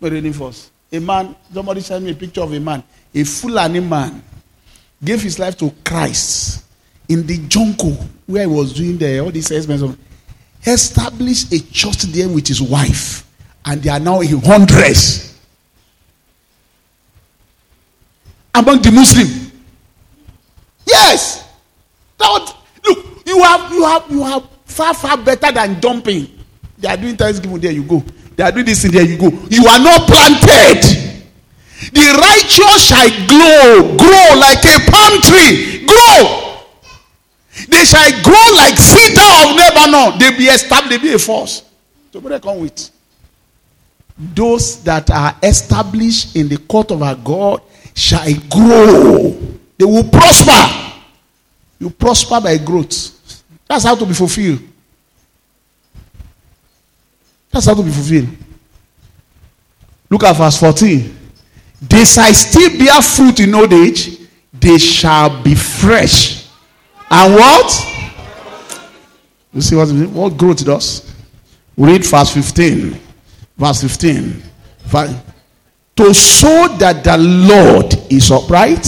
a 0.00 0.10
reigning 0.10 0.32
force. 0.32 0.70
A 0.92 0.98
man, 0.98 1.34
somebody 1.52 1.80
sent 1.80 2.04
me 2.04 2.12
a 2.12 2.14
picture 2.14 2.40
of 2.42 2.52
a 2.52 2.60
man, 2.60 2.82
a 3.14 3.24
Fulani 3.24 3.80
man, 3.80 4.22
gave 5.02 5.22
his 5.22 5.38
life 5.38 5.56
to 5.58 5.72
Christ 5.84 6.64
in 7.08 7.26
the 7.26 7.38
jungle 7.48 7.96
where 8.26 8.42
he 8.42 8.54
was 8.54 8.72
doing 8.74 8.98
the, 8.98 9.18
all 9.20 9.30
these 9.30 9.50
expenses 9.50 9.96
established 10.66 11.52
a 11.52 11.70
church 11.70 12.02
there 12.02 12.28
with 12.28 12.46
his 12.46 12.60
wife, 12.60 13.26
and 13.64 13.82
they 13.82 13.90
are 13.90 14.00
now 14.00 14.20
in 14.20 14.38
hundreds 14.40 15.38
among 18.54 18.82
the 18.82 18.90
Muslim. 18.90 19.47
Yes, 20.88 21.48
that 22.18 22.54
look, 22.86 23.26
you 23.26 23.42
have 23.42 23.72
you 23.72 23.84
have 23.84 24.10
you 24.10 24.22
have 24.22 24.48
far 24.64 24.94
far 24.94 25.16
better 25.16 25.52
than 25.52 25.80
jumping. 25.80 26.28
They 26.78 26.88
are 26.88 26.96
doing 26.96 27.16
Thanksgiving 27.16 27.60
there. 27.60 27.72
You 27.72 27.82
go. 27.84 28.02
They 28.36 28.44
are 28.44 28.52
doing 28.52 28.66
this 28.66 28.84
in 28.84 28.92
there. 28.92 29.04
You 29.04 29.18
go. 29.18 29.28
You 29.50 29.66
are 29.66 29.78
not 29.78 30.06
planted. 30.08 31.08
The 31.92 32.06
righteous 32.20 32.88
shall 32.88 33.10
grow, 33.26 33.96
grow 33.96 34.40
like 34.40 34.64
a 34.64 34.90
palm 34.90 35.20
tree. 35.22 35.86
Grow. 35.86 36.48
They 37.68 37.84
shall 37.84 38.10
grow 38.22 38.56
like 38.56 38.78
cedar 38.78 39.20
of 39.20 39.56
Lebanon. 39.56 40.18
They 40.18 40.36
be 40.36 40.44
established, 40.44 40.90
they 40.90 41.08
be 41.08 41.14
a 41.14 41.18
force. 41.18 41.62
So 42.12 42.34
I 42.34 42.38
come 42.38 42.60
with? 42.60 42.90
Those 44.16 44.82
that 44.84 45.10
are 45.10 45.36
established 45.42 46.34
in 46.36 46.48
the 46.48 46.56
court 46.58 46.90
of 46.90 47.02
our 47.02 47.14
God 47.14 47.62
shall 47.94 48.32
grow. 48.48 49.57
They 49.78 49.84
will 49.84 50.04
prosper. 50.04 50.96
You 51.78 51.90
prosper 51.90 52.40
by 52.40 52.58
growth. 52.58 53.42
That's 53.66 53.84
how 53.84 53.94
to 53.94 54.04
be 54.04 54.14
fulfilled. 54.14 54.60
That's 57.50 57.66
how 57.66 57.74
to 57.74 57.82
be 57.82 57.90
fulfilled. 57.90 58.28
Look 60.10 60.24
at 60.24 60.36
verse 60.36 60.58
14. 60.58 61.16
They 61.82 62.04
shall 62.04 62.34
still 62.34 62.76
bear 62.78 63.00
fruit 63.00 63.40
in 63.40 63.54
old 63.54 63.72
age. 63.72 64.18
They 64.52 64.78
shall 64.78 65.42
be 65.42 65.54
fresh 65.54 66.48
and 67.10 67.34
what? 67.34 67.86
You 69.52 69.60
see 69.60 69.76
what, 69.76 69.88
what 69.88 70.36
growth 70.36 70.64
does? 70.64 71.10
Read 71.76 72.04
verse 72.04 72.34
15. 72.34 73.00
Verse 73.56 73.80
15. 73.82 74.42
To 75.96 76.14
show 76.14 76.68
that 76.78 77.02
the 77.02 77.16
Lord 77.18 77.94
is 78.12 78.30
upright, 78.30 78.86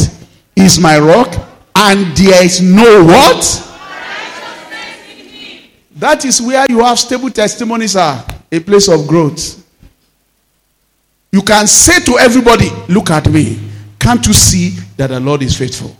is 0.60 0.78
my 0.78 0.98
rock, 0.98 1.34
and 1.74 2.16
there 2.16 2.44
is 2.44 2.60
no 2.60 3.04
what? 3.04 3.66
That 5.96 6.24
is 6.24 6.40
where 6.40 6.66
you 6.68 6.80
have 6.82 6.98
stable 6.98 7.30
testimonies 7.30 7.96
are 7.96 8.24
a 8.50 8.60
place 8.60 8.88
of 8.88 9.06
growth. 9.06 9.56
You 11.32 11.42
can 11.42 11.66
say 11.66 12.00
to 12.04 12.18
everybody, 12.18 12.68
Look 12.88 13.10
at 13.10 13.28
me. 13.30 13.58
Can't 13.98 14.26
you 14.26 14.32
see 14.32 14.70
that 14.96 15.08
the 15.08 15.20
Lord 15.20 15.42
is 15.42 15.56
faithful? 15.56 15.94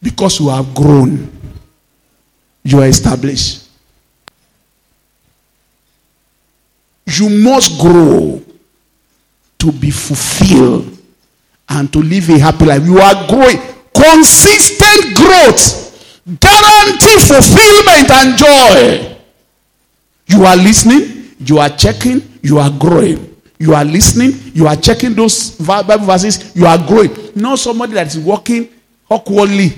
Because 0.00 0.38
you 0.38 0.48
have 0.48 0.72
grown, 0.74 1.30
you 2.62 2.80
are 2.80 2.86
established. 2.86 3.68
You 7.06 7.28
must 7.28 7.80
grow 7.80 8.40
to 9.58 9.72
be 9.72 9.90
fulfilled 9.90 10.97
and 11.68 11.92
to 11.92 12.00
live 12.00 12.28
a 12.30 12.38
happy 12.38 12.64
life. 12.64 12.84
You 12.84 12.98
are 12.98 13.26
growing. 13.28 13.58
Consistent 13.94 15.16
growth 15.16 15.84
guarantee 16.40 17.18
fulfillment 17.26 18.10
and 18.10 18.38
joy. 18.38 19.16
You 20.26 20.44
are 20.44 20.56
listening, 20.56 21.34
you 21.40 21.58
are 21.58 21.70
checking, 21.70 22.22
you 22.42 22.58
are 22.58 22.70
growing. 22.70 23.24
You 23.58 23.74
are 23.74 23.84
listening, 23.84 24.32
you 24.54 24.68
are 24.68 24.76
checking 24.76 25.14
those 25.14 25.56
Bible 25.56 25.98
verses, 25.98 26.54
you 26.54 26.66
are 26.66 26.78
growing. 26.78 27.10
Not 27.34 27.58
somebody 27.58 27.94
that 27.94 28.06
is 28.06 28.18
walking 28.18 28.68
awkwardly 29.10 29.72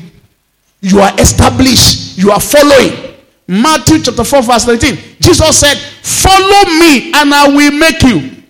you 0.80 1.00
are 1.00 1.12
established. 1.20 2.16
You 2.18 2.30
are 2.30 2.40
following. 2.40 3.16
Matthew 3.46 4.00
chapter 4.02 4.24
4, 4.24 4.42
verse 4.42 4.66
19. 4.66 4.96
Jesus 5.20 5.60
said, 5.60 5.76
Follow 5.76 6.70
me 6.78 7.12
and 7.12 7.34
I 7.34 7.48
will 7.48 7.72
make 7.72 8.02
you. 8.02 8.42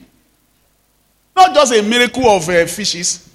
Not 1.34 1.54
just 1.54 1.72
a 1.72 1.82
miracle 1.82 2.26
of 2.28 2.48
uh, 2.48 2.66
fishes. 2.66 3.29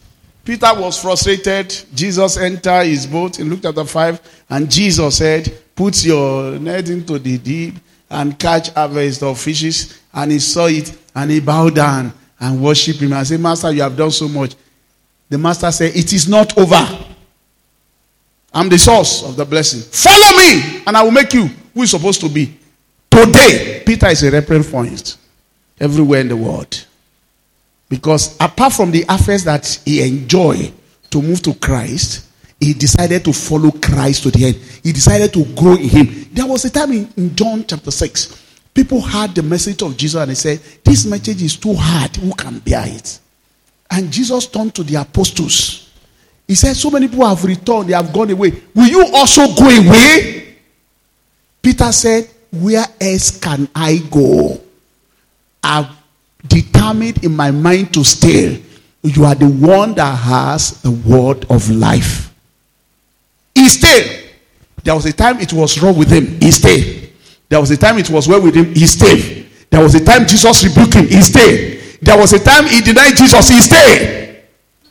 Peter 0.45 0.69
was 0.75 1.01
frustrated. 1.01 1.75
Jesus 1.95 2.37
entered 2.37 2.85
his 2.85 3.07
boat 3.07 3.39
in 3.39 3.49
Luke 3.49 3.61
chapter 3.63 3.83
5, 3.83 4.45
and 4.51 4.69
Jesus 4.69 5.17
said, 5.17 5.51
Put 5.75 6.05
your 6.05 6.59
net 6.59 6.87
into 6.87 7.17
the 7.17 7.39
deep 7.39 7.75
and 8.09 8.37
catch 8.37 8.69
harvest 8.69 9.23
of 9.23 9.39
fishes. 9.39 9.99
And 10.13 10.31
he 10.31 10.39
saw 10.39 10.67
it 10.67 10.95
and 11.15 11.31
he 11.31 11.39
bowed 11.39 11.75
down 11.75 12.13
and 12.39 12.61
worshiped 12.61 12.99
him 12.99 13.13
and 13.13 13.25
said, 13.27 13.39
Master, 13.39 13.71
you 13.71 13.81
have 13.81 13.97
done 13.97 14.11
so 14.11 14.27
much. 14.29 14.55
The 15.27 15.37
master 15.37 15.71
said, 15.71 15.95
It 15.95 16.13
is 16.13 16.27
not 16.27 16.55
over. 16.57 17.05
I'm 18.53 18.69
the 18.69 18.77
source 18.77 19.23
of 19.23 19.35
the 19.35 19.43
blessing. 19.43 19.81
Follow 19.81 20.37
me, 20.37 20.83
and 20.85 20.95
I 20.95 21.03
will 21.03 21.11
make 21.11 21.33
you 21.33 21.49
who 21.73 21.81
is 21.81 21.91
supposed 21.91 22.21
to 22.21 22.29
be. 22.29 22.57
Today, 23.09 23.83
Peter 23.85 24.07
is 24.07 24.23
a 24.23 24.31
reference 24.31 24.69
point 24.69 25.17
everywhere 25.79 26.21
in 26.21 26.29
the 26.29 26.37
world. 26.37 26.85
Because 27.89 28.35
apart 28.39 28.73
from 28.73 28.91
the 28.91 29.05
affairs 29.07 29.43
that 29.43 29.79
he 29.85 30.01
enjoyed 30.01 30.73
to 31.11 31.21
move 31.21 31.41
to 31.43 31.53
Christ, 31.53 32.27
he 32.59 32.73
decided 32.73 33.23
to 33.25 33.33
follow 33.33 33.71
Christ 33.71 34.23
to 34.23 34.31
the 34.31 34.45
end. 34.45 34.55
He 34.83 34.91
decided 34.91 35.33
to 35.33 35.45
grow 35.55 35.73
in 35.75 35.89
him. 35.89 36.29
There 36.31 36.45
was 36.45 36.65
a 36.65 36.69
time 36.69 36.91
in, 36.91 37.09
in 37.17 37.35
John 37.35 37.65
chapter 37.67 37.91
6, 37.91 38.43
people 38.73 39.01
heard 39.01 39.35
the 39.35 39.43
message 39.43 39.81
of 39.81 39.95
Jesus 39.97 40.21
and 40.21 40.31
they 40.31 40.35
said, 40.35 40.59
This 40.83 41.05
message 41.05 41.41
is 41.43 41.57
too 41.57 41.73
hard. 41.75 42.15
Who 42.15 42.33
can 42.33 42.59
bear 42.59 42.85
it? 42.87 43.19
And 43.91 44.11
Jesus 44.11 44.47
turned 44.47 44.73
to 44.75 44.83
the 44.83 44.95
apostles. 44.95 45.91
He 46.47 46.55
said, 46.55 46.75
So 46.75 46.89
many 46.89 47.07
people 47.07 47.27
have 47.27 47.43
returned, 47.43 47.89
they 47.89 47.93
have 47.93 48.11
gone 48.11 48.31
away. 48.31 48.61
Will 48.73 48.87
you 48.87 49.05
also 49.13 49.53
go 49.53 49.65
away? 49.65 50.57
Peter 51.61 51.91
said, 51.91 52.29
Where 52.51 52.85
else 52.99 53.39
can 53.39 53.67
I 53.75 53.97
go? 54.09 54.59
I've 55.63 55.94
determined 56.47 57.23
in 57.23 57.35
my 57.35 57.51
mind 57.51 57.93
to 57.93 58.03
stay. 58.03 58.61
You 59.03 59.25
are 59.25 59.35
the 59.35 59.47
one 59.47 59.93
that 59.95 60.15
has 60.15 60.81
the 60.81 60.91
word 60.91 61.45
of 61.49 61.69
life. 61.69 62.33
He 63.53 63.67
stayed. 63.69 64.31
There 64.83 64.95
was 64.95 65.05
a 65.05 65.13
time 65.13 65.39
it 65.39 65.53
was 65.53 65.81
wrong 65.81 65.97
with 65.97 66.11
him. 66.11 66.39
He 66.39 66.51
stayed. 66.51 67.13
There 67.49 67.59
was 67.59 67.71
a 67.71 67.77
time 67.77 67.97
it 67.97 68.09
was 68.09 68.27
well 68.27 68.41
with 68.41 68.55
him. 68.55 68.73
He 68.73 68.85
stayed. 68.87 69.47
There 69.69 69.81
was 69.81 69.95
a 69.95 70.03
time 70.03 70.27
Jesus 70.27 70.63
rebuked 70.63 70.93
him. 70.93 71.07
He 71.07 71.21
stayed. 71.21 71.99
There 72.01 72.17
was 72.17 72.33
a 72.33 72.39
time 72.39 72.65
he 72.65 72.81
denied 72.81 73.15
Jesus. 73.15 73.49
He 73.49 73.59
stayed. 73.59 74.43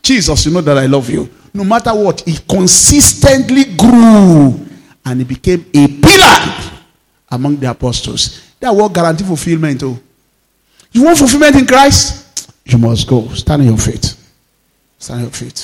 Jesus, 0.02 0.46
you 0.46 0.52
know 0.52 0.60
that 0.60 0.78
I 0.78 0.86
love 0.86 1.08
you. 1.08 1.28
No 1.52 1.64
matter 1.64 1.94
what, 1.94 2.20
he 2.20 2.36
consistently 2.48 3.64
grew 3.76 4.66
and 5.04 5.20
he 5.20 5.24
became 5.24 5.64
a 5.72 5.88
pillar 5.88 6.74
among 7.30 7.56
the 7.56 7.70
apostles. 7.70 8.52
That 8.60 8.70
will 8.70 8.88
guarantee 8.88 9.24
fulfillment. 9.24 9.82
Oh. 9.82 9.98
You 10.94 11.02
want 11.02 11.18
fulfillment 11.18 11.56
in 11.56 11.66
Christ? 11.66 12.52
You 12.64 12.78
must 12.78 13.08
go. 13.08 13.26
Stand 13.30 13.62
on 13.62 13.68
your 13.68 13.76
feet. 13.76 14.16
Stand 14.98 15.18
on 15.18 15.24
your 15.24 15.32
feet. 15.32 15.58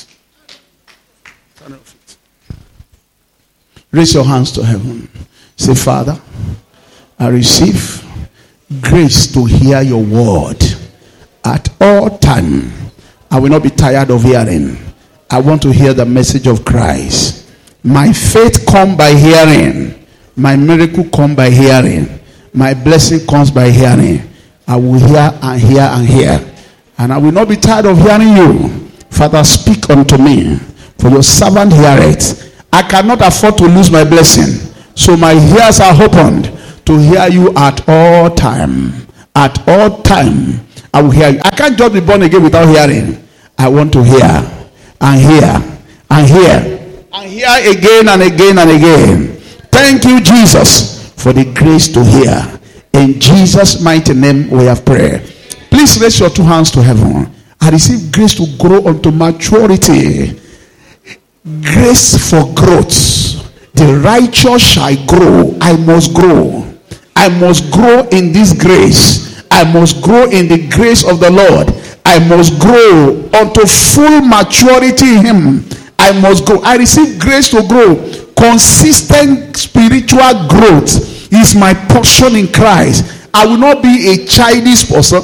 Stand 1.54 1.66
on 1.66 1.70
your 1.70 1.78
feet. 1.78 2.16
Raise 3.92 4.12
your 4.12 4.24
hands 4.24 4.50
to 4.52 4.64
heaven. 4.64 5.08
Say, 5.56 5.74
Father, 5.74 6.20
I 7.16 7.28
receive 7.28 8.04
grace 8.80 9.32
to 9.32 9.44
hear 9.44 9.82
your 9.82 10.02
word 10.02 10.62
at 11.44 11.68
all 11.80 12.18
time. 12.18 12.72
I 13.30 13.38
will 13.38 13.50
not 13.50 13.62
be 13.62 13.70
tired 13.70 14.10
of 14.10 14.24
hearing. 14.24 14.76
I 15.30 15.40
want 15.40 15.62
to 15.62 15.72
hear 15.72 15.94
the 15.94 16.04
message 16.06 16.48
of 16.48 16.64
Christ. 16.64 17.48
My 17.84 18.12
faith 18.12 18.66
come 18.66 18.96
by 18.96 19.12
hearing. 19.14 20.06
My 20.34 20.56
miracle 20.56 21.04
come 21.04 21.36
by 21.36 21.50
hearing. 21.50 22.18
My 22.52 22.74
blessing 22.74 23.24
comes 23.28 23.52
by 23.52 23.70
hearing. 23.70 24.29
I 24.70 24.76
will 24.76 24.94
hear 24.94 25.30
and 25.42 25.60
hear 25.60 25.80
and 25.82 26.06
hear. 26.06 26.54
And 26.96 27.12
I 27.12 27.18
will 27.18 27.32
not 27.32 27.48
be 27.48 27.56
tired 27.56 27.86
of 27.86 27.98
hearing 27.98 28.36
you. 28.36 28.68
Father, 29.10 29.42
speak 29.42 29.90
unto 29.90 30.16
me. 30.16 30.58
For 30.98 31.08
your 31.08 31.24
servant 31.24 31.72
heareth 31.72 32.54
I 32.72 32.82
cannot 32.82 33.20
afford 33.20 33.58
to 33.58 33.64
lose 33.66 33.90
my 33.90 34.04
blessing. 34.04 34.72
So 34.94 35.16
my 35.16 35.32
ears 35.32 35.80
are 35.80 36.00
opened 36.00 36.44
to 36.86 36.98
hear 36.98 37.26
you 37.28 37.52
at 37.56 37.82
all 37.88 38.30
time. 38.30 38.92
At 39.34 39.66
all 39.68 40.02
time, 40.02 40.60
I 40.94 41.02
will 41.02 41.10
hear 41.10 41.30
you. 41.30 41.40
I 41.44 41.50
can't 41.50 41.76
just 41.76 41.92
be 41.92 42.00
born 42.00 42.22
again 42.22 42.42
without 42.44 42.68
hearing. 42.68 43.26
I 43.58 43.68
want 43.68 43.92
to 43.94 44.04
hear 44.04 44.22
and 45.00 45.20
hear 45.20 45.82
and 46.10 46.26
hear 46.28 47.06
and 47.12 47.28
hear 47.28 47.76
again 47.76 48.08
and 48.08 48.22
again 48.22 48.58
and 48.58 48.70
again. 48.70 49.36
Thank 49.72 50.04
you, 50.04 50.20
Jesus, 50.20 51.12
for 51.14 51.32
the 51.32 51.44
grace 51.54 51.88
to 51.88 52.04
hear. 52.04 52.59
In 52.92 53.20
Jesus' 53.20 53.80
mighty 53.80 54.14
name, 54.14 54.50
we 54.50 54.64
have 54.64 54.84
prayer. 54.84 55.20
Please 55.70 56.00
raise 56.00 56.18
your 56.20 56.30
two 56.30 56.42
hands 56.42 56.70
to 56.72 56.82
heaven. 56.82 57.30
I 57.60 57.70
receive 57.70 58.12
grace 58.12 58.34
to 58.34 58.46
grow 58.58 58.86
unto 58.86 59.10
maturity 59.10 60.40
grace 61.62 62.30
for 62.30 62.52
growth. 62.54 63.46
The 63.74 64.00
righteous 64.04 64.62
shall 64.62 64.94
grow. 65.06 65.56
I 65.60 65.76
must 65.76 66.14
grow. 66.14 66.66
I 67.16 67.28
must 67.28 67.70
grow 67.72 68.06
in 68.08 68.32
this 68.32 68.52
grace. 68.52 69.42
I 69.50 69.64
must 69.72 70.02
grow 70.02 70.24
in 70.30 70.48
the 70.48 70.68
grace 70.68 71.04
of 71.04 71.20
the 71.20 71.30
Lord. 71.30 71.72
I 72.04 72.18
must 72.28 72.58
grow 72.60 73.28
unto 73.34 73.66
full 73.66 74.20
maturity 74.22 75.16
in 75.16 75.24
Him. 75.24 75.64
I 75.98 76.18
must 76.20 76.44
grow. 76.44 76.60
I 76.62 76.76
receive 76.76 77.18
grace 77.18 77.48
to 77.50 77.66
grow. 77.66 77.96
Consistent 78.36 79.56
spiritual 79.56 80.48
growth 80.48 81.09
is 81.30 81.54
my 81.54 81.74
portion 81.74 82.36
in 82.36 82.52
Christ. 82.52 83.28
I 83.32 83.46
will 83.46 83.58
not 83.58 83.82
be 83.82 84.08
a 84.08 84.26
childish 84.26 84.88
person. 84.90 85.22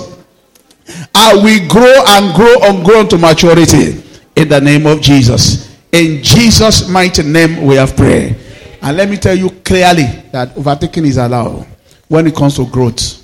I 1.15 1.35
will 1.35 1.69
grow 1.69 2.03
and 2.07 2.35
grow 2.35 2.55
and 2.63 2.85
grow 2.85 3.07
to 3.07 3.19
maturity 3.19 4.03
in 4.37 4.49
the 4.49 4.61
name 4.61 4.87
of 4.87 5.01
Jesus. 5.01 5.77
In 5.93 6.23
Jesus' 6.23 6.89
mighty 6.89 7.23
name, 7.23 7.65
we 7.65 7.75
have 7.77 7.97
prayed. 7.97 8.37
And 8.83 8.97
let 8.97 9.09
me 9.09 9.17
tell 9.17 9.35
you 9.37 9.51
clearly 9.65 10.05
that 10.31 10.57
overtaking 10.57 11.07
is 11.07 11.17
allowed 11.17 11.67
when 12.09 12.27
it 12.27 12.37
comes 12.37 12.57
to 12.57 12.67
growth. 12.67 13.23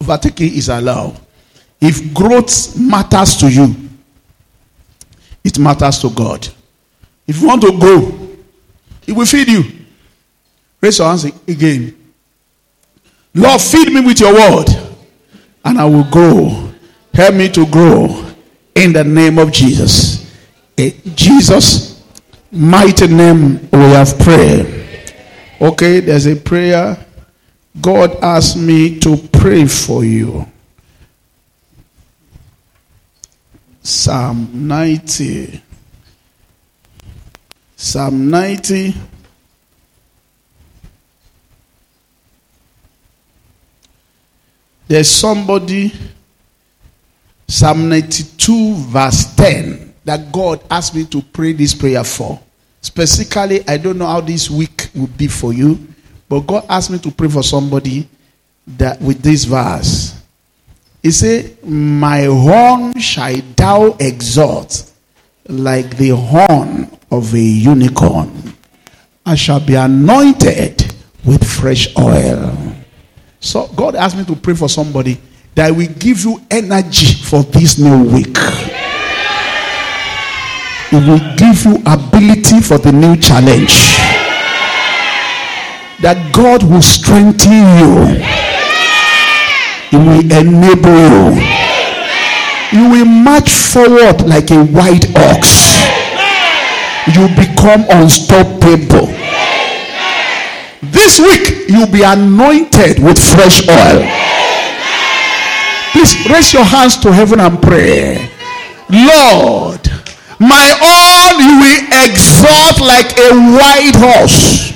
Overtaking 0.00 0.52
is 0.54 0.68
allowed. 0.68 1.18
If 1.80 2.12
growth 2.14 2.78
matters 2.78 3.36
to 3.38 3.50
you, 3.50 3.74
it 5.42 5.58
matters 5.58 5.98
to 6.00 6.10
God. 6.10 6.46
If 7.26 7.40
you 7.40 7.48
want 7.48 7.62
to 7.62 7.78
grow, 7.78 8.36
He 9.02 9.12
will 9.12 9.26
feed 9.26 9.48
you. 9.48 9.79
Raise 10.80 10.98
your 10.98 11.08
hands 11.08 11.24
again. 11.24 11.96
Lord, 13.34 13.60
feed 13.60 13.92
me 13.92 14.00
with 14.00 14.20
your 14.20 14.32
word, 14.32 14.66
and 15.64 15.78
I 15.78 15.84
will 15.84 16.04
grow. 16.04 16.72
Help 17.12 17.34
me 17.34 17.48
to 17.50 17.66
grow 17.66 18.26
in 18.74 18.92
the 18.92 19.04
name 19.04 19.38
of 19.38 19.52
Jesus. 19.52 20.26
Jesus' 21.14 22.02
mighty 22.50 23.06
name 23.06 23.68
we 23.70 23.78
have 23.78 24.18
prayed. 24.18 24.86
Okay, 25.60 26.00
there's 26.00 26.26
a 26.26 26.36
prayer. 26.36 26.96
God 27.80 28.16
asked 28.22 28.56
me 28.56 28.98
to 29.00 29.16
pray 29.32 29.66
for 29.66 30.04
you. 30.04 30.46
Psalm 33.82 34.50
90. 34.68 35.62
Psalm 37.76 38.30
90. 38.30 38.94
There's 44.90 45.08
somebody, 45.08 45.92
Psalm 47.46 47.88
92, 47.88 48.74
verse 48.74 49.36
10 49.36 49.94
that 50.04 50.32
God 50.32 50.64
asked 50.68 50.96
me 50.96 51.04
to 51.04 51.22
pray 51.22 51.52
this 51.52 51.74
prayer 51.74 52.02
for. 52.02 52.40
Specifically, 52.80 53.62
I 53.68 53.76
don't 53.76 53.98
know 53.98 54.08
how 54.08 54.20
this 54.20 54.50
week 54.50 54.90
will 54.92 55.06
be 55.06 55.28
for 55.28 55.52
you, 55.52 55.78
but 56.28 56.40
God 56.40 56.66
asked 56.68 56.90
me 56.90 56.98
to 56.98 57.12
pray 57.12 57.28
for 57.28 57.44
somebody 57.44 58.08
that 58.66 59.00
with 59.00 59.22
this 59.22 59.44
verse. 59.44 60.20
He 61.04 61.12
said, 61.12 61.62
My 61.64 62.24
horn 62.24 62.98
shall 62.98 63.36
thou 63.54 63.96
exalt 64.00 64.90
like 65.46 65.98
the 65.98 66.16
horn 66.16 66.90
of 67.12 67.32
a 67.32 67.38
unicorn. 67.38 68.56
I 69.24 69.36
shall 69.36 69.60
be 69.64 69.76
anointed 69.76 70.92
with 71.24 71.48
fresh 71.48 71.96
oil. 71.96 72.69
So 73.40 73.66
God 73.74 73.94
asked 73.96 74.16
me 74.16 74.24
to 74.26 74.36
pray 74.36 74.54
for 74.54 74.68
somebody 74.68 75.18
that 75.54 75.70
will 75.74 75.88
give 75.98 76.20
you 76.24 76.40
energy 76.50 77.14
for 77.24 77.42
this 77.42 77.78
new 77.78 78.04
week. 78.04 78.36
It 80.92 81.00
will 81.06 81.36
give 81.36 81.64
you 81.64 81.76
ability 81.86 82.60
for 82.60 82.78
the 82.78 82.92
new 82.92 83.16
challenge. 83.16 83.72
That 86.02 86.32
God 86.32 86.62
will 86.62 86.82
strengthen 86.82 87.64
you. 87.80 88.20
It 89.92 89.98
will 89.98 90.20
enable 90.20 91.34
you. 91.34 91.40
You 92.72 92.88
will 92.90 93.04
march 93.06 93.50
forward 93.50 94.22
like 94.28 94.50
a 94.50 94.62
white 94.64 95.06
ox. 95.16 95.80
You 97.16 97.26
become 97.34 97.84
unstoppable. 97.88 99.08
This 100.82 101.20
week 101.20 101.68
you'll 101.68 101.92
be 101.92 102.02
anointed 102.02 103.04
with 103.04 103.20
fresh 103.20 103.60
oil. 103.68 104.00
Please 105.92 106.16
raise 106.30 106.52
your 106.54 106.64
hands 106.64 106.96
to 107.04 107.12
heaven 107.12 107.38
and 107.40 107.60
pray. 107.60 108.30
Lord, 108.88 109.84
my 110.40 110.72
own 110.80 111.36
you 111.36 111.54
will 111.60 111.82
exalt 112.08 112.80
like 112.80 113.12
a 113.20 113.28
white 113.52 113.92
horse. 113.92 114.72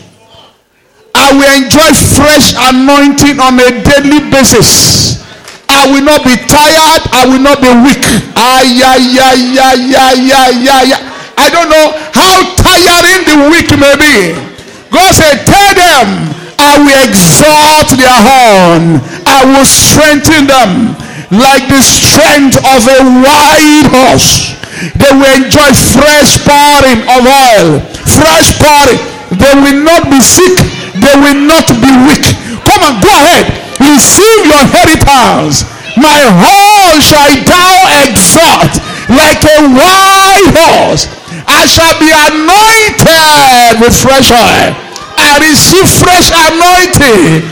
I 1.14 1.32
will 1.32 1.48
enjoy 1.56 1.88
fresh 1.96 2.52
anointing 2.52 3.40
on 3.40 3.56
a 3.56 3.72
daily 3.80 4.28
basis. 4.28 5.24
I 5.70 5.88
will 5.88 6.04
not 6.04 6.20
be 6.22 6.36
tired. 6.36 7.02
I 7.16 7.24
will 7.24 7.40
not 7.40 7.62
be 7.64 7.72
weak. 7.80 8.04
Ah, 8.36 8.60
yeah, 8.60 9.00
yeah, 9.00 9.32
yeah, 9.32 9.72
yeah, 9.72 10.12
yeah, 10.12 10.48
yeah, 10.52 10.82
yeah. 10.84 11.00
I 11.38 11.48
don't 11.48 11.70
know 11.70 11.96
how 12.12 12.44
tiring 12.60 13.24
the 13.24 13.48
week 13.48 13.72
may 13.80 13.96
be. 13.96 14.53
God 14.94 15.10
said, 15.10 15.42
Tell 15.42 15.70
them, 15.74 16.30
I 16.54 16.78
will 16.78 17.02
exalt 17.02 17.90
their 17.98 18.14
horn, 18.14 19.02
I 19.26 19.42
will 19.42 19.66
strengthen 19.66 20.46
them 20.46 20.94
like 21.34 21.66
the 21.66 21.82
strength 21.82 22.62
of 22.62 22.86
a 22.86 23.02
wild 23.02 23.86
horse. 23.90 24.54
They 24.94 25.10
will 25.10 25.34
enjoy 25.34 25.74
fresh 25.74 26.38
pouring 26.46 27.02
of 27.10 27.26
oil, 27.26 27.82
fresh 28.06 28.54
pouring. 28.54 29.02
They 29.34 29.54
will 29.58 29.82
not 29.82 30.06
be 30.06 30.22
sick, 30.22 30.54
they 31.02 31.16
will 31.18 31.42
not 31.42 31.66
be 31.82 31.90
weak. 32.06 32.26
Come 32.62 32.86
on, 32.86 33.02
go 33.02 33.10
ahead, 33.10 33.50
receive 33.82 34.46
your 34.46 34.62
inheritance. 34.62 35.66
My 35.98 36.22
horn 36.22 37.02
shall 37.02 37.34
thou 37.42 37.74
exalt 38.06 38.78
like 39.10 39.42
a 39.42 39.58
wild 39.74 40.48
horse. 40.54 41.10
I 41.46 41.66
shall 41.66 41.94
be 41.98 42.10
anointed 42.10 43.80
with 43.82 43.94
fresh 43.94 44.30
oil. 44.30 44.83
I 45.24 45.40
receive 45.40 45.88
fresh 45.88 46.28
anointing. 46.28 47.48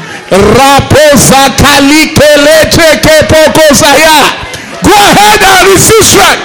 Go 4.83 4.91
ahead 4.93 5.41
and 5.41 5.65
receive 5.73 6.05
strength. 6.05 6.45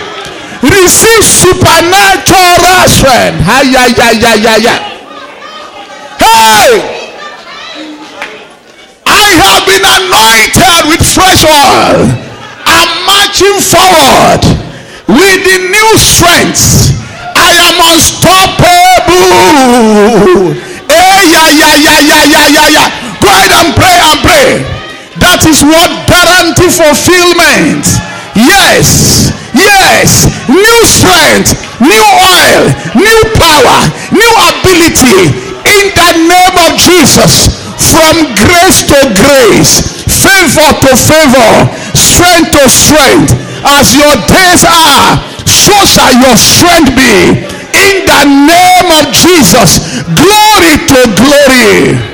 Receive 0.63 1.27
supernatural 1.27 2.87
strength. 2.87 3.43
Hey! 6.23 6.79
I 9.05 9.35
have 9.43 9.67
been 9.67 9.83
anointed 9.83 10.87
with 10.87 11.03
fresh 11.03 11.43
oil. 11.43 12.07
I'm 12.65 13.03
marching 13.03 13.59
forward 13.67 14.47
with 15.07 15.43
the 15.43 15.57
new 15.75 15.97
strength. 15.99 16.95
I 17.35 17.51
am 17.67 17.75
unstoppable. 17.93 20.66
Yeah, 20.97 21.49
yeah, 21.53 21.75
yeah, 21.77 21.99
yeah, 22.01 22.23
yeah, 22.25 22.47
yeah, 22.49 22.67
yeah. 22.73 22.87
Go 23.21 23.29
ahead 23.29 23.53
and 23.53 23.69
pray 23.77 23.97
and 24.01 24.17
pray. 24.25 24.49
That 25.21 25.45
is 25.45 25.61
what 25.61 25.89
guarantee 26.09 26.69
fulfillment. 26.73 27.85
Yes, 28.37 29.29
yes, 29.53 30.29
new 30.49 30.79
strength, 30.85 31.53
new 31.81 32.05
oil, 32.17 32.69
new 32.97 33.21
power, 33.37 33.77
new 34.13 34.33
ability 34.49 35.33
in 35.65 35.83
the 35.93 36.09
name 36.29 36.55
of 36.65 36.77
Jesus. 36.81 37.49
From 37.77 38.33
grace 38.33 38.81
to 38.89 38.99
grace, 39.13 39.81
favor 40.05 40.69
to 40.81 40.91
favor, 40.97 41.51
strength 41.93 42.57
to 42.57 42.63
strength. 42.69 43.33
As 43.65 43.93
your 43.93 44.13
days 44.29 44.65
are, 44.65 45.17
so 45.45 45.73
shall 45.85 46.13
your 46.13 46.37
strength 46.37 46.93
be. 46.97 47.56
In 47.87 48.05
the 48.05 48.23
name 48.25 48.89
of 48.99 49.13
Jesus, 49.13 49.79
glory 50.11 50.75
to 50.91 50.99
glory. 51.15 52.06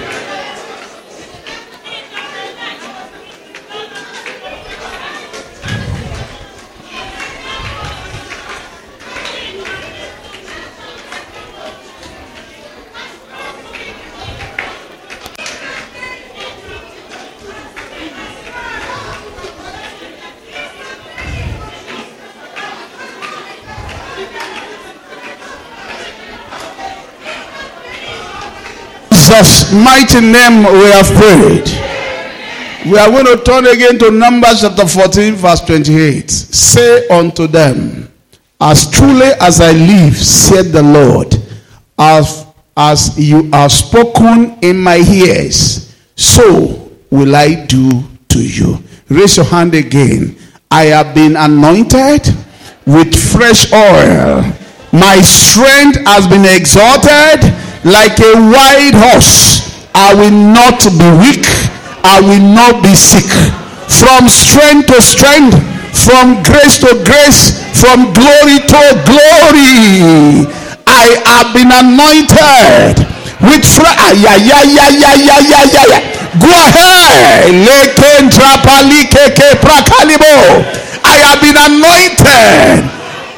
Jesus' 29.33 29.73
mighty 29.73 30.21
name 30.21 30.61
we 30.63 30.85
have 30.91 31.07
prayed. 31.15 31.65
We 32.85 32.97
are 32.99 33.09
going 33.09 33.25
to 33.25 33.43
turn 33.43 33.65
again 33.65 33.97
to 33.99 34.11
Numbers 34.11 34.61
chapter 34.61 34.87
14, 34.87 35.33
verse 35.33 35.61
28. 35.61 36.29
Say 36.29 37.07
unto 37.07 37.47
them, 37.47 38.11
As 38.61 38.89
truly 38.91 39.31
as 39.41 39.59
I 39.59 39.71
live, 39.71 40.15
said 40.15 40.65
the 40.65 40.83
Lord, 40.83 41.35
as, 41.97 42.45
as 42.77 43.17
you 43.17 43.49
have 43.51 43.71
spoken 43.71 44.59
in 44.61 44.79
my 44.79 44.97
ears, 44.97 45.95
so 46.15 46.91
will 47.09 47.35
I 47.35 47.65
do 47.65 48.03
to 48.29 48.39
you. 48.39 48.77
Raise 49.09 49.37
your 49.37 49.47
hand 49.47 49.73
again. 49.73 50.37
I 50.69 50.85
have 50.85 51.15
been 51.15 51.35
anointed 51.37 52.27
with 52.85 53.15
fresh 53.15 53.71
oil. 53.73 54.43
My 54.91 55.21
strength 55.21 56.05
has 56.05 56.27
been 56.27 56.45
exalted 56.45 57.62
like 57.83 58.15
a 58.23 58.33
wild 58.39 58.95
horse, 58.95 59.59
I 59.93 60.13
will 60.15 60.31
not 60.31 60.79
be 60.87 61.09
weak. 61.19 61.45
I 62.03 62.19
will 62.23 62.39
not 62.43 62.81
be 62.83 62.95
sick. 62.95 63.27
From 63.91 64.27
strength 64.31 64.87
to 64.87 65.01
strength, 65.03 65.55
from 65.91 66.39
grace 66.43 66.79
to 66.79 66.95
grace, 67.03 67.59
from 67.75 68.11
glory 68.15 68.59
to 68.71 68.81
glory. 69.03 70.47
I 70.87 71.05
have 71.27 71.51
been 71.51 71.71
anointed 71.71 73.03
with 73.43 73.63
fra- 73.67 73.95
ah, 73.99 74.11
yeah, 74.15 74.35
yeah, 74.39 74.63
yeah, 74.63 74.89
yeah, 74.89 75.15
yeah, 75.19 75.39
yeah, 75.43 75.63
yeah, 75.67 75.85
yeah. 75.91 76.01
Go 76.39 76.47
ahead. 76.49 77.51
I 81.03 81.15
have 81.27 81.39
been 81.43 81.59
anointed 81.59 82.87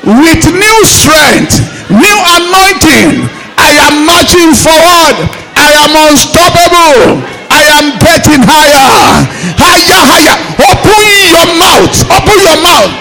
with 0.05 0.43
new 0.53 0.79
strength, 0.85 1.57
new 1.89 2.17
anointing, 2.37 3.25
I 3.57 3.71
am 3.87 4.05
marching 4.05 4.51
forward. 4.53 5.15
I 5.55 5.71
am 5.83 5.91
unstoppable. 5.95 7.23
I 7.49 7.63
am 7.79 7.95
getting 8.03 8.43
higher. 8.43 9.23
Higher, 9.55 10.01
higher. 10.03 10.35
Open 10.59 11.05
your 11.31 11.47
mouth. 11.55 11.95
Open 12.11 12.37
your 12.43 12.59
mouth. 12.59 12.91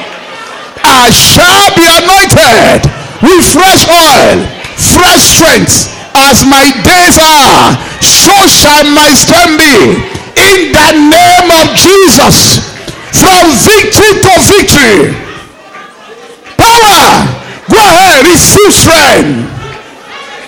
I 0.85 1.11
shall 1.11 1.75
be 1.75 1.85
anointed 1.85 2.87
with 3.25 3.43
fresh 3.51 3.89
oil, 3.89 4.47
fresh 4.79 5.25
strength. 5.37 5.91
As 6.15 6.47
my 6.47 6.71
days 6.87 7.19
are, 7.19 7.75
so 7.99 8.35
shall 8.47 8.87
my 8.95 9.11
strength 9.11 9.59
be. 9.59 9.99
In 10.39 10.71
the 10.71 10.91
name 11.11 11.49
of 11.51 11.75
Jesus. 11.75 12.63
From 13.11 13.51
victory 13.63 14.13
to 14.23 14.33
victory. 14.47 15.15
Power. 16.59 17.27
Go 17.71 17.79
ahead, 17.79 18.27
receive 18.27 18.73
strength. 18.75 19.54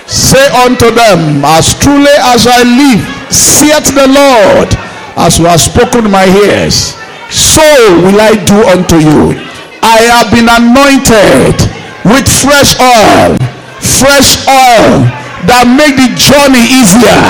Say 0.06 0.46
unto 0.62 0.90
them, 0.94 1.44
As 1.44 1.74
truly 1.74 2.14
as 2.30 2.46
I 2.46 2.62
live, 2.62 3.02
saith 3.30 3.90
the 3.90 4.06
Lord, 4.06 4.70
as 5.18 5.38
you 5.38 5.46
have 5.46 5.60
spoken 5.60 6.10
my 6.10 6.26
ears, 6.46 6.94
so 7.30 7.66
will 8.06 8.20
I 8.20 8.38
do 8.46 8.58
unto 8.70 8.96
you. 9.02 9.34
I 9.82 9.98
have 10.14 10.30
been 10.30 10.46
anointed 10.46 11.58
with 12.06 12.26
fresh 12.30 12.78
oil, 12.78 13.34
fresh 13.82 14.38
oil 14.46 15.06
that 15.50 15.66
make 15.66 15.98
the 15.98 16.10
journey 16.14 16.62
easier, 16.70 17.22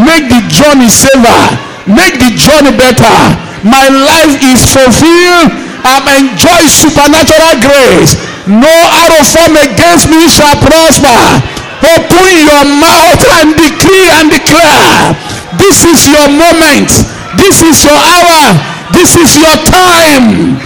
make 0.00 0.28
the 0.32 0.40
journey 0.48 0.88
safer, 0.88 1.44
make 1.84 2.16
the 2.16 2.32
journey 2.36 2.72
better. 2.72 3.16
My 3.64 3.88
life 3.88 4.40
is 4.44 4.64
fulfilled. 4.64 5.52
I'm 5.84 6.04
enjoying 6.24 6.68
supernatural 6.72 7.60
grace. 7.60 8.16
No 8.48 8.68
arrow 8.68 9.24
form 9.24 9.56
against 9.56 10.08
me 10.08 10.28
shall 10.28 10.56
prosper. 10.60 11.53
Open 11.84 12.32
your 12.48 12.64
mouth 12.80 13.20
and 13.36 13.52
decree 13.60 14.08
and 14.16 14.32
declare. 14.32 15.12
This 15.60 15.84
is 15.84 16.08
your 16.08 16.32
moment. 16.32 16.88
This 17.36 17.60
is 17.60 17.84
your 17.84 17.98
hour. 17.98 18.56
This 18.96 19.12
is 19.20 19.36
your 19.36 19.52
time. 19.68 20.56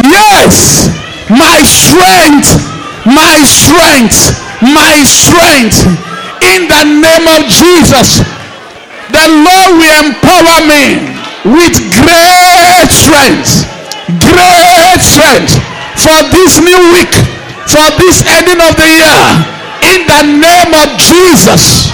Yes, 0.00 0.88
my 1.28 1.60
strength, 1.60 2.56
my 3.04 3.36
strength, 3.44 4.32
my 4.64 5.04
strength. 5.04 5.84
In 6.40 6.68
the 6.72 6.84
name 7.04 7.26
of 7.36 7.44
Jesus, 7.52 8.24
the 9.12 9.26
Lord 9.28 9.70
will 9.76 9.96
empower 10.08 10.58
me 10.64 11.04
with 11.52 11.76
great 12.00 12.88
strength, 12.88 13.68
great 14.24 15.00
strength 15.04 15.52
for 16.00 16.16
this 16.32 16.60
new 16.64 16.80
week, 16.96 17.12
for 17.68 17.86
this 18.00 18.24
ending 18.24 18.60
of 18.60 18.72
the 18.76 18.88
year 18.88 19.55
in 19.86 20.06
the 20.06 20.22
name 20.42 20.72
of 20.74 20.98
Jesus. 20.98 21.92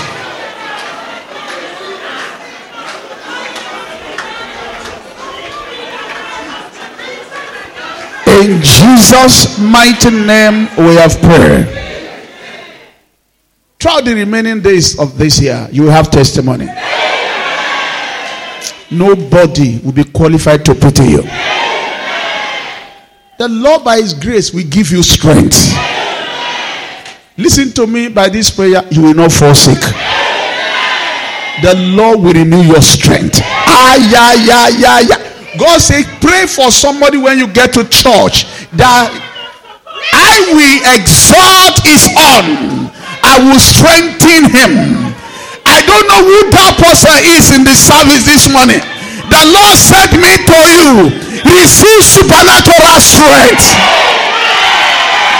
In 8.41 8.63
Jesus' 8.63 9.59
mighty 9.59 10.11
name, 10.11 10.69
we 10.77 10.95
have 10.97 11.21
prayed. 11.21 11.69
Throughout 13.79 14.05
the 14.05 14.15
remaining 14.15 14.63
days 14.63 14.99
of 14.99 15.19
this 15.19 15.41
year, 15.41 15.69
you 15.71 15.87
have 15.89 16.11
testimony. 16.11 16.67
Nobody 18.91 19.79
will 19.81 19.93
be 19.93 20.05
qualified 20.05 20.65
to 20.65 20.75
pity 20.75 21.05
you. 21.05 21.23
The 23.39 23.49
Lord, 23.49 23.85
by 23.85 23.97
His 23.97 24.15
grace, 24.15 24.53
will 24.55 24.69
give 24.69 24.91
you 24.91 25.03
strength. 25.03 25.92
Listen 27.43 27.73
to 27.75 27.87
me 27.91 28.07
by 28.07 28.29
this 28.29 28.55
prayer, 28.55 28.87
you 28.95 29.03
will 29.03 29.15
not 29.15 29.33
fall 29.33 29.55
sick. 29.55 29.83
The 31.59 31.75
Lord 31.91 32.23
will 32.23 32.39
renew 32.39 32.63
your 32.63 32.81
strength. 32.81 33.43
Ah, 33.67 33.99
yeah, 33.99 34.33
yeah, 34.47 34.67
yeah, 34.71 34.99
yeah. 35.03 35.19
God 35.59 35.83
said, 35.83 36.07
pray 36.23 36.47
for 36.47 36.71
somebody 36.71 37.19
when 37.19 37.39
you 37.39 37.51
get 37.51 37.75
to 37.75 37.83
church 37.91 38.47
that 38.79 39.11
I 40.15 40.39
will 40.55 40.79
exalt 40.95 41.83
his 41.83 42.07
arm. 42.15 42.87
I 43.27 43.43
will 43.43 43.59
strengthen 43.59 44.47
him. 44.47 45.11
I 45.67 45.83
don't 45.83 46.07
know 46.07 46.23
who 46.23 46.39
that 46.55 46.79
person 46.79 47.15
is 47.27 47.51
in 47.51 47.67
the 47.67 47.75
service 47.75 48.23
this 48.23 48.47
morning. 48.47 48.83
The 49.31 49.43
Lord 49.51 49.77
sent 49.83 50.15
me 50.15 50.31
to 50.31 50.59
you, 50.79 51.11
receive 51.47 52.03
supernatural 52.07 53.03
strength. 53.03 53.67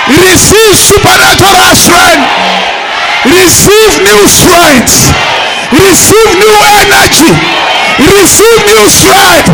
Receive 0.09 0.75
supernatural 0.75 1.75
strength. 1.79 2.27
Receive 3.25 4.03
new 4.03 4.23
strength. 4.27 5.15
Receive 5.71 6.31
new 6.43 6.59
energy. 6.83 7.33
Receive 8.03 8.59
new 8.67 8.85
strength. 8.91 9.49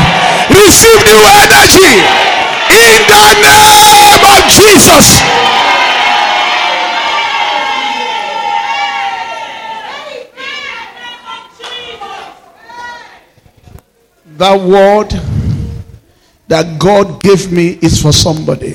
Receive 0.49 1.05
new 1.05 1.22
energy. 1.44 2.01
In 2.72 2.96
the 3.05 3.26
name 3.44 4.24
of 4.24 4.42
Jesus. 4.49 5.20
That 14.38 14.61
word 14.61 15.11
that 16.46 16.78
God 16.78 17.22
gave 17.22 17.53
me 17.53 17.78
is 17.82 18.01
for 18.01 18.12
somebody. 18.12 18.74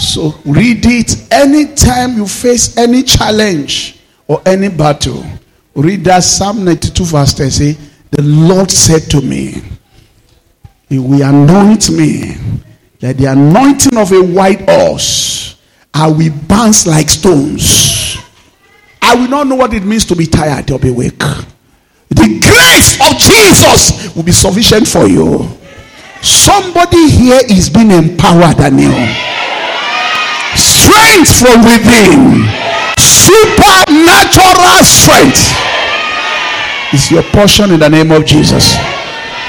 So 0.00 0.34
read 0.46 0.86
it 0.86 1.30
anytime 1.30 2.16
you 2.16 2.26
face 2.26 2.76
any 2.78 3.02
challenge 3.02 4.00
or 4.26 4.40
any 4.46 4.68
battle. 4.68 5.24
Read 5.74 6.04
that 6.04 6.24
Psalm 6.24 6.64
92 6.64 7.04
verse 7.04 7.34
10. 7.34 7.50
Say, 7.50 7.76
The 8.10 8.22
Lord 8.22 8.70
said 8.70 9.02
to 9.10 9.20
me, 9.20 9.62
He 10.88 10.98
will 10.98 11.22
anoint 11.22 11.90
me 11.90 12.34
like 13.02 13.18
the 13.18 13.26
anointing 13.26 13.96
of 13.98 14.12
a 14.12 14.22
white 14.22 14.68
horse. 14.68 15.56
I 15.92 16.10
will 16.10 16.32
bounce 16.48 16.86
like 16.86 17.10
stones. 17.10 18.16
I 19.02 19.14
will 19.16 19.28
not 19.28 19.48
know 19.48 19.56
what 19.56 19.74
it 19.74 19.84
means 19.84 20.06
to 20.06 20.16
be 20.16 20.26
tired 20.26 20.70
or 20.70 20.78
be 20.78 20.90
weak. 20.90 21.18
The 21.18 22.40
grace 22.40 22.98
of 23.00 23.18
Jesus 23.18 24.14
will 24.16 24.22
be 24.22 24.32
sufficient 24.32 24.88
for 24.88 25.06
you. 25.06 25.48
Somebody 26.22 27.08
here 27.10 27.40
is 27.48 27.70
being 27.70 27.90
empowered 27.90 28.58
anew. 28.60 28.92
Strength 31.10 31.40
from 31.40 31.64
within. 31.64 32.46
Supernatural 33.00 34.84
strength 34.84 35.42
is 36.94 37.10
your 37.10 37.24
portion 37.24 37.72
in 37.72 37.80
the 37.80 37.88
name 37.88 38.12
of 38.12 38.24
Jesus. 38.24 38.76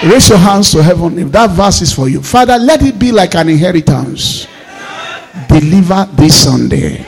Raise 0.04 0.30
your 0.30 0.40
hands 0.40 0.72
to 0.72 0.82
heaven 0.82 1.20
if 1.20 1.32
that 1.32 1.52
verse 1.52 1.84
is 1.84 1.94
for 1.94 2.10
you. 2.10 2.24
Father, 2.24 2.58
let 2.58 2.82
it 2.82 2.98
be 2.98 3.12
like 3.12 3.36
an 3.36 3.50
inheritance. 3.50 4.48
Deliver 5.48 6.10
this 6.14 6.44
Sunday. 6.46 7.06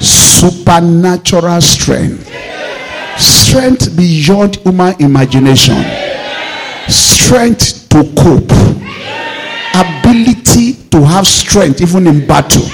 Supernatural 0.00 1.60
strength. 1.60 2.26
Strength 3.18 3.94
beyond 3.94 4.56
human 4.56 4.94
imagination. 4.98 5.76
Strength 6.88 7.90
to 7.90 8.02
cope. 8.16 8.50
Ability 9.74 10.72
to 10.90 11.04
have 11.04 11.26
strength 11.26 11.82
even 11.82 12.06
in 12.06 12.26
battle. 12.26 12.64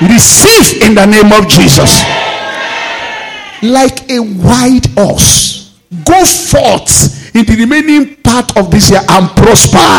Receive 0.00 0.82
in 0.82 0.94
the 0.94 1.04
name 1.04 1.28
of 1.32 1.46
Jesus. 1.48 2.00
Like 3.62 4.08
a 4.08 4.20
white 4.20 4.88
horse. 4.96 5.76
Go 6.04 6.24
forth 6.24 7.36
in 7.36 7.44
the 7.44 7.56
remaining 7.60 8.16
part 8.24 8.56
of 8.56 8.70
this 8.70 8.90
year 8.90 9.04
and 9.04 9.28
prosper. 9.36 9.92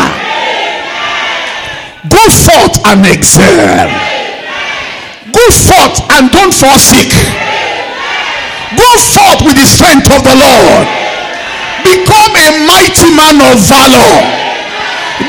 Go 2.10 2.24
forth 2.34 2.82
and 2.90 3.06
excel. 3.06 3.86
Go 5.30 5.44
forth 5.54 6.02
and 6.18 6.34
don't 6.34 6.50
sick. 6.50 7.14
Go 8.74 8.90
forth 9.14 9.40
with 9.46 9.54
the 9.54 9.66
strength 9.70 10.10
of 10.10 10.26
the 10.26 10.34
Lord. 10.34 10.86
Become 11.86 12.32
a 12.42 12.48
mighty 12.66 13.10
man 13.14 13.38
of 13.38 13.54
valor. 13.70 14.18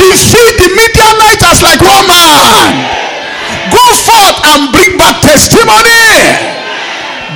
Defeat 0.01 0.53
the 0.57 0.69
Midianites 0.73 1.45
as 1.45 1.61
like 1.61 1.81
one 1.81 2.07
man. 2.09 3.12
Go 3.73 3.85
forth 4.05 4.37
and 4.53 4.71
bring 4.71 4.97
back 4.97 5.17
testimony. 5.25 6.53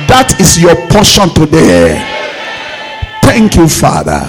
That 0.06 0.38
is 0.38 0.62
your 0.62 0.76
portion 0.88 1.28
today. 1.34 1.98
Thank 3.22 3.56
you, 3.56 3.68
Father. 3.68 4.22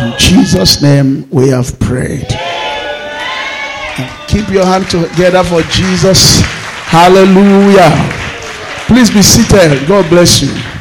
In 0.00 0.16
Jesus' 0.18 0.82
name 0.82 1.28
we 1.30 1.48
have 1.48 1.78
prayed. 1.78 2.26
Keep 4.28 4.48
your 4.48 4.64
hand 4.64 4.88
together 4.88 5.44
for 5.44 5.62
Jesus. 5.68 6.40
Hallelujah. 6.88 7.90
Please 8.88 9.10
be 9.10 9.22
seated. 9.22 9.86
God 9.86 10.08
bless 10.08 10.42
you. 10.42 10.79